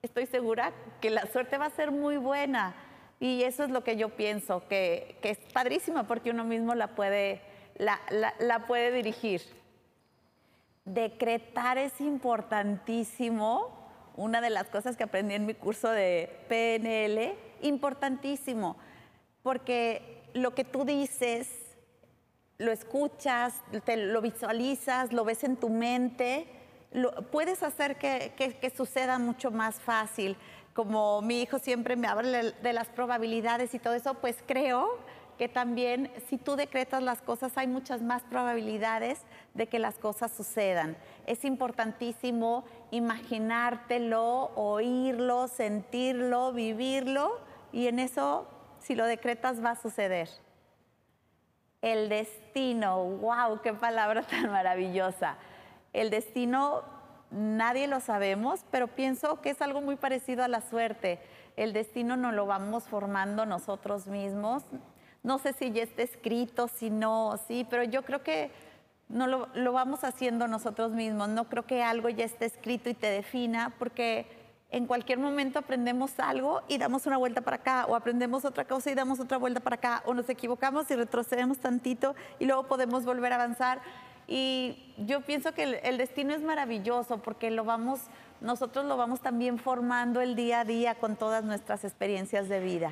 estoy 0.01 0.25
segura 0.25 0.73
que 1.01 1.09
la 1.09 1.25
suerte 1.27 1.57
va 1.57 1.65
a 1.65 1.69
ser 1.69 1.91
muy 1.91 2.17
buena. 2.17 2.75
Y 3.19 3.43
eso 3.43 3.63
es 3.63 3.71
lo 3.71 3.83
que 3.83 3.97
yo 3.97 4.09
pienso, 4.09 4.67
que, 4.67 5.17
es 5.23 5.39
padrísima 5.51 6.05
porque 6.05 6.29
uno 6.29 6.43
mismo 6.43 6.75
la 6.75 6.89
puede, 6.95 7.41
la, 7.77 8.65
puede 8.67 8.91
dirigir. 8.91 9.41
Decretar 10.85 11.77
es 11.77 11.99
importantísimo. 11.99 13.75
Una 14.15 14.41
de 14.41 14.49
las 14.49 14.67
cosas 14.69 14.97
que 14.97 15.03
aprendí 15.03 15.35
en 15.35 15.45
mi 15.45 15.53
curso 15.53 15.89
de 15.89 16.29
PNL, 16.47 17.35
importantísimo, 17.61 18.75
porque 19.43 20.23
lo 20.33 20.55
que 20.55 20.63
tú 20.63 20.85
dices, 20.85 21.47
lo 22.57 22.71
escuchas, 22.71 23.61
te, 23.85 23.97
lo 23.97 24.21
visualizas, 24.21 25.13
lo 25.13 25.23
ves 25.23 25.43
en 25.43 25.55
tu 25.55 25.69
mente, 25.69 26.47
puedes 27.31 27.63
hacer 27.63 27.97
que, 27.97 28.73
suceda 28.75 29.19
mucho 29.19 29.51
más 29.51 29.75
fácil. 29.79 30.37
Como 30.73 31.21
mi 31.21 31.41
hijo 31.41 31.59
siempre 31.59 31.95
me 31.95 32.07
habla 32.07 32.43
de 32.43 32.73
las 32.73 32.87
probabilidades 32.89 33.73
y 33.73 33.79
todo 33.79 33.93
eso, 33.93 34.13
pues 34.15 34.37
creo 34.45 34.99
que 35.37 35.47
también 35.47 36.11
si 36.29 36.37
tú 36.37 36.55
decretas 36.55 37.03
las 37.03 37.21
cosas 37.21 37.57
hay 37.57 37.67
muchas 37.67 38.01
más 38.01 38.23
probabilidades 38.23 39.21
de 39.53 39.67
que 39.67 39.79
las 39.79 39.97
cosas 39.97 40.31
sucedan. 40.31 40.97
Es 41.25 41.45
importantísimo 41.45 42.65
imaginártelo, 42.91 44.51
oírlo, 44.55 45.47
sentirlo, 45.47 46.53
vivirlo 46.53 47.39
y 47.71 47.87
en 47.87 47.99
eso, 47.99 48.47
si 48.79 48.95
lo 48.95 49.05
decretas, 49.05 49.63
va 49.63 49.71
a 49.71 49.75
suceder. 49.75 50.29
El 51.81 52.09
destino, 52.09 53.03
wow, 53.03 53.61
qué 53.61 53.73
palabra 53.73 54.23
tan 54.23 54.51
maravillosa. 54.51 55.37
El 55.93 56.09
destino 56.09 56.83
nadie 57.31 57.87
lo 57.87 57.99
sabemos, 57.99 58.65
pero 58.71 58.87
pienso 58.87 59.41
que 59.41 59.49
es 59.49 59.61
algo 59.61 59.81
muy 59.81 59.95
parecido 59.95 60.43
a 60.43 60.47
la 60.47 60.61
suerte. 60.61 61.19
El 61.55 61.73
destino 61.73 62.15
nos 62.17 62.33
lo 62.33 62.45
vamos 62.45 62.83
formando 62.83 63.45
nosotros 63.45 64.07
mismos. 64.07 64.63
No 65.23 65.39
sé 65.39 65.53
si 65.53 65.71
ya 65.71 65.83
está 65.83 66.03
escrito, 66.03 66.67
si 66.67 66.89
no, 66.89 67.39
sí, 67.47 67.65
pero 67.69 67.83
yo 67.83 68.03
creo 68.03 68.23
que 68.23 68.51
no 69.09 69.27
lo, 69.27 69.47
lo 69.55 69.73
vamos 69.73 70.03
haciendo 70.03 70.47
nosotros 70.47 70.91
mismos. 70.91 71.29
No 71.29 71.45
creo 71.45 71.65
que 71.65 71.83
algo 71.83 72.09
ya 72.09 72.25
esté 72.25 72.45
escrito 72.45 72.89
y 72.89 72.93
te 72.93 73.07
defina, 73.07 73.73
porque 73.79 74.25
en 74.69 74.85
cualquier 74.85 75.17
momento 75.17 75.59
aprendemos 75.59 76.19
algo 76.19 76.61
y 76.67 76.77
damos 76.77 77.05
una 77.07 77.17
vuelta 77.17 77.41
para 77.41 77.57
acá, 77.57 77.85
o 77.87 77.95
aprendemos 77.95 78.45
otra 78.45 78.65
cosa 78.65 78.91
y 78.91 78.95
damos 78.95 79.19
otra 79.19 79.37
vuelta 79.37 79.59
para 79.61 79.77
acá, 79.77 80.03
o 80.05 80.13
nos 80.13 80.29
equivocamos 80.29 80.89
y 80.91 80.95
retrocedemos 80.95 81.57
tantito 81.59 82.15
y 82.39 82.45
luego 82.45 82.63
podemos 82.63 83.05
volver 83.05 83.31
a 83.31 83.35
avanzar. 83.35 83.81
Y 84.27 84.93
yo 84.97 85.21
pienso 85.21 85.53
que 85.53 85.79
el, 85.83 85.97
destino 85.97 86.33
es 86.33 86.41
maravilloso 86.41 87.19
porque 87.19 87.49
lo 87.49 87.63
vamos, 87.63 88.01
nosotros 88.41 88.85
lo 88.85 88.97
vamos 88.97 89.21
también 89.21 89.57
formando 89.57 90.19
el 90.19 90.35
día 90.35 90.61
a 90.61 90.65
día 90.65 90.95
con 90.95 91.15
todas 91.15 91.45
nuestras 91.45 91.85
experiencias 91.85 92.49
de 92.49 92.59
vida. 92.59 92.91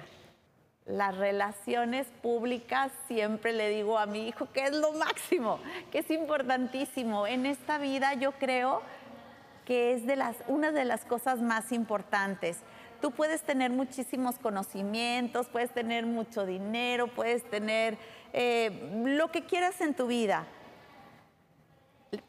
Las 0.86 1.18
relaciones 1.18 2.08
públicas, 2.22 2.92
siempre 3.08 3.52
le 3.52 3.70
digo 3.70 3.98
a 3.98 4.06
mi 4.06 4.28
hijo 4.28 4.48
que 4.54 4.64
es 4.64 4.72
lo 4.72 4.94
máximo, 4.94 5.60
que 5.92 6.00
es 6.00 6.10
importantísimo. 6.10 7.28
En 7.28 7.46
esta 7.46 7.80
vida 7.80 8.14
yo 8.14 8.32
creo 8.34 8.82
que 9.66 9.94
es 9.94 10.06
de 10.06 10.16
las, 10.16 10.38
una 10.48 10.72
de 10.72 10.86
las 10.86 11.04
cosas 11.04 11.42
más 11.42 11.72
importantes. 11.72 12.60
Tú 13.02 13.12
puedes 13.12 13.42
tener 13.42 13.72
muchísimos 13.72 14.38
conocimientos, 14.40 15.48
puedes 15.48 15.72
tener 15.72 16.06
mucho 16.06 16.46
dinero, 16.46 17.08
puedes 17.08 17.44
tener 17.50 17.98
eh, 18.32 19.04
lo 19.06 19.32
que 19.32 19.44
quieras 19.44 19.82
en 19.82 19.96
tu 19.96 20.08
vida, 20.08 20.46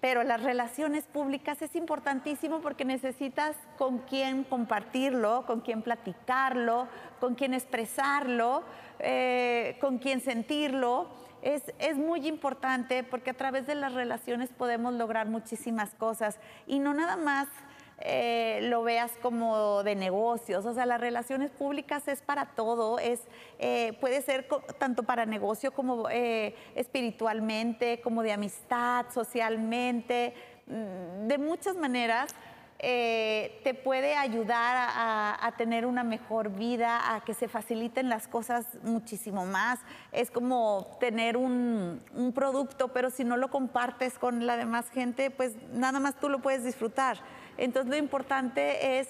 pero 0.00 0.22
las 0.22 0.42
relaciones 0.42 1.04
públicas 1.04 1.60
es 1.62 1.76
importantísimo 1.76 2.60
porque 2.60 2.84
necesitas 2.84 3.56
con 3.78 3.98
quién 3.98 4.44
compartirlo, 4.44 5.44
con 5.46 5.60
quién 5.60 5.82
platicarlo, 5.82 6.88
con 7.20 7.34
quién 7.34 7.54
expresarlo, 7.54 8.62
eh, 8.98 9.76
con 9.80 9.98
quién 9.98 10.20
sentirlo. 10.20 11.08
Es, 11.42 11.96
muy 11.96 12.26
importante 12.26 13.04
porque 13.04 13.30
a 13.30 13.34
través 13.34 13.66
de 13.66 13.76
las 13.76 13.92
relaciones 13.92 14.50
podemos 14.50 14.94
lograr 14.94 15.28
muchísimas 15.28 15.94
cosas. 15.94 16.40
Y 16.66 16.80
no 16.80 16.92
nada 16.92 17.16
más 17.16 17.46
eh, 17.98 18.60
lo 18.64 18.82
veas 18.82 19.12
como 19.22 19.82
de 19.82 19.94
negocios. 19.94 20.66
O 20.66 20.74
sea, 20.74 20.84
las 20.84 21.00
relaciones 21.00 21.50
públicas 21.50 22.06
es 22.08 22.20
para 22.20 22.46
todo, 22.46 22.98
es, 22.98 23.22
eh, 23.58 23.96
puede 24.00 24.20
ser 24.20 24.46
tanto 24.78 25.02
para 25.02 25.24
negocio 25.24 25.72
como 25.72 26.08
eh, 26.10 26.54
espiritualmente, 26.74 28.00
como 28.02 28.22
de 28.22 28.32
amistad, 28.32 29.06
socialmente, 29.14 30.34
mm, 30.66 31.26
de 31.26 31.38
muchas 31.38 31.76
maneras. 31.76 32.34
Te 32.78 33.80
puede 33.82 34.14
ayudar 34.14 34.76
a, 34.76 35.54
tener 35.56 35.86
una 35.86 36.04
mejor 36.04 36.50
vida, 36.50 37.14
a 37.14 37.24
que 37.24 37.32
se 37.32 37.48
faciliten 37.48 38.10
las 38.10 38.28
cosas 38.28 38.66
muchísimo 38.82 39.46
más. 39.46 39.80
Es 40.12 40.30
como 40.30 40.98
tener 41.00 41.38
un, 41.38 42.02
producto, 42.34 42.88
pero 42.88 43.08
si 43.08 43.24
no 43.24 43.38
lo 43.38 43.48
compartes 43.50 44.18
con 44.18 44.46
la 44.46 44.58
demás 44.58 44.90
gente, 44.90 45.30
pues 45.30 45.54
nada 45.72 46.00
más 46.00 46.20
tú 46.20 46.28
lo 46.28 46.40
puedes 46.40 46.64
disfrutar. 46.64 47.18
Entonces 47.58 47.90
lo 47.90 47.96
importante 47.96 48.98
es 48.98 49.08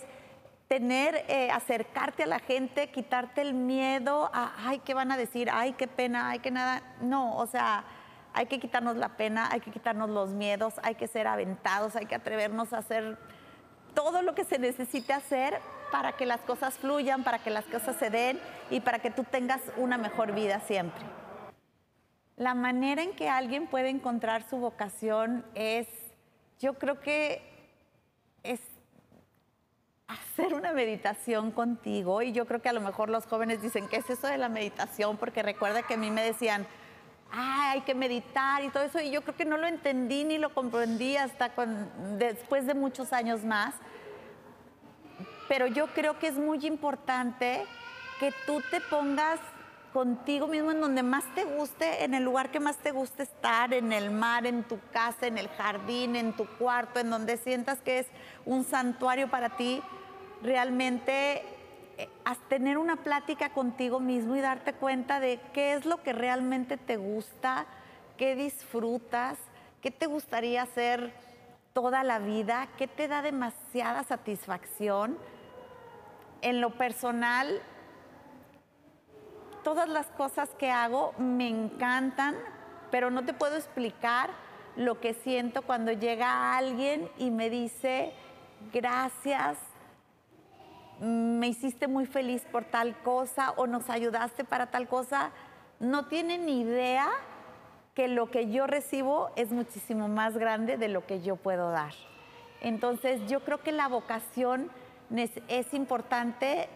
tener, 0.68 1.24
eh, 1.28 1.50
acercarte 1.50 2.24
a 2.24 2.26
la 2.26 2.38
gente, 2.40 2.90
quitarte 2.90 3.40
el 3.40 3.54
miedo 3.54 4.30
a, 4.32 4.52
ay, 4.66 4.80
¿qué 4.80 4.94
van 4.94 5.12
a 5.12 5.16
decir? 5.16 5.48
Ay, 5.52 5.72
qué 5.74 5.86
pena, 5.86 6.30
ay, 6.30 6.40
qué 6.40 6.50
nada. 6.50 6.82
No, 7.00 7.36
o 7.36 7.46
sea, 7.46 7.84
hay 8.32 8.46
que 8.46 8.58
quitarnos 8.58 8.96
la 8.96 9.10
pena, 9.16 9.48
hay 9.50 9.60
que 9.60 9.70
quitarnos 9.70 10.10
los 10.10 10.30
miedos, 10.30 10.74
hay 10.82 10.94
que 10.94 11.06
ser 11.06 11.26
aventados, 11.26 11.96
hay 11.96 12.06
que 12.06 12.14
atrevernos 12.14 12.72
a 12.72 12.78
hacer 12.78 13.16
todo 13.94 14.22
lo 14.22 14.34
que 14.34 14.44
se 14.44 14.58
necesite 14.58 15.12
hacer 15.12 15.58
para 15.90 16.12
que 16.12 16.26
las 16.26 16.40
cosas 16.40 16.74
fluyan, 16.74 17.24
para 17.24 17.38
que 17.38 17.50
las 17.50 17.64
cosas 17.64 17.96
se 17.96 18.10
den 18.10 18.38
y 18.70 18.80
para 18.80 18.98
que 18.98 19.10
tú 19.10 19.24
tengas 19.24 19.60
una 19.76 19.96
mejor 19.96 20.32
vida 20.32 20.60
siempre. 20.60 21.02
La 22.36 22.54
manera 22.54 23.02
en 23.02 23.14
que 23.14 23.30
alguien 23.30 23.66
puede 23.68 23.88
encontrar 23.88 24.42
su 24.42 24.58
vocación 24.58 25.46
es, 25.54 25.86
yo 26.60 26.74
creo 26.74 27.00
que 27.00 27.55
hacer 30.08 30.54
una 30.54 30.72
meditación 30.72 31.50
contigo 31.50 32.22
y 32.22 32.32
yo 32.32 32.46
creo 32.46 32.62
que 32.62 32.68
a 32.68 32.72
lo 32.72 32.80
mejor 32.80 33.08
los 33.08 33.26
jóvenes 33.26 33.60
dicen, 33.62 33.88
¿qué 33.88 33.96
es 33.96 34.10
eso 34.10 34.26
de 34.26 34.38
la 34.38 34.48
meditación? 34.48 35.16
Porque 35.16 35.42
recuerda 35.42 35.82
que 35.82 35.94
a 35.94 35.96
mí 35.96 36.10
me 36.10 36.22
decían, 36.22 36.66
hay 37.32 37.80
que 37.80 37.94
meditar 37.94 38.62
y 38.62 38.68
todo 38.68 38.84
eso, 38.84 39.00
y 39.00 39.10
yo 39.10 39.22
creo 39.22 39.36
que 39.36 39.44
no 39.44 39.56
lo 39.56 39.66
entendí 39.66 40.24
ni 40.24 40.38
lo 40.38 40.54
comprendí 40.54 41.16
hasta 41.16 41.50
después 42.18 42.66
de 42.66 42.74
muchos 42.74 43.12
años 43.12 43.44
más. 43.44 43.74
Pero 45.48 45.66
yo 45.66 45.88
creo 45.88 46.18
que 46.18 46.28
es 46.28 46.34
muy 46.34 46.64
importante 46.66 47.64
que 48.20 48.32
tú 48.46 48.62
te 48.70 48.80
pongas 48.80 49.40
contigo 49.96 50.46
mismo 50.46 50.72
en 50.72 50.82
donde 50.82 51.02
más 51.02 51.24
te 51.34 51.44
guste, 51.44 52.04
en 52.04 52.12
el 52.12 52.22
lugar 52.22 52.50
que 52.50 52.60
más 52.60 52.76
te 52.76 52.90
guste 52.90 53.22
estar, 53.22 53.72
en 53.72 53.94
el 53.94 54.10
mar, 54.10 54.44
en 54.44 54.62
tu 54.62 54.78
casa, 54.92 55.26
en 55.26 55.38
el 55.38 55.48
jardín, 55.48 56.16
en 56.16 56.34
tu 56.34 56.44
cuarto, 56.58 57.00
en 57.00 57.08
donde 57.08 57.38
sientas 57.38 57.80
que 57.80 58.00
es 58.00 58.06
un 58.44 58.62
santuario 58.64 59.30
para 59.30 59.56
ti, 59.56 59.80
realmente 60.42 61.42
eh, 61.96 62.10
tener 62.50 62.76
una 62.76 62.96
plática 62.96 63.54
contigo 63.54 63.98
mismo 63.98 64.36
y 64.36 64.42
darte 64.42 64.74
cuenta 64.74 65.18
de 65.18 65.40
qué 65.54 65.72
es 65.72 65.86
lo 65.86 66.02
que 66.02 66.12
realmente 66.12 66.76
te 66.76 66.98
gusta, 66.98 67.64
qué 68.18 68.36
disfrutas, 68.36 69.38
qué 69.80 69.90
te 69.90 70.04
gustaría 70.04 70.60
hacer 70.60 71.14
toda 71.72 72.04
la 72.04 72.18
vida, 72.18 72.68
qué 72.76 72.86
te 72.86 73.08
da 73.08 73.22
demasiada 73.22 74.02
satisfacción. 74.02 75.16
En 76.42 76.60
lo 76.60 76.76
personal, 76.76 77.62
todas 79.66 79.88
las 79.88 80.06
cosas 80.12 80.48
que 80.60 80.70
hago 80.70 81.12
me 81.18 81.48
encantan, 81.48 82.36
pero 82.92 83.10
no 83.10 83.24
te 83.24 83.32
puedo 83.32 83.56
explicar 83.56 84.30
lo 84.76 85.00
que 85.00 85.12
siento 85.12 85.62
cuando 85.62 85.90
llega 85.90 86.56
alguien 86.56 87.10
y 87.18 87.32
me 87.32 87.50
dice, 87.50 88.12
gracias, 88.72 89.58
me 91.00 91.48
hiciste 91.48 91.88
muy 91.88 92.06
feliz 92.06 92.42
por 92.52 92.64
tal 92.64 92.96
cosa 93.02 93.54
o 93.56 93.66
nos 93.66 93.90
ayudaste 93.90 94.44
para 94.44 94.66
tal 94.70 94.86
cosa. 94.86 95.32
No 95.80 96.06
tienen 96.06 96.46
ni 96.46 96.60
idea 96.60 97.08
que 97.94 98.06
lo 98.06 98.30
que 98.30 98.48
yo 98.48 98.68
recibo 98.68 99.32
es 99.34 99.50
muchísimo 99.50 100.06
más 100.06 100.38
grande 100.38 100.76
de 100.76 100.86
lo 100.86 101.04
que 101.06 101.22
yo 101.22 101.34
puedo 101.34 101.72
dar. 101.72 101.92
Entonces 102.60 103.20
yo 103.28 103.40
creo 103.40 103.60
que 103.64 103.72
la 103.72 103.88
vocación 103.88 104.70
es 105.48 105.74
importante 105.74 106.68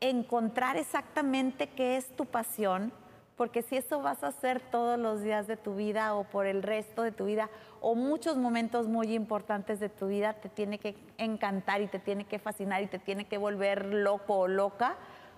encontrar 0.00 0.76
exactamente 0.76 1.68
qué 1.68 1.96
es 1.96 2.14
tu 2.16 2.26
pasión, 2.26 2.92
porque 3.36 3.62
si 3.62 3.76
eso 3.76 4.02
vas 4.02 4.24
a 4.24 4.28
hacer 4.28 4.60
todos 4.60 4.98
los 4.98 5.22
días 5.22 5.46
de 5.46 5.56
tu 5.56 5.76
vida 5.76 6.14
o 6.14 6.24
por 6.24 6.46
el 6.46 6.62
resto 6.62 7.02
de 7.02 7.12
tu 7.12 7.26
vida 7.26 7.48
o 7.80 7.94
muchos 7.94 8.36
momentos 8.36 8.88
muy 8.88 9.14
importantes 9.14 9.78
de 9.78 9.88
tu 9.88 10.08
vida, 10.08 10.34
te 10.34 10.48
tiene 10.48 10.78
que 10.78 10.96
encantar 11.18 11.80
y 11.80 11.86
te 11.86 12.00
tiene 12.00 12.24
que 12.24 12.38
fascinar 12.38 12.82
y 12.82 12.88
te 12.88 12.98
tiene 12.98 13.26
que 13.26 13.38
volver 13.38 13.86
loco 13.86 14.34
o 14.34 14.48
loca 14.48 14.96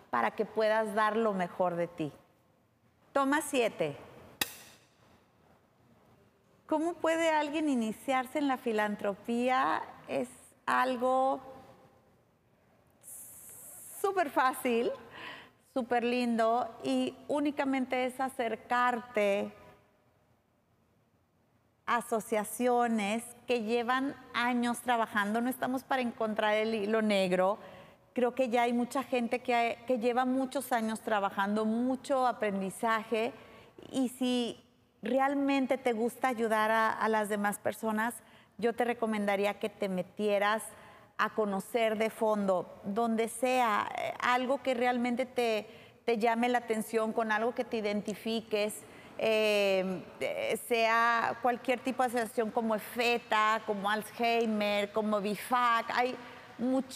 para 0.08 0.30
que 0.30 0.46
puedas 0.46 0.94
dar 0.94 1.16
lo 1.16 1.34
mejor 1.34 1.76
de 1.76 1.88
ti. 1.88 2.12
Toma 3.12 3.42
siete. 3.42 3.96
¿Cómo 6.66 6.94
puede 6.94 7.30
alguien 7.30 7.68
iniciarse 7.68 8.38
en 8.38 8.48
la 8.48 8.56
filantropía? 8.56 9.82
Es 10.08 10.28
algo 10.66 11.40
súper 14.00 14.30
fácil, 14.30 14.90
súper 15.74 16.04
lindo 16.04 16.68
y 16.82 17.14
únicamente 17.28 18.06
es 18.06 18.18
acercarte 18.20 19.52
a 21.86 21.96
asociaciones 21.96 23.24
que 23.46 23.62
llevan 23.62 24.14
años 24.32 24.80
trabajando. 24.80 25.40
No 25.40 25.50
estamos 25.50 25.84
para 25.84 26.02
encontrar 26.02 26.54
el 26.54 26.74
hilo 26.74 27.02
negro. 27.02 27.58
Creo 28.12 28.34
que 28.34 28.48
ya 28.48 28.62
hay 28.62 28.72
mucha 28.72 29.02
gente 29.02 29.40
que, 29.40 29.78
que 29.86 29.98
lleva 29.98 30.24
muchos 30.24 30.72
años 30.72 31.00
trabajando, 31.00 31.64
mucho 31.64 32.26
aprendizaje 32.26 33.32
y 33.92 34.08
si 34.08 34.60
realmente 35.02 35.78
te 35.78 35.92
gusta 35.92 36.28
ayudar 36.28 36.70
a, 36.70 36.92
a 36.92 37.08
las 37.08 37.28
demás 37.28 37.58
personas, 37.58 38.14
yo 38.58 38.74
te 38.74 38.84
recomendaría 38.84 39.58
que 39.58 39.68
te 39.68 39.88
metieras 39.88 40.62
a 41.20 41.30
conocer 41.30 41.98
de 41.98 42.08
fondo, 42.08 42.80
donde 42.82 43.28
sea 43.28 43.88
eh, 43.96 44.14
algo 44.20 44.62
que 44.62 44.74
realmente 44.74 45.26
te, 45.26 45.66
te 46.06 46.16
llame 46.16 46.48
la 46.48 46.58
atención, 46.58 47.12
con 47.12 47.30
algo 47.30 47.54
que 47.54 47.64
te 47.64 47.76
identifiques, 47.76 48.82
eh, 49.18 50.02
eh, 50.20 50.58
sea 50.66 51.38
cualquier 51.42 51.78
tipo 51.80 52.02
de 52.02 52.08
asociación 52.08 52.50
como 52.50 52.74
EFETA, 52.74 53.60
como 53.66 53.90
Alzheimer, 53.90 54.92
como 54.92 55.20
BIFAC, 55.20 55.90
hay 55.94 56.16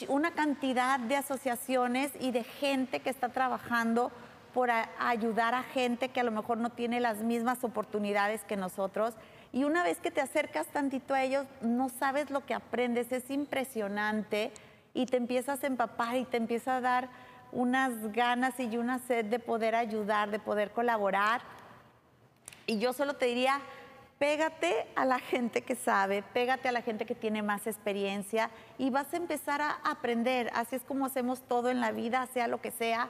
una 0.09 0.31
cantidad 0.33 0.99
de 0.99 1.17
asociaciones 1.17 2.13
y 2.21 2.31
de 2.31 2.45
gente 2.45 3.01
que 3.01 3.11
está 3.11 3.29
trabajando 3.29 4.11
por 4.55 4.71
ayudar 4.71 5.55
a 5.55 5.63
gente 5.65 6.11
que 6.11 6.21
a 6.21 6.25
lo 6.25 6.31
mejor 6.31 6.59
no 6.59 6.71
tiene 6.71 7.01
las 7.01 7.19
mismas 7.19 7.63
oportunidades 7.65 8.43
que 8.45 8.57
nosotros 8.57 9.15
y 9.55 9.63
una 9.63 9.85
vez 9.85 10.01
que 10.01 10.11
te 10.11 10.21
acercas 10.21 10.67
tantito 10.67 11.15
a 11.15 11.23
ellos, 11.23 11.47
no 11.61 11.89
sabes 11.89 12.29
lo 12.31 12.45
que 12.45 12.55
aprendes, 12.55 13.13
es 13.13 13.31
impresionante 13.31 14.51
y 14.95 15.07
te 15.07 15.17
empiezas 15.17 15.63
a 15.63 15.69
empapar 15.69 16.17
y 16.17 16.25
te 16.25 16.39
empieza 16.39 16.77
a 16.77 16.81
dar 16.81 17.09
unas 17.53 18.13
ganas 18.13 18.59
y 18.59 18.77
una 18.77 18.99
sed 18.99 19.27
de 19.27 19.39
poder 19.39 19.77
ayudar, 19.77 20.33
de 20.33 20.41
poder 20.41 20.73
colaborar. 20.73 21.41
Y 22.67 22.81
yo 22.81 22.93
solo 22.93 23.15
te 23.15 23.27
diría, 23.27 23.61
pégate 24.19 24.89
a 24.97 25.05
la 25.05 25.21
gente 25.21 25.63
que 25.63 25.77
sabe, 25.77 26.25
pégate 26.33 26.69
a 26.69 26.73
la 26.73 26.83
gente 26.83 27.07
que 27.07 27.15
tiene 27.15 27.41
más 27.41 27.69
experiencia 27.69 28.51
y 28.77 28.91
vas 28.91 29.15
a 29.15 29.19
empezar 29.19 29.63
a 29.63 29.79
aprender. 29.85 30.51
Así 30.55 30.75
es 30.75 30.83
como 30.83 31.07
hacemos 31.07 31.43
todo 31.43 31.71
en 31.71 31.81
la 31.81 31.93
vida, 31.93 32.27
sea 32.35 32.49
lo 32.49 32.61
que 32.61 32.73
sea. 32.73 33.09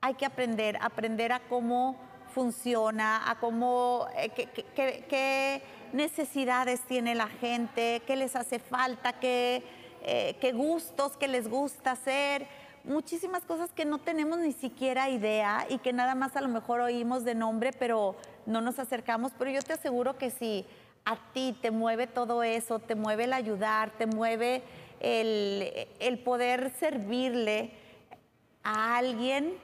Hay 0.00 0.14
que 0.14 0.26
aprender, 0.26 0.78
aprender 0.80 1.32
a 1.32 1.38
cómo 1.38 1.96
funciona, 2.36 3.30
a 3.30 3.38
cómo, 3.40 4.06
eh, 4.14 4.28
qué 4.28 5.62
necesidades 5.94 6.82
tiene 6.82 7.14
la 7.14 7.28
gente, 7.28 8.02
qué 8.06 8.14
les 8.14 8.36
hace 8.36 8.58
falta, 8.58 9.14
qué, 9.14 9.62
eh, 10.02 10.36
qué 10.38 10.52
gustos, 10.52 11.16
qué 11.16 11.28
les 11.28 11.48
gusta 11.48 11.92
hacer. 11.92 12.46
Muchísimas 12.84 13.42
cosas 13.44 13.72
que 13.72 13.86
no 13.86 13.96
tenemos 13.96 14.38
ni 14.38 14.52
siquiera 14.52 15.08
idea 15.08 15.66
y 15.70 15.78
que 15.78 15.94
nada 15.94 16.14
más 16.14 16.36
a 16.36 16.42
lo 16.42 16.48
mejor 16.48 16.80
oímos 16.80 17.24
de 17.24 17.34
nombre, 17.34 17.70
pero 17.72 18.16
no 18.44 18.60
nos 18.60 18.78
acercamos. 18.78 19.32
Pero 19.38 19.50
yo 19.50 19.62
te 19.62 19.72
aseguro 19.72 20.18
que 20.18 20.28
si 20.28 20.66
a 21.06 21.16
ti 21.32 21.56
te 21.62 21.70
mueve 21.70 22.06
todo 22.06 22.42
eso, 22.42 22.80
te 22.80 22.96
mueve 22.96 23.24
el 23.24 23.32
ayudar, 23.32 23.92
te 23.96 24.04
mueve 24.04 24.62
el 25.00 26.18
poder 26.22 26.70
servirle 26.78 27.70
a 28.62 28.98
alguien, 28.98 29.54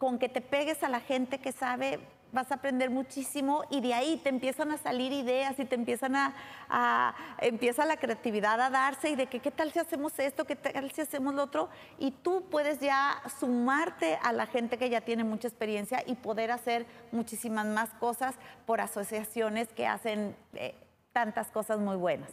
con 0.00 0.18
que 0.18 0.30
te 0.30 0.40
pegues 0.40 0.82
a 0.82 0.88
la 0.88 1.00
gente 1.00 1.40
que 1.40 1.52
sabe 1.52 2.00
vas 2.32 2.50
a 2.50 2.54
aprender 2.54 2.88
muchísimo 2.88 3.64
y 3.68 3.82
de 3.82 3.92
ahí 3.92 4.16
te 4.16 4.30
empiezan 4.30 4.70
a 4.70 4.78
salir 4.78 5.12
ideas 5.12 5.58
y 5.58 5.66
te 5.66 5.74
empiezan 5.74 6.16
a, 6.16 7.14
empieza 7.38 7.84
la 7.84 7.98
creatividad 7.98 8.58
a 8.62 8.70
darse 8.70 9.10
y 9.10 9.14
de 9.14 9.26
que 9.26 9.40
qué 9.40 9.50
tal 9.50 9.70
si 9.72 9.78
hacemos 9.78 10.18
esto, 10.18 10.46
qué 10.46 10.56
tal 10.56 10.90
si 10.90 11.02
hacemos 11.02 11.34
lo 11.34 11.42
otro 11.42 11.68
y 11.98 12.12
tú 12.12 12.46
puedes 12.50 12.80
ya 12.80 13.20
sumarte 13.38 14.18
a 14.22 14.32
la 14.32 14.46
gente 14.46 14.78
que 14.78 14.88
ya 14.88 15.02
tiene 15.02 15.22
mucha 15.22 15.48
experiencia 15.48 16.02
y 16.06 16.14
poder 16.14 16.50
hacer 16.50 16.86
muchísimas 17.12 17.66
más 17.66 17.90
cosas 17.90 18.36
por 18.64 18.80
asociaciones 18.80 19.68
que 19.68 19.86
hacen 19.86 20.34
eh, 20.54 20.74
tantas 21.12 21.50
cosas 21.50 21.78
muy 21.78 21.96
buenas. 21.96 22.30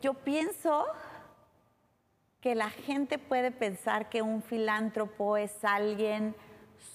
Yo 0.00 0.14
pienso 0.14 0.86
que 2.40 2.54
la 2.54 2.70
gente 2.70 3.18
puede 3.18 3.50
pensar 3.50 4.08
que 4.08 4.22
un 4.22 4.40
filántropo 4.40 5.36
es 5.36 5.64
alguien 5.64 6.36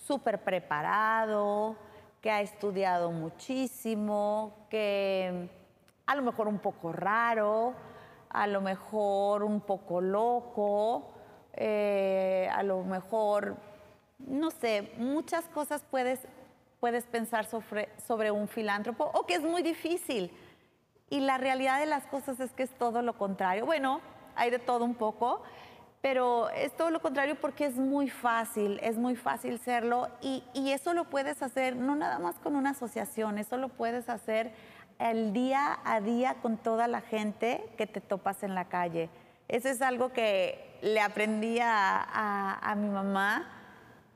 súper 0.05 0.43
preparado, 0.43 1.75
que 2.21 2.31
ha 2.31 2.41
estudiado 2.41 3.11
muchísimo, 3.11 4.65
que 4.69 5.49
a 6.05 6.15
lo 6.15 6.21
mejor 6.21 6.47
un 6.47 6.59
poco 6.59 6.91
raro, 6.91 7.73
a 8.29 8.47
lo 8.47 8.61
mejor 8.61 9.43
un 9.43 9.61
poco 9.61 10.01
loco, 10.01 11.13
eh, 11.53 12.49
a 12.53 12.63
lo 12.63 12.83
mejor, 12.83 13.55
no 14.19 14.51
sé, 14.51 14.91
muchas 14.97 15.45
cosas 15.45 15.83
puedes, 15.89 16.19
puedes 16.79 17.05
pensar 17.05 17.45
sobre, 17.45 17.89
sobre 18.05 18.31
un 18.31 18.47
filántropo 18.47 19.09
o 19.13 19.25
que 19.25 19.35
es 19.35 19.41
muy 19.41 19.61
difícil. 19.61 20.31
Y 21.09 21.19
la 21.19 21.37
realidad 21.37 21.79
de 21.79 21.85
las 21.85 22.07
cosas 22.07 22.39
es 22.39 22.51
que 22.51 22.63
es 22.63 22.71
todo 22.71 23.01
lo 23.01 23.17
contrario. 23.17 23.65
Bueno, 23.65 24.01
hay 24.35 24.49
de 24.49 24.59
todo 24.59 24.83
un 24.83 24.95
poco, 24.95 25.43
pero 26.05 26.49
es 26.49 26.71
todo 26.77 26.91
lo 26.91 27.01
contrario 27.01 27.33
porque 27.33 27.65
es 27.65 27.77
muy 27.77 28.11
fácil, 28.11 28.79
es 28.83 28.95
muy 28.95 29.15
fácil 29.15 29.57
serlo 29.57 30.07
y, 30.21 30.43
eso 30.53 30.93
lo 30.93 31.05
puedes 31.05 31.41
hacer 31.41 31.75
no 31.75 31.95
nada 31.95 32.19
más 32.19 32.35
con 32.35 32.55
una 32.55 32.69
asociación, 32.71 33.39
eso 33.39 33.57
lo 33.57 33.69
puedes 33.69 34.07
hacer 34.07 34.51
el 34.99 35.33
día 35.33 35.79
a 35.83 36.01
día 36.01 36.35
con 36.43 36.57
toda 36.57 36.87
la 36.87 37.01
gente 37.01 37.65
que 37.75 37.87
te 37.87 38.01
topas 38.01 38.43
en 38.43 38.53
la 38.53 38.65
calle. 38.65 39.09
Eso 39.47 39.67
es 39.67 39.81
algo 39.81 40.13
que 40.13 40.77
le 40.83 41.01
aprendí 41.01 41.57
a, 41.59 42.59
a 42.61 42.75
mi 42.75 42.89
mamá, 42.89 43.49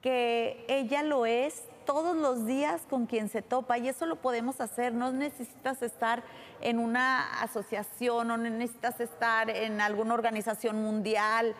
que 0.03 0.65
ella 0.67 1.01
lo 1.01 1.25
es 1.25 1.63
todos 1.85 2.15
los 2.15 2.45
días 2.45 2.83
con 2.87 3.07
quien 3.07 3.29
se 3.29 3.41
topa 3.41 3.79
y 3.79 3.89
eso 3.89 4.05
lo 4.05 4.17
podemos 4.17 4.61
hacer. 4.61 4.93
No 4.93 5.11
necesitas 5.11 5.81
estar 5.81 6.21
en 6.61 6.77
una 6.77 7.41
asociación, 7.41 8.27
no 8.27 8.37
necesitas 8.37 8.99
estar 8.99 9.49
en 9.49 9.81
alguna 9.81 10.13
organización 10.13 10.83
mundial 10.83 11.55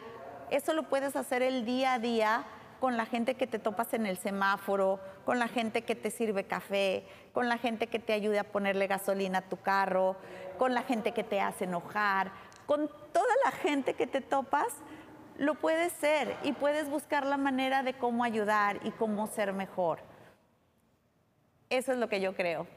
eso 0.52 0.74
lo 0.74 0.84
puedes 0.84 1.16
hacer 1.16 1.42
el 1.42 1.66
día 1.66 1.94
a 1.94 2.00
día 2.00 2.46
con 2.80 2.98
la 2.98 3.06
gente 3.06 3.36
que 3.36 3.48
te 3.48 3.60
topas 3.60 3.94
en 3.94 4.06
el 4.06 4.18
semáforo, 4.18 5.00
con 5.26 5.38
la 5.38 5.48
gente 5.48 5.82
que 5.84 5.96
te 5.96 6.12
sirve 6.12 6.46
café, 6.46 7.06
con 7.34 7.50
la 7.50 7.58
gente 7.58 7.88
que 7.88 8.00
te 8.00 8.14
ayuda 8.14 8.42
a 8.42 8.44
ponerle 8.46 8.88
gasolina 8.88 9.40
a 9.40 9.50
tu 9.50 9.58
carro, 9.58 10.16
con 10.58 10.74
la 10.74 10.84
gente 10.84 11.12
que 11.12 11.24
te 11.24 11.42
hace 11.42 11.66
enojar, 11.66 12.32
con 12.66 12.90
toda 13.12 13.34
la 13.44 13.52
gente 13.52 13.96
que 13.96 14.08
te 14.08 14.22
topas, 14.22 14.74
lo 15.38 15.56
puedes 15.56 15.94
ser 15.94 16.36
y 16.44 16.54
puedes 16.54 16.90
buscar 16.90 17.26
la 17.26 17.38
manera 17.38 17.84
de 17.84 17.94
cómo 17.94 18.24
ayudar 18.24 18.80
y 18.84 18.92
cómo 18.92 19.28
ser 19.28 19.54
mejor. 19.54 20.00
Eso 21.70 21.92
es 21.92 21.98
lo 21.98 22.10
que 22.10 22.22
yo 22.22 22.36
creo. 22.36 22.68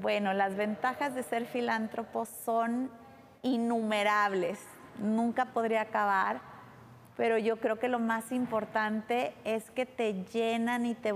Bueno, 0.00 0.32
las 0.32 0.56
ventajas 0.56 1.14
de 1.14 1.22
ser 1.22 1.46
filántropo 1.46 2.24
son 2.24 2.90
innumerables 3.42 4.58
nunca 4.98 5.46
podría 5.46 5.82
acabar, 5.82 6.40
pero 7.16 7.38
yo 7.38 7.58
creo 7.58 7.78
que 7.78 7.88
lo 7.88 7.98
más 7.98 8.32
importante 8.32 9.34
es 9.44 9.70
que 9.70 9.86
te 9.86 10.24
llenan 10.32 10.86
y 10.86 10.94
te, 10.94 11.12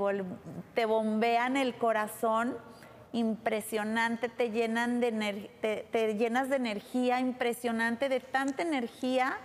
te 0.75 0.87
bombean 0.87 1.57
el 1.57 1.75
corazón 1.77 2.57
impresionante, 3.13 4.29
te, 4.29 4.51
llenan 4.51 5.01
de 5.01 5.51
te, 5.91 6.15
llenas 6.15 6.51
de 6.51 6.57
energía 6.57 7.19
impresionante, 7.19 8.09
de 8.09 8.21
tanta 8.21 8.63
energía, 8.63 9.39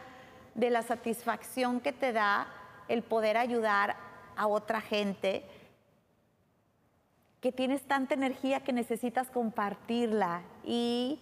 de 0.56 0.70
la 0.70 0.82
satisfacción 0.82 1.80
que 1.80 1.94
te 1.94 2.12
da 2.12 2.48
el 2.90 3.02
poder 3.02 3.38
ayudar 3.38 3.96
a 4.36 4.48
otra 4.48 4.82
gente, 4.82 5.46
que 7.40 7.54
tienes 7.54 7.82
tanta 7.84 8.14
energía 8.14 8.60
que 8.60 8.74
necesitas 8.74 9.32
compartirla. 9.32 10.42
Y 10.66 11.22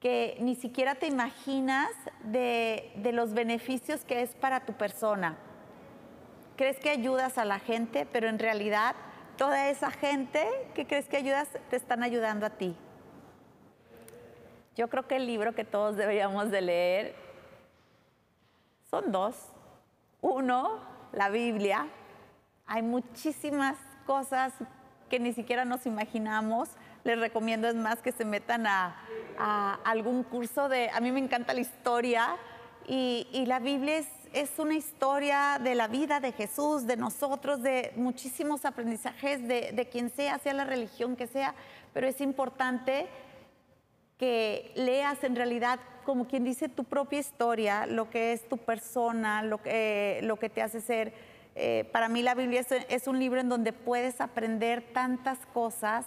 que 0.00 0.38
ni 0.40 0.54
siquiera 0.54 0.94
te 0.94 1.06
imaginas 1.06 1.90
de, 2.24 2.90
de 2.96 3.12
los 3.12 3.34
beneficios 3.34 4.04
que 4.04 4.22
es 4.22 4.34
para 4.34 4.64
tu 4.64 4.72
persona. 4.72 5.36
Crees 6.56 6.78
que 6.78 6.90
ayudas 6.90 7.36
a 7.36 7.44
la 7.44 7.58
gente, 7.58 8.06
pero 8.10 8.28
en 8.28 8.38
realidad 8.38 8.96
toda 9.36 9.68
esa 9.68 9.90
gente 9.90 10.46
que 10.74 10.86
crees 10.86 11.06
que 11.06 11.18
ayudas 11.18 11.48
te 11.68 11.76
están 11.76 12.02
ayudando 12.02 12.46
a 12.46 12.50
ti. 12.50 12.74
Yo 14.76 14.88
creo 14.88 15.06
que 15.06 15.16
el 15.16 15.26
libro 15.26 15.54
que 15.54 15.64
todos 15.64 15.96
deberíamos 15.96 16.50
de 16.50 16.60
leer 16.62 17.14
son 18.90 19.12
dos. 19.12 19.36
Uno, 20.22 20.80
la 21.12 21.28
Biblia. 21.28 21.86
Hay 22.66 22.82
muchísimas 22.82 23.76
cosas 24.06 24.54
que 25.08 25.20
ni 25.20 25.32
siquiera 25.32 25.64
nos 25.64 25.86
imaginamos. 25.86 26.70
Les 27.04 27.18
recomiendo 27.18 27.68
es 27.68 27.74
más 27.74 28.00
que 28.00 28.12
se 28.12 28.24
metan 28.24 28.66
a, 28.66 28.96
algún 29.40 30.22
curso 30.22 30.68
de... 30.68 30.90
A 30.90 31.00
mí 31.00 31.12
me 31.12 31.20
encanta 31.20 31.54
la 31.54 31.60
historia 31.60 32.36
y, 32.86 33.44
la 33.46 33.58
Biblia 33.58 34.02
es, 34.32 34.50
una 34.58 34.74
historia 34.74 35.60
de 35.62 35.74
la 35.74 35.88
vida 35.88 36.20
de 36.20 36.32
Jesús, 36.32 36.86
de 36.86 36.96
nosotros, 36.96 37.62
de 37.62 37.92
muchísimos 37.96 38.64
aprendizajes, 38.64 39.46
de, 39.46 39.88
quien 39.90 40.10
sea, 40.10 40.38
sea 40.38 40.54
la 40.54 40.64
religión 40.64 41.16
que 41.16 41.26
sea, 41.26 41.54
pero 41.94 42.06
es 42.06 42.20
importante 42.20 43.06
que 44.18 44.72
leas 44.74 45.24
en 45.24 45.36
realidad, 45.36 45.80
como 46.04 46.26
quien 46.26 46.44
dice, 46.44 46.68
tu 46.68 46.84
propia 46.84 47.20
historia, 47.20 47.86
lo 47.86 48.10
que 48.10 48.32
es 48.32 48.48
tu 48.48 48.58
persona, 48.58 49.42
lo 49.42 49.62
que, 49.62 50.20
lo 50.22 50.38
que 50.38 50.50
te 50.50 50.60
hace 50.60 50.80
ser. 50.80 51.14
Eh, 51.54 51.88
para 51.92 52.08
mí 52.08 52.22
la 52.22 52.34
Biblia 52.34 52.64
es, 52.88 53.06
un 53.06 53.18
libro 53.18 53.40
en 53.40 53.48
donde 53.48 53.72
puedes 53.72 54.20
aprender 54.20 54.92
tantas 54.92 55.38
cosas 55.52 56.06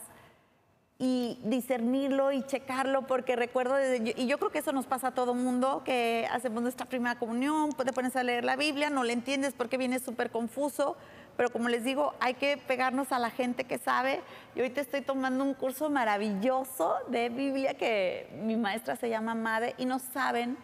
y 1.00 1.40
discernirlo 1.44 2.32
y 2.32 2.44
checarlo, 2.44 3.08
porque 3.08 3.36
recuerdo, 3.36 3.76
y 3.96 4.28
yo 4.28 4.38
creo 4.38 4.52
que 4.52 4.60
eso 4.60 4.72
nos 4.72 4.86
pasa 4.86 5.08
a 5.08 5.12
todo 5.12 5.34
mundo, 5.34 5.82
que 5.84 6.28
hacemos 6.32 6.62
nuestra 6.62 6.86
primera 6.86 7.16
comunión, 7.16 7.72
te 7.72 7.92
pones 7.92 8.16
a 8.16 8.24
leer 8.24 8.46
la 8.46 8.56
Biblia, 8.56 8.90
no 8.90 9.04
le 9.04 9.14
entiendes 9.14 9.54
porque 9.54 9.78
viene 9.78 10.00
súper 10.00 10.30
confuso, 10.30 10.96
pero 11.36 11.50
como 11.52 11.68
les 11.68 11.84
digo, 11.84 12.14
hay 12.20 12.36
que 12.36 12.58
pegarnos 12.58 13.12
a 13.12 13.20
la 13.20 13.32
gente 13.32 13.64
que 13.64 13.80
sabe. 13.80 14.22
Y 14.56 14.60
ahorita 14.60 14.82
estoy 14.82 15.02
tomando 15.02 15.44
un 15.44 15.56
curso 15.56 15.90
maravilloso 15.90 16.96
de 17.08 17.30
Biblia 17.30 17.74
que 17.74 18.30
mi 18.44 18.56
maestra 18.56 18.96
se 18.96 19.10
llama 19.10 19.34
Made 19.34 19.74
y 19.78 19.86
no 19.86 20.00
saben 20.00 20.58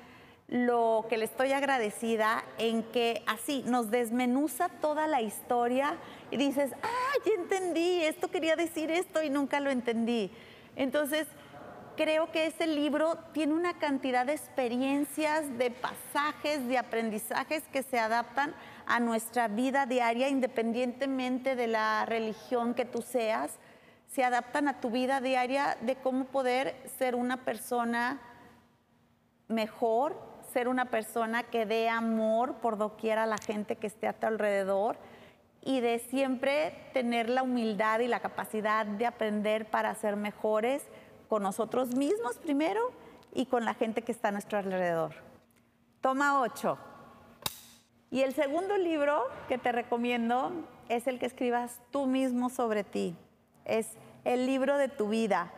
lo 0.49 1.05
que 1.09 1.17
le 1.17 1.25
estoy 1.25 1.51
agradecida 1.51 2.43
en 2.57 2.81
que 2.83 3.23
así 3.27 3.63
nos 3.67 3.91
desmenuza 3.91 4.69
toda 4.69 5.05
la 5.05 5.21
historia 5.21 5.97
y 6.31 6.37
dices, 6.37 6.71
ah, 6.81 7.13
ya 7.23 7.33
entendí, 7.39 8.01
esto 8.03 8.29
quería 8.29 8.55
decir 8.55 8.89
esto 8.89 9.21
y 9.21 9.29
nunca 9.29 9.59
lo 9.59 9.69
entendí. 9.69 10.31
Entonces, 10.75 11.27
creo 11.95 12.31
que 12.31 12.47
ese 12.47 12.65
libro 12.65 13.17
tiene 13.31 13.53
una 13.53 13.77
cantidad 13.77 14.25
de 14.25 14.33
experiencias, 14.33 15.57
de 15.59 15.69
pasajes, 15.69 16.67
de 16.67 16.77
aprendizajes 16.77 17.61
que 17.71 17.83
se 17.83 17.99
adaptan 17.99 18.55
a 18.87 18.99
nuestra 18.99 19.47
vida 19.49 19.85
diaria, 19.85 20.29
independientemente 20.29 21.55
de 21.55 21.67
la 21.67 22.05
religión 22.07 22.73
que 22.73 22.85
tú 22.85 23.03
seas, 23.03 23.51
se 24.07 24.23
adaptan 24.23 24.67
a 24.67 24.79
tu 24.79 24.89
vida 24.89 25.21
diaria 25.21 25.77
de 25.81 25.95
cómo 25.95 26.25
poder 26.25 26.75
ser 26.97 27.13
una 27.13 27.45
persona 27.45 28.19
mejor, 29.47 30.28
ser 30.49 30.67
una 30.67 30.85
persona 30.85 31.43
que 31.43 31.65
dé 31.65 31.89
amor 31.89 32.55
por 32.55 32.77
doquier 32.77 33.17
a 33.19 33.25
la 33.25 33.37
gente 33.37 33.75
que 33.75 33.87
esté 33.87 34.07
a 34.07 34.13
tu 34.13 34.27
alrededor 34.27 34.97
y 35.61 35.81
de 35.81 35.99
siempre 35.99 36.73
tener 36.93 37.29
la 37.29 37.43
humildad 37.43 37.99
y 37.99 38.07
la 38.07 38.19
capacidad 38.19 38.85
de 38.85 39.05
aprender 39.05 39.69
para 39.69 39.93
ser 39.95 40.15
mejores 40.15 40.83
con 41.27 41.43
nosotros 41.43 41.95
mismos 41.95 42.37
primero 42.37 42.91
y 43.33 43.45
con 43.45 43.65
la 43.65 43.73
gente 43.73 44.01
que 44.01 44.11
está 44.11 44.29
a 44.29 44.31
nuestro 44.31 44.57
alrededor. 44.57 45.13
Toma 46.01 46.41
8. 46.41 46.77
Y 48.11 48.21
el 48.21 48.33
segundo 48.33 48.77
libro 48.77 49.23
que 49.47 49.57
te 49.57 49.71
recomiendo 49.71 50.51
es 50.87 51.07
el 51.07 51.19
que 51.19 51.27
escribas 51.27 51.79
tú 51.91 52.07
mismo 52.07 52.49
sobre 52.49 52.83
ti. 52.83 53.15
Es 53.65 53.97
el 54.23 54.45
libro 54.45 54.77
de 54.77 54.87
tu 54.87 55.09
vida. 55.09 55.51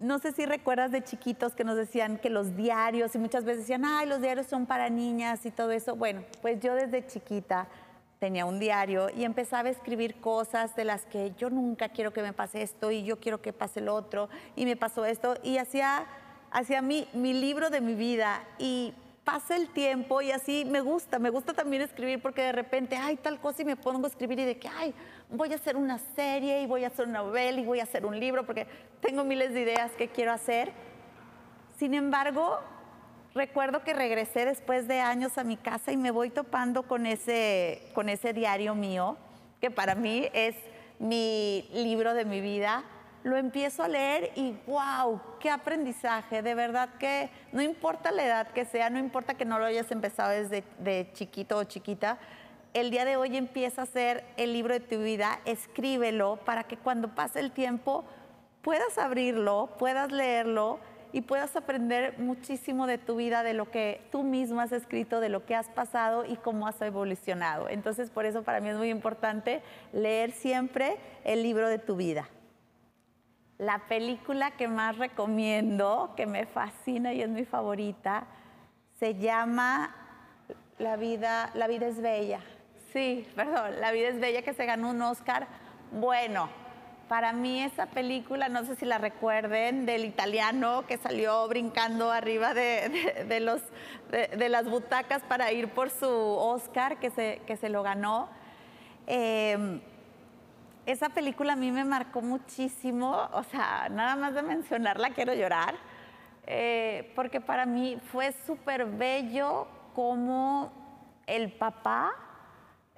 No 0.00 0.18
sé 0.18 0.32
si 0.32 0.46
recuerdas 0.46 0.92
de 0.92 1.04
chiquitos 1.04 1.54
que 1.54 1.62
nos 1.62 1.76
decían 1.76 2.16
que 2.16 2.30
los 2.30 2.56
diarios, 2.56 3.14
y 3.14 3.18
muchas 3.18 3.44
veces 3.44 3.64
decían, 3.64 3.84
ay, 3.84 4.06
los 4.08 4.22
diarios 4.22 4.46
son 4.46 4.64
para 4.64 4.88
niñas 4.88 5.44
y 5.44 5.50
todo 5.50 5.72
eso. 5.72 5.94
Bueno, 5.94 6.24
pues 6.40 6.58
yo 6.58 6.74
desde 6.74 7.06
chiquita 7.06 7.68
tenía 8.18 8.46
un 8.46 8.58
diario 8.58 9.10
y 9.10 9.24
empezaba 9.24 9.68
a 9.68 9.72
escribir 9.72 10.18
cosas 10.22 10.74
de 10.74 10.84
las 10.84 11.04
que 11.04 11.34
yo 11.36 11.50
nunca 11.50 11.90
quiero 11.90 12.14
que 12.14 12.22
me 12.22 12.32
pase 12.32 12.62
esto 12.62 12.90
y 12.90 13.04
yo 13.04 13.20
quiero 13.20 13.42
que 13.42 13.52
pase 13.52 13.82
lo 13.82 13.94
otro 13.94 14.30
y 14.56 14.64
me 14.64 14.74
pasó 14.74 15.04
esto 15.04 15.36
y 15.42 15.58
hacía, 15.58 16.06
hacía 16.50 16.80
mi, 16.80 17.06
mi 17.12 17.34
libro 17.34 17.68
de 17.68 17.82
mi 17.82 17.94
vida 17.94 18.42
y 18.58 18.94
pasa 19.24 19.56
el 19.56 19.68
tiempo 19.68 20.20
y 20.20 20.32
así 20.32 20.64
me 20.64 20.80
gusta, 20.80 21.18
me 21.18 21.30
gusta 21.30 21.52
también 21.52 21.82
escribir 21.82 22.20
porque 22.20 22.42
de 22.42 22.52
repente, 22.52 22.96
hay 22.96 23.16
tal 23.16 23.40
cosa 23.40 23.62
y 23.62 23.64
me 23.64 23.76
pongo 23.76 24.06
a 24.06 24.08
escribir 24.08 24.40
y 24.40 24.44
de 24.44 24.58
que, 24.58 24.68
ay, 24.68 24.94
voy 25.28 25.52
a 25.52 25.56
hacer 25.56 25.76
una 25.76 25.98
serie 25.98 26.62
y 26.62 26.66
voy 26.66 26.84
a 26.84 26.88
hacer 26.88 27.06
una 27.06 27.22
novela 27.22 27.60
y 27.60 27.64
voy 27.64 27.80
a 27.80 27.84
hacer 27.84 28.06
un 28.06 28.18
libro 28.18 28.44
porque 28.44 28.66
tengo 29.00 29.24
miles 29.24 29.52
de 29.52 29.60
ideas 29.60 29.92
que 29.92 30.08
quiero 30.08 30.32
hacer. 30.32 30.72
Sin 31.78 31.94
embargo, 31.94 32.58
recuerdo 33.34 33.84
que 33.84 33.94
regresé 33.94 34.44
después 34.44 34.88
de 34.88 35.00
años 35.00 35.38
a 35.38 35.44
mi 35.44 35.56
casa 35.56 35.92
y 35.92 35.96
me 35.96 36.10
voy 36.10 36.30
topando 36.30 36.82
con 36.84 37.06
ese, 37.06 37.90
con 37.94 38.08
ese 38.08 38.32
diario 38.32 38.74
mío, 38.74 39.16
que 39.60 39.70
para 39.70 39.94
mí 39.94 40.28
es 40.32 40.56
mi 40.98 41.68
libro 41.72 42.14
de 42.14 42.24
mi 42.24 42.40
vida 42.40 42.84
lo 43.22 43.36
empiezo 43.36 43.82
a 43.82 43.88
leer 43.88 44.32
y 44.34 44.56
wow, 44.66 45.20
qué 45.40 45.50
aprendizaje, 45.50 46.42
de 46.42 46.54
verdad 46.54 46.88
que 46.98 47.30
no 47.52 47.60
importa 47.60 48.10
la 48.10 48.24
edad 48.24 48.48
que 48.48 48.64
sea, 48.64 48.90
no 48.90 48.98
importa 48.98 49.34
que 49.34 49.44
no 49.44 49.58
lo 49.58 49.66
hayas 49.66 49.90
empezado 49.90 50.30
desde 50.30 50.64
de 50.78 51.10
chiquito 51.12 51.58
o 51.58 51.64
chiquita, 51.64 52.18
el 52.72 52.90
día 52.90 53.04
de 53.04 53.16
hoy 53.16 53.36
empieza 53.36 53.82
a 53.82 53.86
ser 53.86 54.24
el 54.36 54.52
libro 54.52 54.74
de 54.74 54.80
tu 54.80 55.02
vida, 55.02 55.40
escríbelo 55.44 56.38
para 56.44 56.64
que 56.64 56.76
cuando 56.76 57.14
pase 57.14 57.40
el 57.40 57.50
tiempo 57.50 58.04
puedas 58.62 58.96
abrirlo, 58.96 59.70
puedas 59.78 60.12
leerlo 60.12 60.78
y 61.12 61.22
puedas 61.22 61.56
aprender 61.56 62.18
muchísimo 62.18 62.86
de 62.86 62.98
tu 62.98 63.16
vida, 63.16 63.42
de 63.42 63.54
lo 63.54 63.70
que 63.70 64.00
tú 64.12 64.22
mismo 64.22 64.60
has 64.60 64.72
escrito, 64.72 65.20
de 65.20 65.28
lo 65.28 65.44
que 65.44 65.56
has 65.56 65.68
pasado 65.68 66.24
y 66.24 66.36
cómo 66.36 66.68
has 66.68 66.80
evolucionado. 66.80 67.68
Entonces, 67.68 68.10
por 68.10 68.26
eso 68.26 68.44
para 68.44 68.60
mí 68.60 68.68
es 68.68 68.76
muy 68.76 68.90
importante 68.90 69.62
leer 69.92 70.30
siempre 70.30 70.98
el 71.24 71.42
libro 71.42 71.68
de 71.68 71.78
tu 71.78 71.96
vida. 71.96 72.28
La 73.60 73.78
película 73.78 74.52
que 74.52 74.68
más 74.68 74.96
recomiendo, 74.96 76.14
que 76.16 76.24
me 76.24 76.46
fascina 76.46 77.12
y 77.12 77.20
es 77.20 77.28
mi 77.28 77.44
favorita, 77.44 78.24
se 78.98 79.16
llama 79.16 79.94
La 80.78 80.96
vida, 80.96 81.52
es 81.54 82.00
bella. 82.00 82.40
Sí, 82.94 83.28
perdón, 83.36 83.78
La 83.78 83.92
vida 83.92 84.08
es 84.08 84.18
bella 84.18 84.40
que 84.40 84.54
se 84.54 84.64
ganó 84.64 84.88
un 84.88 85.02
Oscar. 85.02 85.46
Bueno, 85.92 86.48
para 87.06 87.34
mí 87.34 87.62
esa 87.62 87.84
película, 87.84 88.48
no 88.48 88.64
sé 88.64 88.76
si 88.76 88.86
la 88.86 88.96
recuerden, 88.96 89.84
del 89.84 90.06
italiano 90.06 90.86
que 90.86 90.96
salió 90.96 91.46
brincando 91.46 92.10
arriba 92.10 92.54
de, 92.54 93.40
los, 93.42 93.60
de, 94.10 94.48
las 94.48 94.70
butacas 94.70 95.20
para 95.24 95.52
ir 95.52 95.68
por 95.68 95.90
su 95.90 96.08
Oscar, 96.08 96.98
que 96.98 97.10
se, 97.10 97.42
que 97.46 97.58
se 97.58 97.68
lo 97.68 97.82
ganó. 97.82 98.30
Eh, 99.06 99.82
esa 100.86 101.08
película 101.10 101.52
a 101.52 101.56
mí 101.56 101.70
me 101.70 101.84
marcó 101.84 102.22
muchísimo, 102.22 103.28
o 103.32 103.42
sea, 103.44 103.88
nada 103.90 104.16
más 104.16 104.34
de 104.34 104.42
mencionarla 104.42 105.10
quiero 105.10 105.34
llorar, 105.34 105.74
eh, 106.46 107.12
porque 107.14 107.40
para 107.40 107.66
mí 107.66 107.98
fue 108.10 108.32
súper 108.46 108.86
bello 108.86 109.68
como 109.94 110.72
el 111.26 111.52
papá 111.52 112.12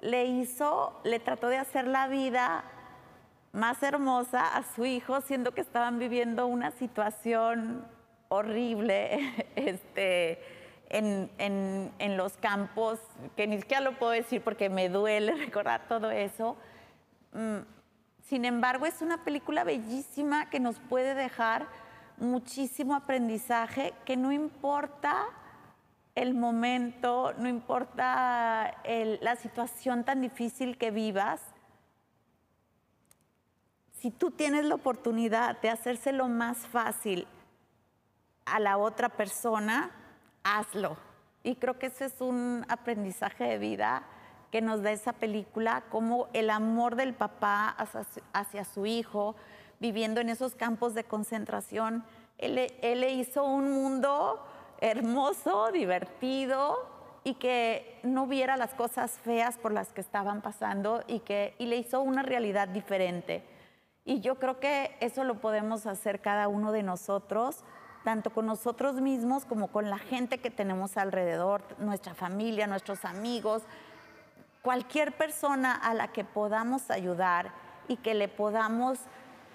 le 0.01 0.25
hizo, 0.25 0.99
le 1.03 1.19
trató 1.19 1.47
de 1.47 1.57
hacer 1.57 1.87
la 1.87 2.07
vida 2.07 2.63
más 3.51 3.83
hermosa 3.83 4.55
a 4.55 4.63
su 4.63 4.85
hijo, 4.85 5.21
siendo 5.21 5.53
que 5.53 5.61
estaban 5.61 5.99
viviendo 5.99 6.47
una 6.47 6.71
situación 6.71 7.85
horrible 8.29 9.47
este, 9.55 10.41
en, 10.89 11.29
en 11.37 12.17
los 12.17 12.37
campos, 12.37 12.99
que 13.35 13.45
ni 13.45 13.59
siquiera 13.59 13.81
lo 13.81 13.97
puedo 13.97 14.11
decir 14.11 14.41
porque 14.41 14.69
me 14.69 14.89
duele 14.89 15.33
recordar 15.45 15.87
todo 15.87 16.11
eso. 16.11 16.57
Sin 18.21 18.45
embargo, 18.45 18.85
es 18.85 19.01
una 19.01 19.23
película 19.23 19.63
bellísima 19.63 20.49
que 20.49 20.59
nos 20.59 20.79
puede 20.79 21.13
dejar 21.15 21.67
muchísimo 22.17 22.95
aprendizaje, 22.95 23.93
que 24.05 24.15
no 24.15 24.31
importa 24.31 25.25
el 26.15 26.33
momento, 26.33 27.33
no 27.39 27.47
importa 27.47 28.75
la 28.85 29.35
situación 29.35 30.03
tan 30.03 30.21
difícil 30.21 30.77
que 30.77 30.91
vivas, 30.91 31.41
si 33.99 34.11
tú 34.11 34.31
tienes 34.31 34.65
la 34.65 34.75
oportunidad 34.75 35.59
de 35.61 35.69
hacérselo 35.69 36.27
más 36.27 36.57
fácil 36.67 37.25
a 38.45 38.59
la 38.59 38.77
otra 38.77 39.09
persona, 39.09 39.91
hazlo. 40.43 40.97
Y 41.41 41.55
creo 41.55 41.79
que 41.79 41.87
ese 41.87 42.05
es 42.05 42.19
un 42.19 42.65
aprendizaje 42.67 43.45
de 43.45 43.57
vida 43.57 44.03
que 44.53 44.61
nos 44.61 44.83
da 44.83 44.91
esa 44.91 45.13
película, 45.13 45.81
como 45.89 46.27
el 46.31 46.51
amor 46.51 46.95
del 46.95 47.15
papá 47.15 47.69
hacia, 47.69 48.05
hacia 48.33 48.63
su 48.65 48.85
hijo, 48.85 49.35
viviendo 49.79 50.21
en 50.21 50.29
esos 50.29 50.53
campos 50.53 50.93
de 50.93 51.05
concentración. 51.05 52.03
Él, 52.37 52.71
él 52.83 52.99
le 52.99 53.13
hizo 53.13 53.43
un 53.43 53.71
mundo 53.71 54.45
hermoso, 54.79 55.71
divertido 55.71 56.87
y 57.23 57.33
que 57.33 57.99
no 58.03 58.27
viera 58.27 58.55
las 58.55 58.75
cosas 58.75 59.13
feas 59.23 59.57
por 59.57 59.71
las 59.71 59.91
que 59.91 60.01
estaban 60.01 60.43
pasando 60.43 61.03
y 61.07 61.21
que 61.21 61.55
y 61.57 61.65
le 61.65 61.77
hizo 61.77 62.01
una 62.01 62.21
realidad 62.21 62.67
diferente. 62.67 63.43
Y 64.05 64.19
yo 64.19 64.35
creo 64.35 64.59
que 64.59 64.95
eso 64.99 65.23
lo 65.23 65.41
podemos 65.41 65.87
hacer 65.87 66.21
cada 66.21 66.47
uno 66.47 66.71
de 66.71 66.83
nosotros, 66.83 67.63
tanto 68.03 68.29
con 68.29 68.45
nosotros 68.45 69.01
mismos 69.01 69.45
como 69.45 69.69
con 69.69 69.89
la 69.89 69.97
gente 69.97 70.37
que 70.37 70.51
tenemos 70.51 70.95
alrededor, 70.95 71.63
nuestra 71.79 72.13
familia, 72.13 72.67
nuestros 72.67 73.03
amigos, 73.03 73.63
cualquier 74.63 75.11
persona 75.11 75.75
a 75.75 75.93
la 75.93 76.07
que 76.07 76.23
podamos 76.23 76.89
ayudar 76.89 77.51
y 77.87 77.97
que 77.97 78.15
le 78.15 78.29
podamos 78.29 78.97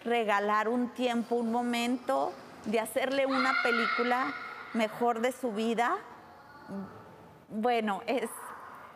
regalar 0.04 0.68
un 0.68 0.90
tiempo, 0.90 1.34
un 1.34 1.50
momento 1.50 2.32
de 2.66 2.78
hacerle 2.78 3.26
una 3.26 3.54
película 3.62 4.32
mejor 4.74 5.20
de 5.20 5.32
su 5.32 5.50
vida, 5.52 5.96
bueno, 7.48 8.02
es 8.06 8.28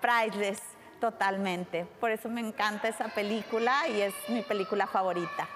priceless 0.02 0.60
totalmente. 1.00 1.86
Por 1.98 2.10
eso 2.10 2.28
me 2.28 2.42
encanta 2.42 2.88
esa 2.88 3.08
película 3.08 3.88
y 3.88 4.02
es 4.02 4.14
mi 4.28 4.42
película 4.42 4.86
favorita. 4.86 5.48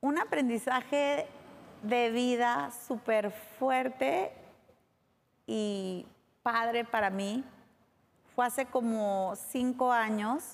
Un 0.00 0.18
aprendizaje 0.18 1.26
de 1.82 2.10
vida 2.10 2.70
súper 2.86 3.30
fuerte 3.58 4.32
y 5.46 6.06
padre 6.42 6.84
para 6.84 7.08
mí 7.08 7.42
fue 8.38 8.46
hace 8.46 8.66
como 8.66 9.34
cinco 9.50 9.90
años 9.90 10.44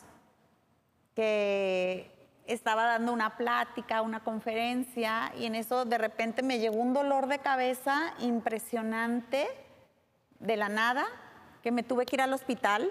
que 1.15 2.11
estaba 2.47 2.85
dando 2.85 3.13
una 3.13 3.37
plática, 3.37 4.01
una 4.01 4.21
conferencia, 4.21 5.35
y 5.39 5.45
en 5.45 5.55
eso 5.55 5.85
de 5.85 5.99
repente 5.99 6.43
me 6.43 6.59
llegó 6.59 6.77
un 6.77 6.95
dolor 6.95 7.27
de 7.27 7.41
cabeza 7.41 8.15
impresionante 8.21 9.47
de 10.41 10.57
la 10.57 10.71
nada, 10.71 11.05
que 11.63 11.73
me 11.73 11.83
tuve 11.83 12.07
que 12.07 12.17
ir 12.17 12.23
al 12.23 12.33
hospital. 12.33 12.91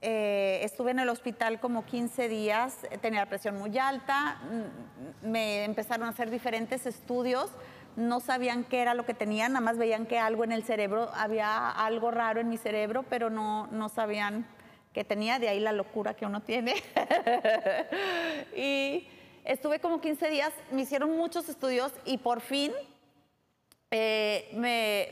Eh, 0.00 0.58
estuve 0.64 0.90
en 0.90 0.98
el 0.98 1.08
hospital 1.08 1.60
como 1.60 1.86
15 1.86 2.26
días, 2.26 2.78
tenía 3.02 3.20
la 3.20 3.26
presión 3.26 3.56
muy 3.56 3.78
alta, 3.78 4.38
me 5.22 5.62
empezaron 5.62 6.08
a 6.08 6.10
hacer 6.10 6.28
diferentes 6.28 6.86
estudios, 6.86 7.52
no 7.96 8.20
sabían 8.20 8.64
qué 8.64 8.80
era 8.80 8.94
lo 8.94 9.04
que 9.04 9.14
tenía, 9.14 9.48
nada 9.48 9.60
más 9.60 9.78
veían 9.78 10.06
que 10.06 10.18
algo 10.18 10.44
en 10.44 10.52
el 10.52 10.64
cerebro, 10.64 11.10
había 11.14 11.70
algo 11.70 12.10
raro 12.10 12.40
en 12.40 12.48
mi 12.48 12.58
cerebro, 12.58 13.04
pero 13.08 13.30
no, 13.30 13.66
no 13.68 13.88
sabían 13.88 14.46
que 14.92 15.04
tenía, 15.04 15.38
de 15.38 15.48
ahí 15.48 15.60
la 15.60 15.72
locura 15.72 16.14
que 16.14 16.26
uno 16.26 16.42
tiene. 16.42 16.74
y 18.56 19.06
estuve 19.44 19.80
como 19.80 20.00
15 20.00 20.30
días, 20.30 20.52
me 20.70 20.82
hicieron 20.82 21.16
muchos 21.16 21.48
estudios 21.48 21.92
y 22.04 22.18
por 22.18 22.40
fin 22.40 22.72
eh, 23.90 24.48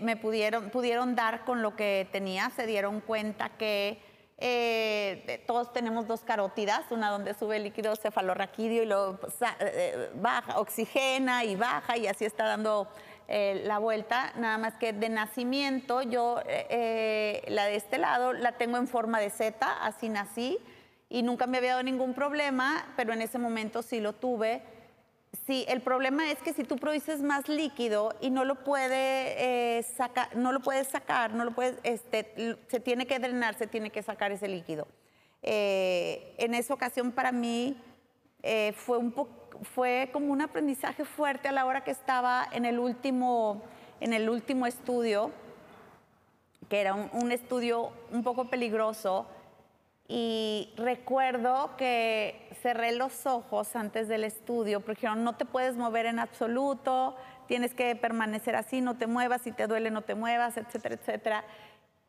me, 0.00 0.16
pudieron, 0.16 0.70
pudieron 0.70 1.14
dar 1.14 1.44
con 1.44 1.60
lo 1.60 1.76
que 1.76 2.08
tenía, 2.12 2.50
se 2.50 2.66
dieron 2.66 3.00
cuenta 3.00 3.50
que 3.50 3.98
eh, 4.40 5.44
todos 5.46 5.72
tenemos 5.72 6.06
dos 6.06 6.22
carótidas, 6.22 6.90
una 6.90 7.10
donde 7.10 7.34
sube 7.34 7.56
el 7.56 7.64
líquido 7.64 7.94
cefalorraquídeo 7.94 8.82
y 8.82 8.86
lo 8.86 9.18
pues, 9.20 9.34
eh, 9.60 10.10
baja, 10.14 10.58
oxigena 10.58 11.44
y 11.44 11.56
baja 11.56 11.96
y 11.98 12.06
así 12.06 12.24
está 12.24 12.44
dando 12.44 12.88
eh, 13.32 13.62
la 13.64 13.78
vuelta, 13.78 14.32
nada 14.36 14.58
más 14.58 14.74
que 14.74 14.92
de 14.92 15.08
nacimiento 15.08 16.02
yo 16.02 16.40
eh, 16.46 17.44
la 17.46 17.66
de 17.66 17.76
este 17.76 17.96
lado 17.96 18.32
la 18.32 18.52
tengo 18.52 18.76
en 18.76 18.88
forma 18.88 19.20
de 19.20 19.30
Z, 19.30 19.64
así 19.82 20.08
nací 20.08 20.58
y 21.08 21.22
nunca 21.22 21.46
me 21.46 21.58
había 21.58 21.70
dado 21.70 21.82
ningún 21.84 22.12
problema, 22.12 22.86
pero 22.96 23.12
en 23.12 23.22
ese 23.22 23.38
momento 23.38 23.82
sí 23.82 24.00
lo 24.00 24.14
tuve. 24.14 24.62
Sí, 25.46 25.64
el 25.68 25.80
problema 25.80 26.30
es 26.30 26.38
que 26.40 26.52
si 26.52 26.64
tú 26.64 26.76
produces 26.76 27.22
más 27.22 27.48
líquido 27.48 28.14
y 28.20 28.30
no 28.30 28.44
lo 28.44 28.64
puede 28.64 29.82
sacar, 29.82 30.34
no 30.36 30.52
lo 30.52 30.60
puedes 30.60 30.88
sacar, 30.88 31.32
no 31.32 31.44
lo 31.44 31.52
puedes, 31.52 31.76
este, 31.84 32.56
se 32.68 32.80
tiene 32.80 33.06
que 33.06 33.18
drenar, 33.18 33.54
se 33.54 33.66
tiene 33.66 33.90
que 33.90 34.02
sacar 34.02 34.32
ese 34.32 34.48
líquido. 34.48 34.88
en 35.42 36.54
esa 36.54 36.74
ocasión 36.74 37.12
para 37.12 37.32
mí 37.32 37.76
fue 38.74 38.98
un 38.98 39.12
fue 39.74 40.10
como 40.12 40.32
un 40.32 40.40
aprendizaje 40.40 41.04
fuerte 41.04 41.48
a 41.48 41.52
la 41.52 41.66
hora 41.66 41.84
que 41.84 41.90
estaba 41.90 42.46
en 42.52 42.64
el 42.64 42.78
último, 42.78 43.62
en 44.00 44.12
el 44.12 44.28
último 44.28 44.66
estudio, 44.66 45.30
que 46.68 46.80
era 46.80 46.94
un, 46.94 47.32
estudio 47.32 47.92
un 48.10 48.22
poco 48.22 48.48
peligroso. 48.48 49.26
Y 50.12 50.74
recuerdo 50.76 51.76
que 51.76 52.48
cerré 52.60 52.90
los 52.90 53.26
ojos 53.26 53.76
antes 53.76 54.08
del 54.08 54.24
estudio, 54.24 54.80
porque 54.80 55.08
no 55.08 55.36
te 55.36 55.44
puedes 55.44 55.76
mover 55.76 56.06
en 56.06 56.18
absoluto, 56.18 57.14
tienes 57.46 57.74
que 57.74 57.94
permanecer 57.94 58.56
así, 58.56 58.80
no 58.80 58.98
te 58.98 59.06
muevas, 59.06 59.42
si 59.42 59.52
te 59.52 59.68
duele 59.68 59.92
no 59.92 60.02
te 60.02 60.16
muevas, 60.16 60.56
etcétera, 60.56 60.96
etcétera. 60.96 61.44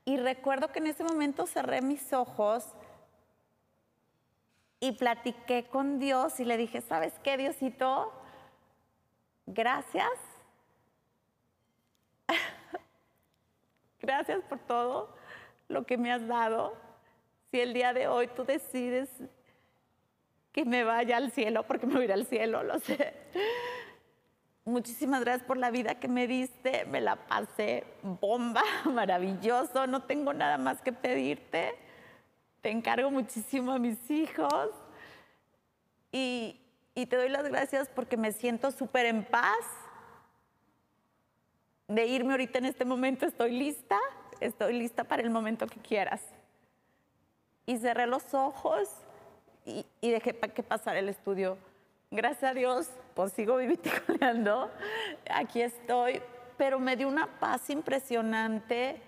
Y 0.04 0.18
recuerdo 0.18 0.72
que 0.72 0.80
en 0.80 0.88
ese 0.88 1.04
momento 1.04 1.46
cerré 1.46 1.84
mis 1.84 2.12
ojos 2.12 2.66
y 4.80 4.94
platiqué 4.94 5.66
con 5.66 6.00
Dios 6.00 6.40
y 6.40 6.46
le 6.46 6.58
dije, 6.58 6.82
¿sabes 6.82 7.14
qué, 7.22 7.38
Diosito? 7.38 8.12
Gracias. 9.46 10.10
Gracias 14.02 14.42
por 14.50 14.58
todo 14.58 15.16
lo 15.68 15.86
que 15.86 15.98
me 15.98 16.12
has 16.12 16.28
dado. 16.28 16.91
Si 17.52 17.60
el 17.60 17.74
día 17.74 17.94
de 17.94 18.08
hoy 18.08 18.28
tú 18.28 18.44
decides 18.46 19.10
que 20.52 20.66
me 20.66 20.84
vaya 20.84 21.18
al 21.18 21.32
cielo, 21.32 21.64
porque 21.64 21.86
me 21.86 21.94
voy 21.94 22.02
a 22.04 22.06
ir 22.06 22.14
al 22.14 22.26
cielo, 22.26 22.64
lo 22.64 22.80
sé. 22.80 23.14
Muchísimas 24.66 25.22
gracias 25.22 25.46
por 25.46 25.58
la 25.58 25.72
vida 25.72 25.96
que 25.96 26.08
me 26.08 26.28
diste, 26.28 26.86
me 26.86 27.02
la 27.02 27.16
pasé 27.16 27.84
bomba, 28.02 28.64
maravilloso, 28.86 29.88
no 29.88 30.04
tengo 30.04 30.34
nada 30.34 30.58
más 30.58 30.82
que 30.82 30.94
pedirte 30.94 31.76
te 32.62 32.70
encargo 32.70 33.10
muchísimo 33.10 33.72
a 33.72 33.80
mis 33.80 34.10
hijos 34.10 34.70
y, 36.12 36.58
te 36.94 37.16
doy 37.16 37.30
las 37.30 37.48
gracias 37.48 37.90
porque 37.90 38.16
me 38.16 38.32
siento 38.32 38.70
súper 38.70 39.08
en 39.08 39.24
paz 39.24 39.66
de 41.88 42.06
irme 42.06 42.34
ahorita 42.34 42.60
en 42.60 42.66
este 42.66 42.86
momento. 42.86 43.26
Estoy 43.26 43.58
lista, 43.58 43.98
estoy 44.40 44.78
lista 44.78 45.04
para 45.04 45.24
el 45.24 45.32
momento 45.32 45.66
que 45.66 45.80
quieras. 45.80 46.22
Y 47.72 47.78
cerré 47.78 48.06
los 48.06 48.34
ojos 48.34 48.90
y, 49.66 49.86
dejé 50.02 50.34
que 50.34 50.62
pasara 50.62 51.00
el 51.00 51.08
estudio. 51.08 51.58
Gracias 52.12 52.52
a 52.52 52.54
Dios, 52.54 52.90
pues 53.14 53.32
sigo 53.32 53.56
viviticoleando. 53.56 54.70
Aquí 55.30 55.62
estoy, 55.62 56.22
pero 56.58 56.82
me 56.82 56.98
dio 56.98 57.08
una 57.08 57.40
paz 57.40 57.70
impresionante 57.70 59.02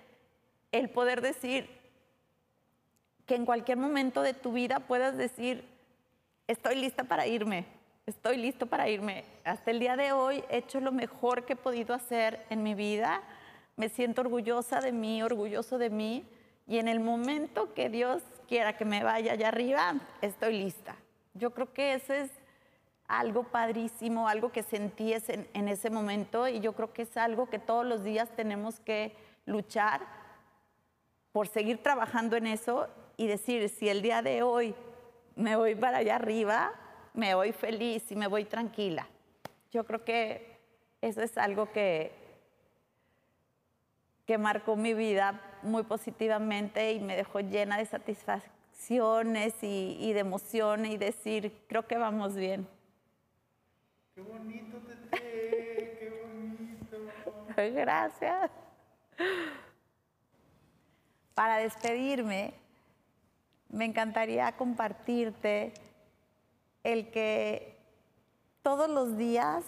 el 0.72 0.88
poder 0.88 1.20
decir, 1.20 1.68
que 3.26 3.34
en 3.34 3.44
cualquier 3.44 3.76
momento 3.76 4.22
de 4.22 4.32
tu 4.32 4.52
vida 4.52 4.80
puedas 4.80 5.18
decir, 5.18 5.68
estoy 6.48 6.76
lista 6.76 7.04
para 7.04 7.26
irme, 7.26 7.66
estoy 8.06 8.38
listo 8.38 8.64
para 8.64 8.88
irme. 8.88 9.24
Hasta 9.44 9.72
el 9.72 9.78
día 9.78 9.94
de 9.94 10.12
hoy 10.12 10.42
he 10.48 10.56
hecho 10.56 10.80
lo 10.80 10.90
mejor 10.90 11.44
que 11.44 11.52
he 11.52 11.56
podido 11.56 11.94
hacer 11.94 12.46
en 12.48 12.62
mi 12.62 12.74
vida, 12.74 13.20
me 13.76 13.90
siento 13.90 14.22
orgullosa 14.22 14.80
de 14.80 14.92
mí, 14.92 15.22
orgulloso 15.22 15.76
de 15.76 15.90
mí, 15.90 16.24
y 16.66 16.78
en 16.78 16.88
el 16.88 17.00
momento 17.00 17.74
que 17.74 17.90
Dios 17.90 18.22
quiera 18.46 18.76
que 18.76 18.84
me 18.84 19.02
vaya 19.02 19.32
allá 19.32 19.48
arriba, 19.48 19.94
estoy 20.20 20.58
lista. 20.58 20.96
Yo 21.34 21.52
creo 21.52 21.72
que 21.72 21.94
eso 21.94 22.12
es 22.12 22.30
algo 23.08 23.44
padrísimo, 23.44 24.28
algo 24.28 24.52
que 24.52 24.62
sentí 24.62 25.12
en, 25.12 25.48
en 25.52 25.68
ese 25.68 25.90
momento, 25.90 26.48
y 26.48 26.60
yo 26.60 26.72
creo 26.72 26.92
que 26.92 27.02
es 27.02 27.16
algo 27.16 27.48
que 27.50 27.58
todos 27.58 27.84
los 27.84 28.04
días 28.04 28.30
tenemos 28.36 28.80
que 28.80 29.16
luchar 29.46 30.00
por 31.32 31.48
seguir 31.48 31.82
trabajando 31.82 32.36
en 32.36 32.46
eso 32.46 32.88
y 33.16 33.26
decir, 33.26 33.68
si 33.68 33.88
el 33.88 34.02
día 34.02 34.22
de 34.22 34.42
hoy 34.42 34.74
me 35.36 35.56
voy 35.56 35.74
para 35.74 35.98
allá 35.98 36.16
arriba, 36.16 36.72
me 37.12 37.34
voy 37.34 37.52
feliz 37.52 38.10
y 38.10 38.16
me 38.16 38.26
voy 38.26 38.44
tranquila. 38.44 39.06
Yo 39.72 39.84
creo 39.84 40.04
que 40.04 40.58
eso 41.00 41.22
es 41.22 41.36
algo 41.36 41.70
que, 41.72 42.12
que 44.26 44.38
marcó 44.38 44.76
mi 44.76 44.94
vida 44.94 45.40
muy 45.64 45.82
positivamente 45.82 46.92
y 46.92 47.00
me 47.00 47.16
dejó 47.16 47.40
llena 47.40 47.78
de 47.78 47.86
satisfacciones 47.86 49.54
y, 49.62 49.96
y 50.00 50.12
de 50.12 50.20
emociones 50.20 50.92
y 50.92 50.96
decir, 50.96 51.52
creo 51.66 51.86
que 51.86 51.96
vamos 51.96 52.36
bien. 52.36 52.66
Qué 54.14 54.20
bonito, 54.20 54.78
Tete, 55.10 55.96
qué 55.98 56.22
bonito. 56.22 56.96
Gracias. 57.74 58.50
Para 61.34 61.56
despedirme, 61.56 62.54
me 63.70 63.86
encantaría 63.86 64.52
compartirte 64.52 65.74
el 66.84 67.10
que 67.10 67.76
todos 68.62 68.88
los 68.88 69.16
días 69.16 69.64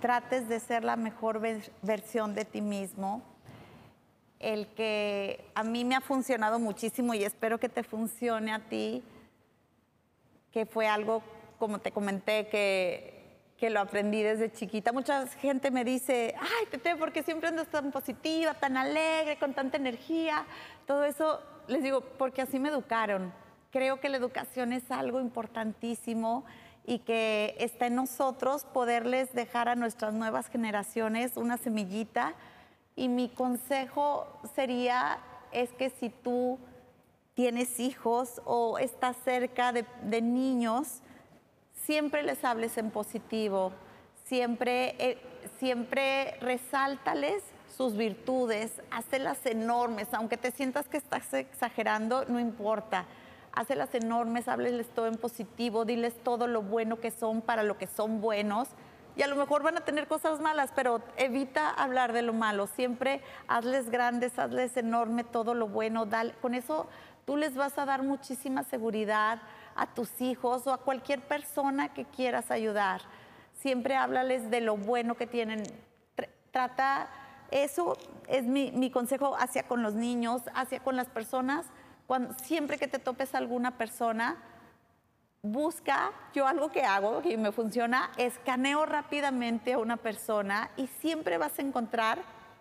trates 0.00 0.48
de 0.48 0.60
ser 0.60 0.84
la 0.84 0.96
mejor 0.96 1.40
versión 1.82 2.34
de 2.34 2.44
ti 2.44 2.60
mismo 2.60 3.22
el 4.40 4.68
que 4.68 5.50
a 5.54 5.64
mí 5.64 5.84
me 5.84 5.96
ha 5.96 6.00
funcionado 6.00 6.58
muchísimo 6.58 7.14
y 7.14 7.24
espero 7.24 7.58
que 7.58 7.68
te 7.68 7.82
funcione 7.82 8.52
a 8.52 8.60
ti, 8.60 9.02
que 10.52 10.66
fue 10.66 10.86
algo, 10.86 11.22
como 11.58 11.78
te 11.80 11.90
comenté, 11.90 12.48
que, 12.48 13.18
que 13.56 13.70
lo 13.70 13.80
aprendí 13.80 14.22
desde 14.22 14.52
chiquita. 14.52 14.92
Mucha 14.92 15.26
gente 15.26 15.70
me 15.70 15.84
dice, 15.84 16.34
ay, 16.40 16.66
Tete, 16.70 16.96
¿por 16.96 17.12
qué 17.12 17.22
siempre 17.22 17.48
andas 17.48 17.68
tan 17.68 17.90
positiva, 17.90 18.54
tan 18.54 18.76
alegre, 18.76 19.38
con 19.38 19.54
tanta 19.54 19.76
energía? 19.76 20.46
Todo 20.86 21.04
eso, 21.04 21.40
les 21.66 21.82
digo, 21.82 22.00
porque 22.00 22.42
así 22.42 22.60
me 22.60 22.68
educaron. 22.68 23.32
Creo 23.72 24.00
que 24.00 24.08
la 24.08 24.16
educación 24.16 24.72
es 24.72 24.90
algo 24.90 25.20
importantísimo 25.20 26.44
y 26.86 27.00
que 27.00 27.54
está 27.58 27.86
en 27.86 27.96
nosotros 27.96 28.64
poderles 28.64 29.34
dejar 29.34 29.68
a 29.68 29.74
nuestras 29.74 30.14
nuevas 30.14 30.48
generaciones 30.48 31.36
una 31.36 31.58
semillita. 31.58 32.34
Y 32.98 33.06
mi 33.06 33.28
consejo 33.28 34.26
sería, 34.56 35.18
es 35.52 35.70
que 35.70 35.88
si 35.88 36.10
tú 36.10 36.58
tienes 37.34 37.78
hijos 37.78 38.42
o 38.44 38.76
estás 38.80 39.16
cerca 39.24 39.72
de, 39.72 40.20
niños, 40.20 40.98
siempre 41.84 42.24
les 42.24 42.44
hables 42.44 42.76
en 42.76 42.90
positivo, 42.90 43.70
siempre, 44.24 44.96
eh, 44.98 45.16
siempre 45.60 46.38
resáltales 46.40 47.44
sus 47.76 47.96
virtudes, 47.96 48.72
hacelas 48.90 49.46
enormes, 49.46 50.08
aunque 50.12 50.36
te 50.36 50.50
sientas 50.50 50.88
que 50.88 50.96
estás 50.96 51.32
exagerando, 51.34 52.24
no 52.24 52.40
importa. 52.40 53.06
Las 53.76 53.94
enormes, 53.94 54.48
hábleles 54.48 54.88
todo 54.88 55.06
en 55.06 55.16
positivo, 55.16 55.84
diles 55.84 56.14
todo 56.24 56.48
lo 56.48 56.62
bueno 56.62 56.98
que 56.98 57.12
son 57.12 57.42
para 57.42 57.62
lo 57.62 57.78
que 57.78 57.86
son 57.86 58.20
buenos. 58.20 58.68
Y 59.18 59.22
a 59.22 59.26
lo 59.26 59.34
mejor 59.34 59.64
van 59.64 59.76
a 59.76 59.80
tener 59.80 60.06
cosas 60.06 60.40
malas, 60.40 60.70
pero 60.76 61.02
evita 61.16 61.70
hablar 61.70 62.12
de 62.12 62.22
lo 62.22 62.32
malo. 62.32 62.68
Siempre 62.68 63.20
hazles 63.48 63.90
grandes, 63.90 64.38
hazles 64.38 64.76
enorme 64.76 65.24
todo 65.24 65.54
lo 65.54 65.66
bueno. 65.66 66.06
Con 66.40 66.54
eso 66.54 66.86
tú 67.26 67.36
les 67.36 67.56
vas 67.56 67.76
a 67.78 67.84
dar 67.84 68.04
muchísima 68.04 68.62
seguridad 68.62 69.40
a 69.74 69.86
tus 69.86 70.20
hijos 70.20 70.68
o 70.68 70.72
a 70.72 70.78
cualquier 70.78 71.20
persona 71.20 71.92
que 71.92 72.04
quieras 72.04 72.52
ayudar. 72.52 73.00
Siempre 73.54 73.96
háblales 73.96 74.50
de 74.50 74.60
lo 74.60 74.76
bueno 74.76 75.16
que 75.16 75.26
tienen. 75.26 75.64
Trata, 76.52 77.08
eso 77.50 77.96
es 78.28 78.44
mi, 78.44 78.70
mi 78.70 78.88
consejo 78.88 79.34
hacia 79.36 79.64
con 79.64 79.82
los 79.82 79.94
niños, 79.94 80.42
hacia 80.54 80.78
con 80.78 80.94
las 80.94 81.08
personas 81.08 81.66
siempre 82.42 82.78
que 82.78 82.88
te 82.88 82.98
topes 82.98 83.34
a 83.34 83.38
alguna 83.38 83.76
persona, 83.76 84.36
busca, 85.42 86.10
yo 86.34 86.46
algo 86.46 86.70
que 86.70 86.82
hago 86.82 87.22
que 87.22 87.36
me 87.36 87.52
funciona, 87.52 88.10
escaneo 88.16 88.86
rápidamente 88.86 89.72
a 89.72 89.78
una 89.78 89.96
persona 89.96 90.70
y 90.76 90.86
siempre 90.86 91.38
vas 91.38 91.58
a 91.58 91.62
encontrar 91.62 92.18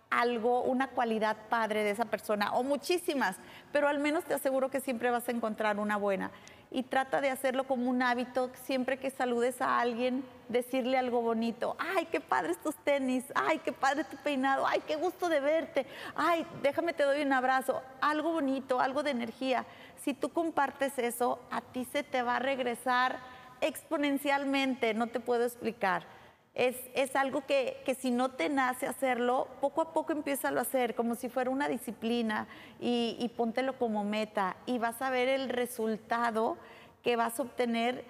algo, 0.09 0.61
una 0.63 0.88
cualidad 0.89 1.36
padre 1.49 1.84
de 1.84 1.91
esa 1.91 2.05
persona, 2.05 2.53
o 2.53 2.63
muchísimas, 2.63 3.36
pero 3.71 3.88
al 3.88 3.99
menos 3.99 4.23
te 4.23 4.34
aseguro 4.34 4.69
que 4.69 4.80
siempre 4.80 5.11
vas 5.11 5.28
a 5.28 5.32
encontrar 5.32 5.80
una 5.80 5.97
buena 5.97 6.32
y 6.72 6.84
trata 6.84 7.22
de 7.22 7.30
hacerlo 7.30 7.65
como 7.65 7.89
un 7.89 8.01
hábito, 8.01 8.51
siempre 8.65 8.97
que 8.97 9.09
saludes 9.09 9.61
a 9.61 9.80
alguien, 9.80 10.26
decirle 10.49 10.97
algo 10.97 11.22
bonito. 11.22 11.76
Ay, 11.80 12.07
qué 12.11 12.20
padres 12.20 12.61
tus 12.61 12.76
tenis, 12.76 13.24
ay, 13.36 13.59
qué 13.59 13.72
padre 13.72 14.03
tu 14.03 14.18
peinado, 14.18 14.65
ay, 14.68 14.82
qué 14.86 14.95
gusto 14.95 15.30
de 15.30 15.39
verte, 15.39 15.86
ay, 16.15 16.45
déjame 16.61 16.93
te 16.93 17.03
doy 17.03 17.22
un 17.22 17.34
abrazo, 17.34 17.82
algo 18.01 18.34
bonito, 18.34 18.80
algo 18.80 19.03
de 19.03 19.11
energía. 19.11 19.65
Si 20.03 20.13
tú 20.13 20.30
compartes 20.30 20.97
eso, 20.99 21.39
a 21.51 21.61
ti 21.61 21.86
se 21.86 22.03
te 22.03 22.22
va 22.22 22.38
a 22.38 22.39
regresar 22.39 23.20
exponencialmente, 23.61 24.93
no 24.93 25.07
te 25.07 25.20
puedo 25.20 25.45
explicar 25.45 26.16
es, 26.58 27.16
algo 27.16 27.45
que, 27.45 27.95
si 27.99 28.10
no 28.10 28.32
te 28.32 28.49
nace 28.49 28.88
hacerlo, 28.88 29.47
poco 29.62 29.82
a 29.82 29.93
poco 29.93 30.12
empieza 30.12 30.49
a 30.49 30.60
hacer, 30.60 30.95
como 30.95 31.14
si 31.14 31.30
fuera 31.30 31.51
una 31.51 31.68
disciplina 31.68 32.47
y, 32.80 33.16
y 33.20 33.30
póntelo 33.30 33.78
como 33.78 34.03
meta 34.03 34.58
y 34.66 34.80
vas 34.80 35.01
a 35.03 35.12
ver 35.12 35.30
el 35.30 35.49
resultado 35.49 36.58
que 37.03 37.16
vas 37.16 37.39
a 37.39 37.43
obtener 37.43 38.05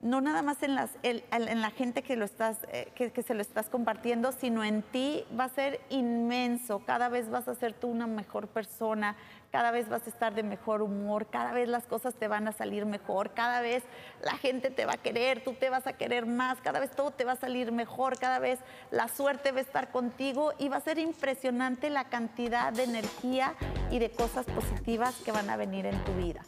no 0.00 0.20
nada 0.20 0.42
más 0.42 0.62
en, 0.62 0.76
las, 0.76 0.90
en, 1.02 1.60
la 1.60 1.70
gente 1.70 2.02
que, 2.02 2.14
lo 2.14 2.24
estás, 2.24 2.58
eh, 2.72 2.92
que, 2.94 3.10
que, 3.10 3.24
se 3.24 3.34
lo 3.34 3.42
estás 3.42 3.68
compartiendo, 3.68 4.30
sino 4.30 4.62
en 4.62 4.82
ti 4.82 5.24
va 5.38 5.44
a 5.44 5.48
ser 5.48 5.80
inmenso. 5.90 6.84
Cada 6.86 7.08
vez 7.08 7.28
vas 7.30 7.48
a 7.48 7.56
ser 7.56 7.72
tú 7.72 7.88
una 7.88 8.06
mejor 8.06 8.46
persona, 8.46 9.16
cada 9.50 9.70
vez 9.70 9.88
vas 9.88 10.06
a 10.06 10.10
estar 10.10 10.34
de 10.34 10.42
mejor 10.42 10.82
humor, 10.82 11.26
cada 11.26 11.52
vez 11.52 11.68
las 11.68 11.84
cosas 11.84 12.14
te 12.14 12.28
van 12.28 12.48
a 12.48 12.52
salir 12.52 12.86
mejor, 12.86 13.32
cada 13.32 13.60
vez 13.60 13.82
la 14.22 14.36
gente 14.36 14.70
te 14.70 14.84
va 14.84 14.94
a 14.94 14.96
querer, 14.98 15.42
tú 15.42 15.54
te 15.54 15.70
vas 15.70 15.86
a 15.86 15.94
querer 15.94 16.26
más, 16.26 16.60
cada 16.60 16.80
vez 16.80 16.90
todo 16.90 17.10
te 17.10 17.24
va 17.24 17.32
a 17.32 17.36
salir 17.36 17.72
mejor, 17.72 18.18
cada 18.18 18.38
vez 18.38 18.58
la 18.90 19.08
suerte 19.08 19.52
va 19.52 19.58
a 19.58 19.62
estar 19.62 19.90
contigo 19.90 20.52
y 20.58 20.68
va 20.68 20.76
a 20.76 20.80
ser 20.80 20.98
impresionante 20.98 21.90
la 21.90 22.04
cantidad 22.04 22.72
de 22.72 22.84
energía 22.84 23.54
y 23.90 23.98
de 23.98 24.10
cosas 24.10 24.46
positivas 24.46 25.14
que 25.24 25.32
van 25.32 25.48
a 25.50 25.56
venir 25.56 25.86
en 25.86 26.02
tu 26.04 26.12
vida. 26.14 26.42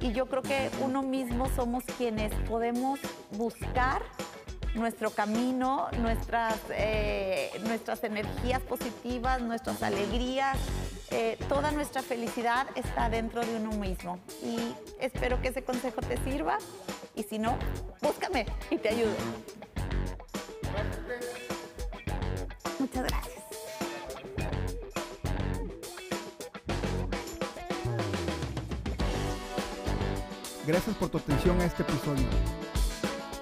Y 0.00 0.12
yo 0.12 0.26
creo 0.26 0.42
que 0.42 0.70
uno 0.82 1.02
mismo 1.02 1.48
somos 1.50 1.84
quienes 1.96 2.32
podemos 2.48 3.00
buscar 3.32 4.02
nuestro 4.76 5.10
camino, 5.10 5.88
nuestras, 6.00 6.58
eh, 6.70 7.50
nuestras 7.66 8.04
energías 8.04 8.60
positivas, 8.62 9.40
nuestras 9.40 9.82
alegrías, 9.82 10.56
eh, 11.10 11.38
toda 11.48 11.70
nuestra 11.70 12.02
felicidad 12.02 12.66
está 12.74 13.08
dentro 13.08 13.44
de 13.44 13.56
uno 13.56 13.72
mismo. 13.72 14.20
Y 14.42 14.58
espero 15.00 15.40
que 15.40 15.48
ese 15.48 15.62
consejo 15.64 16.00
te 16.02 16.16
sirva 16.24 16.58
y 17.14 17.22
si 17.22 17.38
no, 17.38 17.56
búscame 18.02 18.46
y 18.70 18.76
te 18.76 18.90
ayudo. 18.90 19.14
Muchas 22.78 23.04
gracias. 23.04 23.36
Gracias 30.66 30.96
por 30.96 31.08
tu 31.08 31.18
atención 31.18 31.60
a 31.60 31.64
este 31.64 31.82
episodio. 31.82 32.26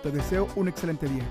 Te 0.04 0.10
deseo 0.10 0.46
un 0.56 0.68
excelente 0.68 1.08
día. 1.08 1.24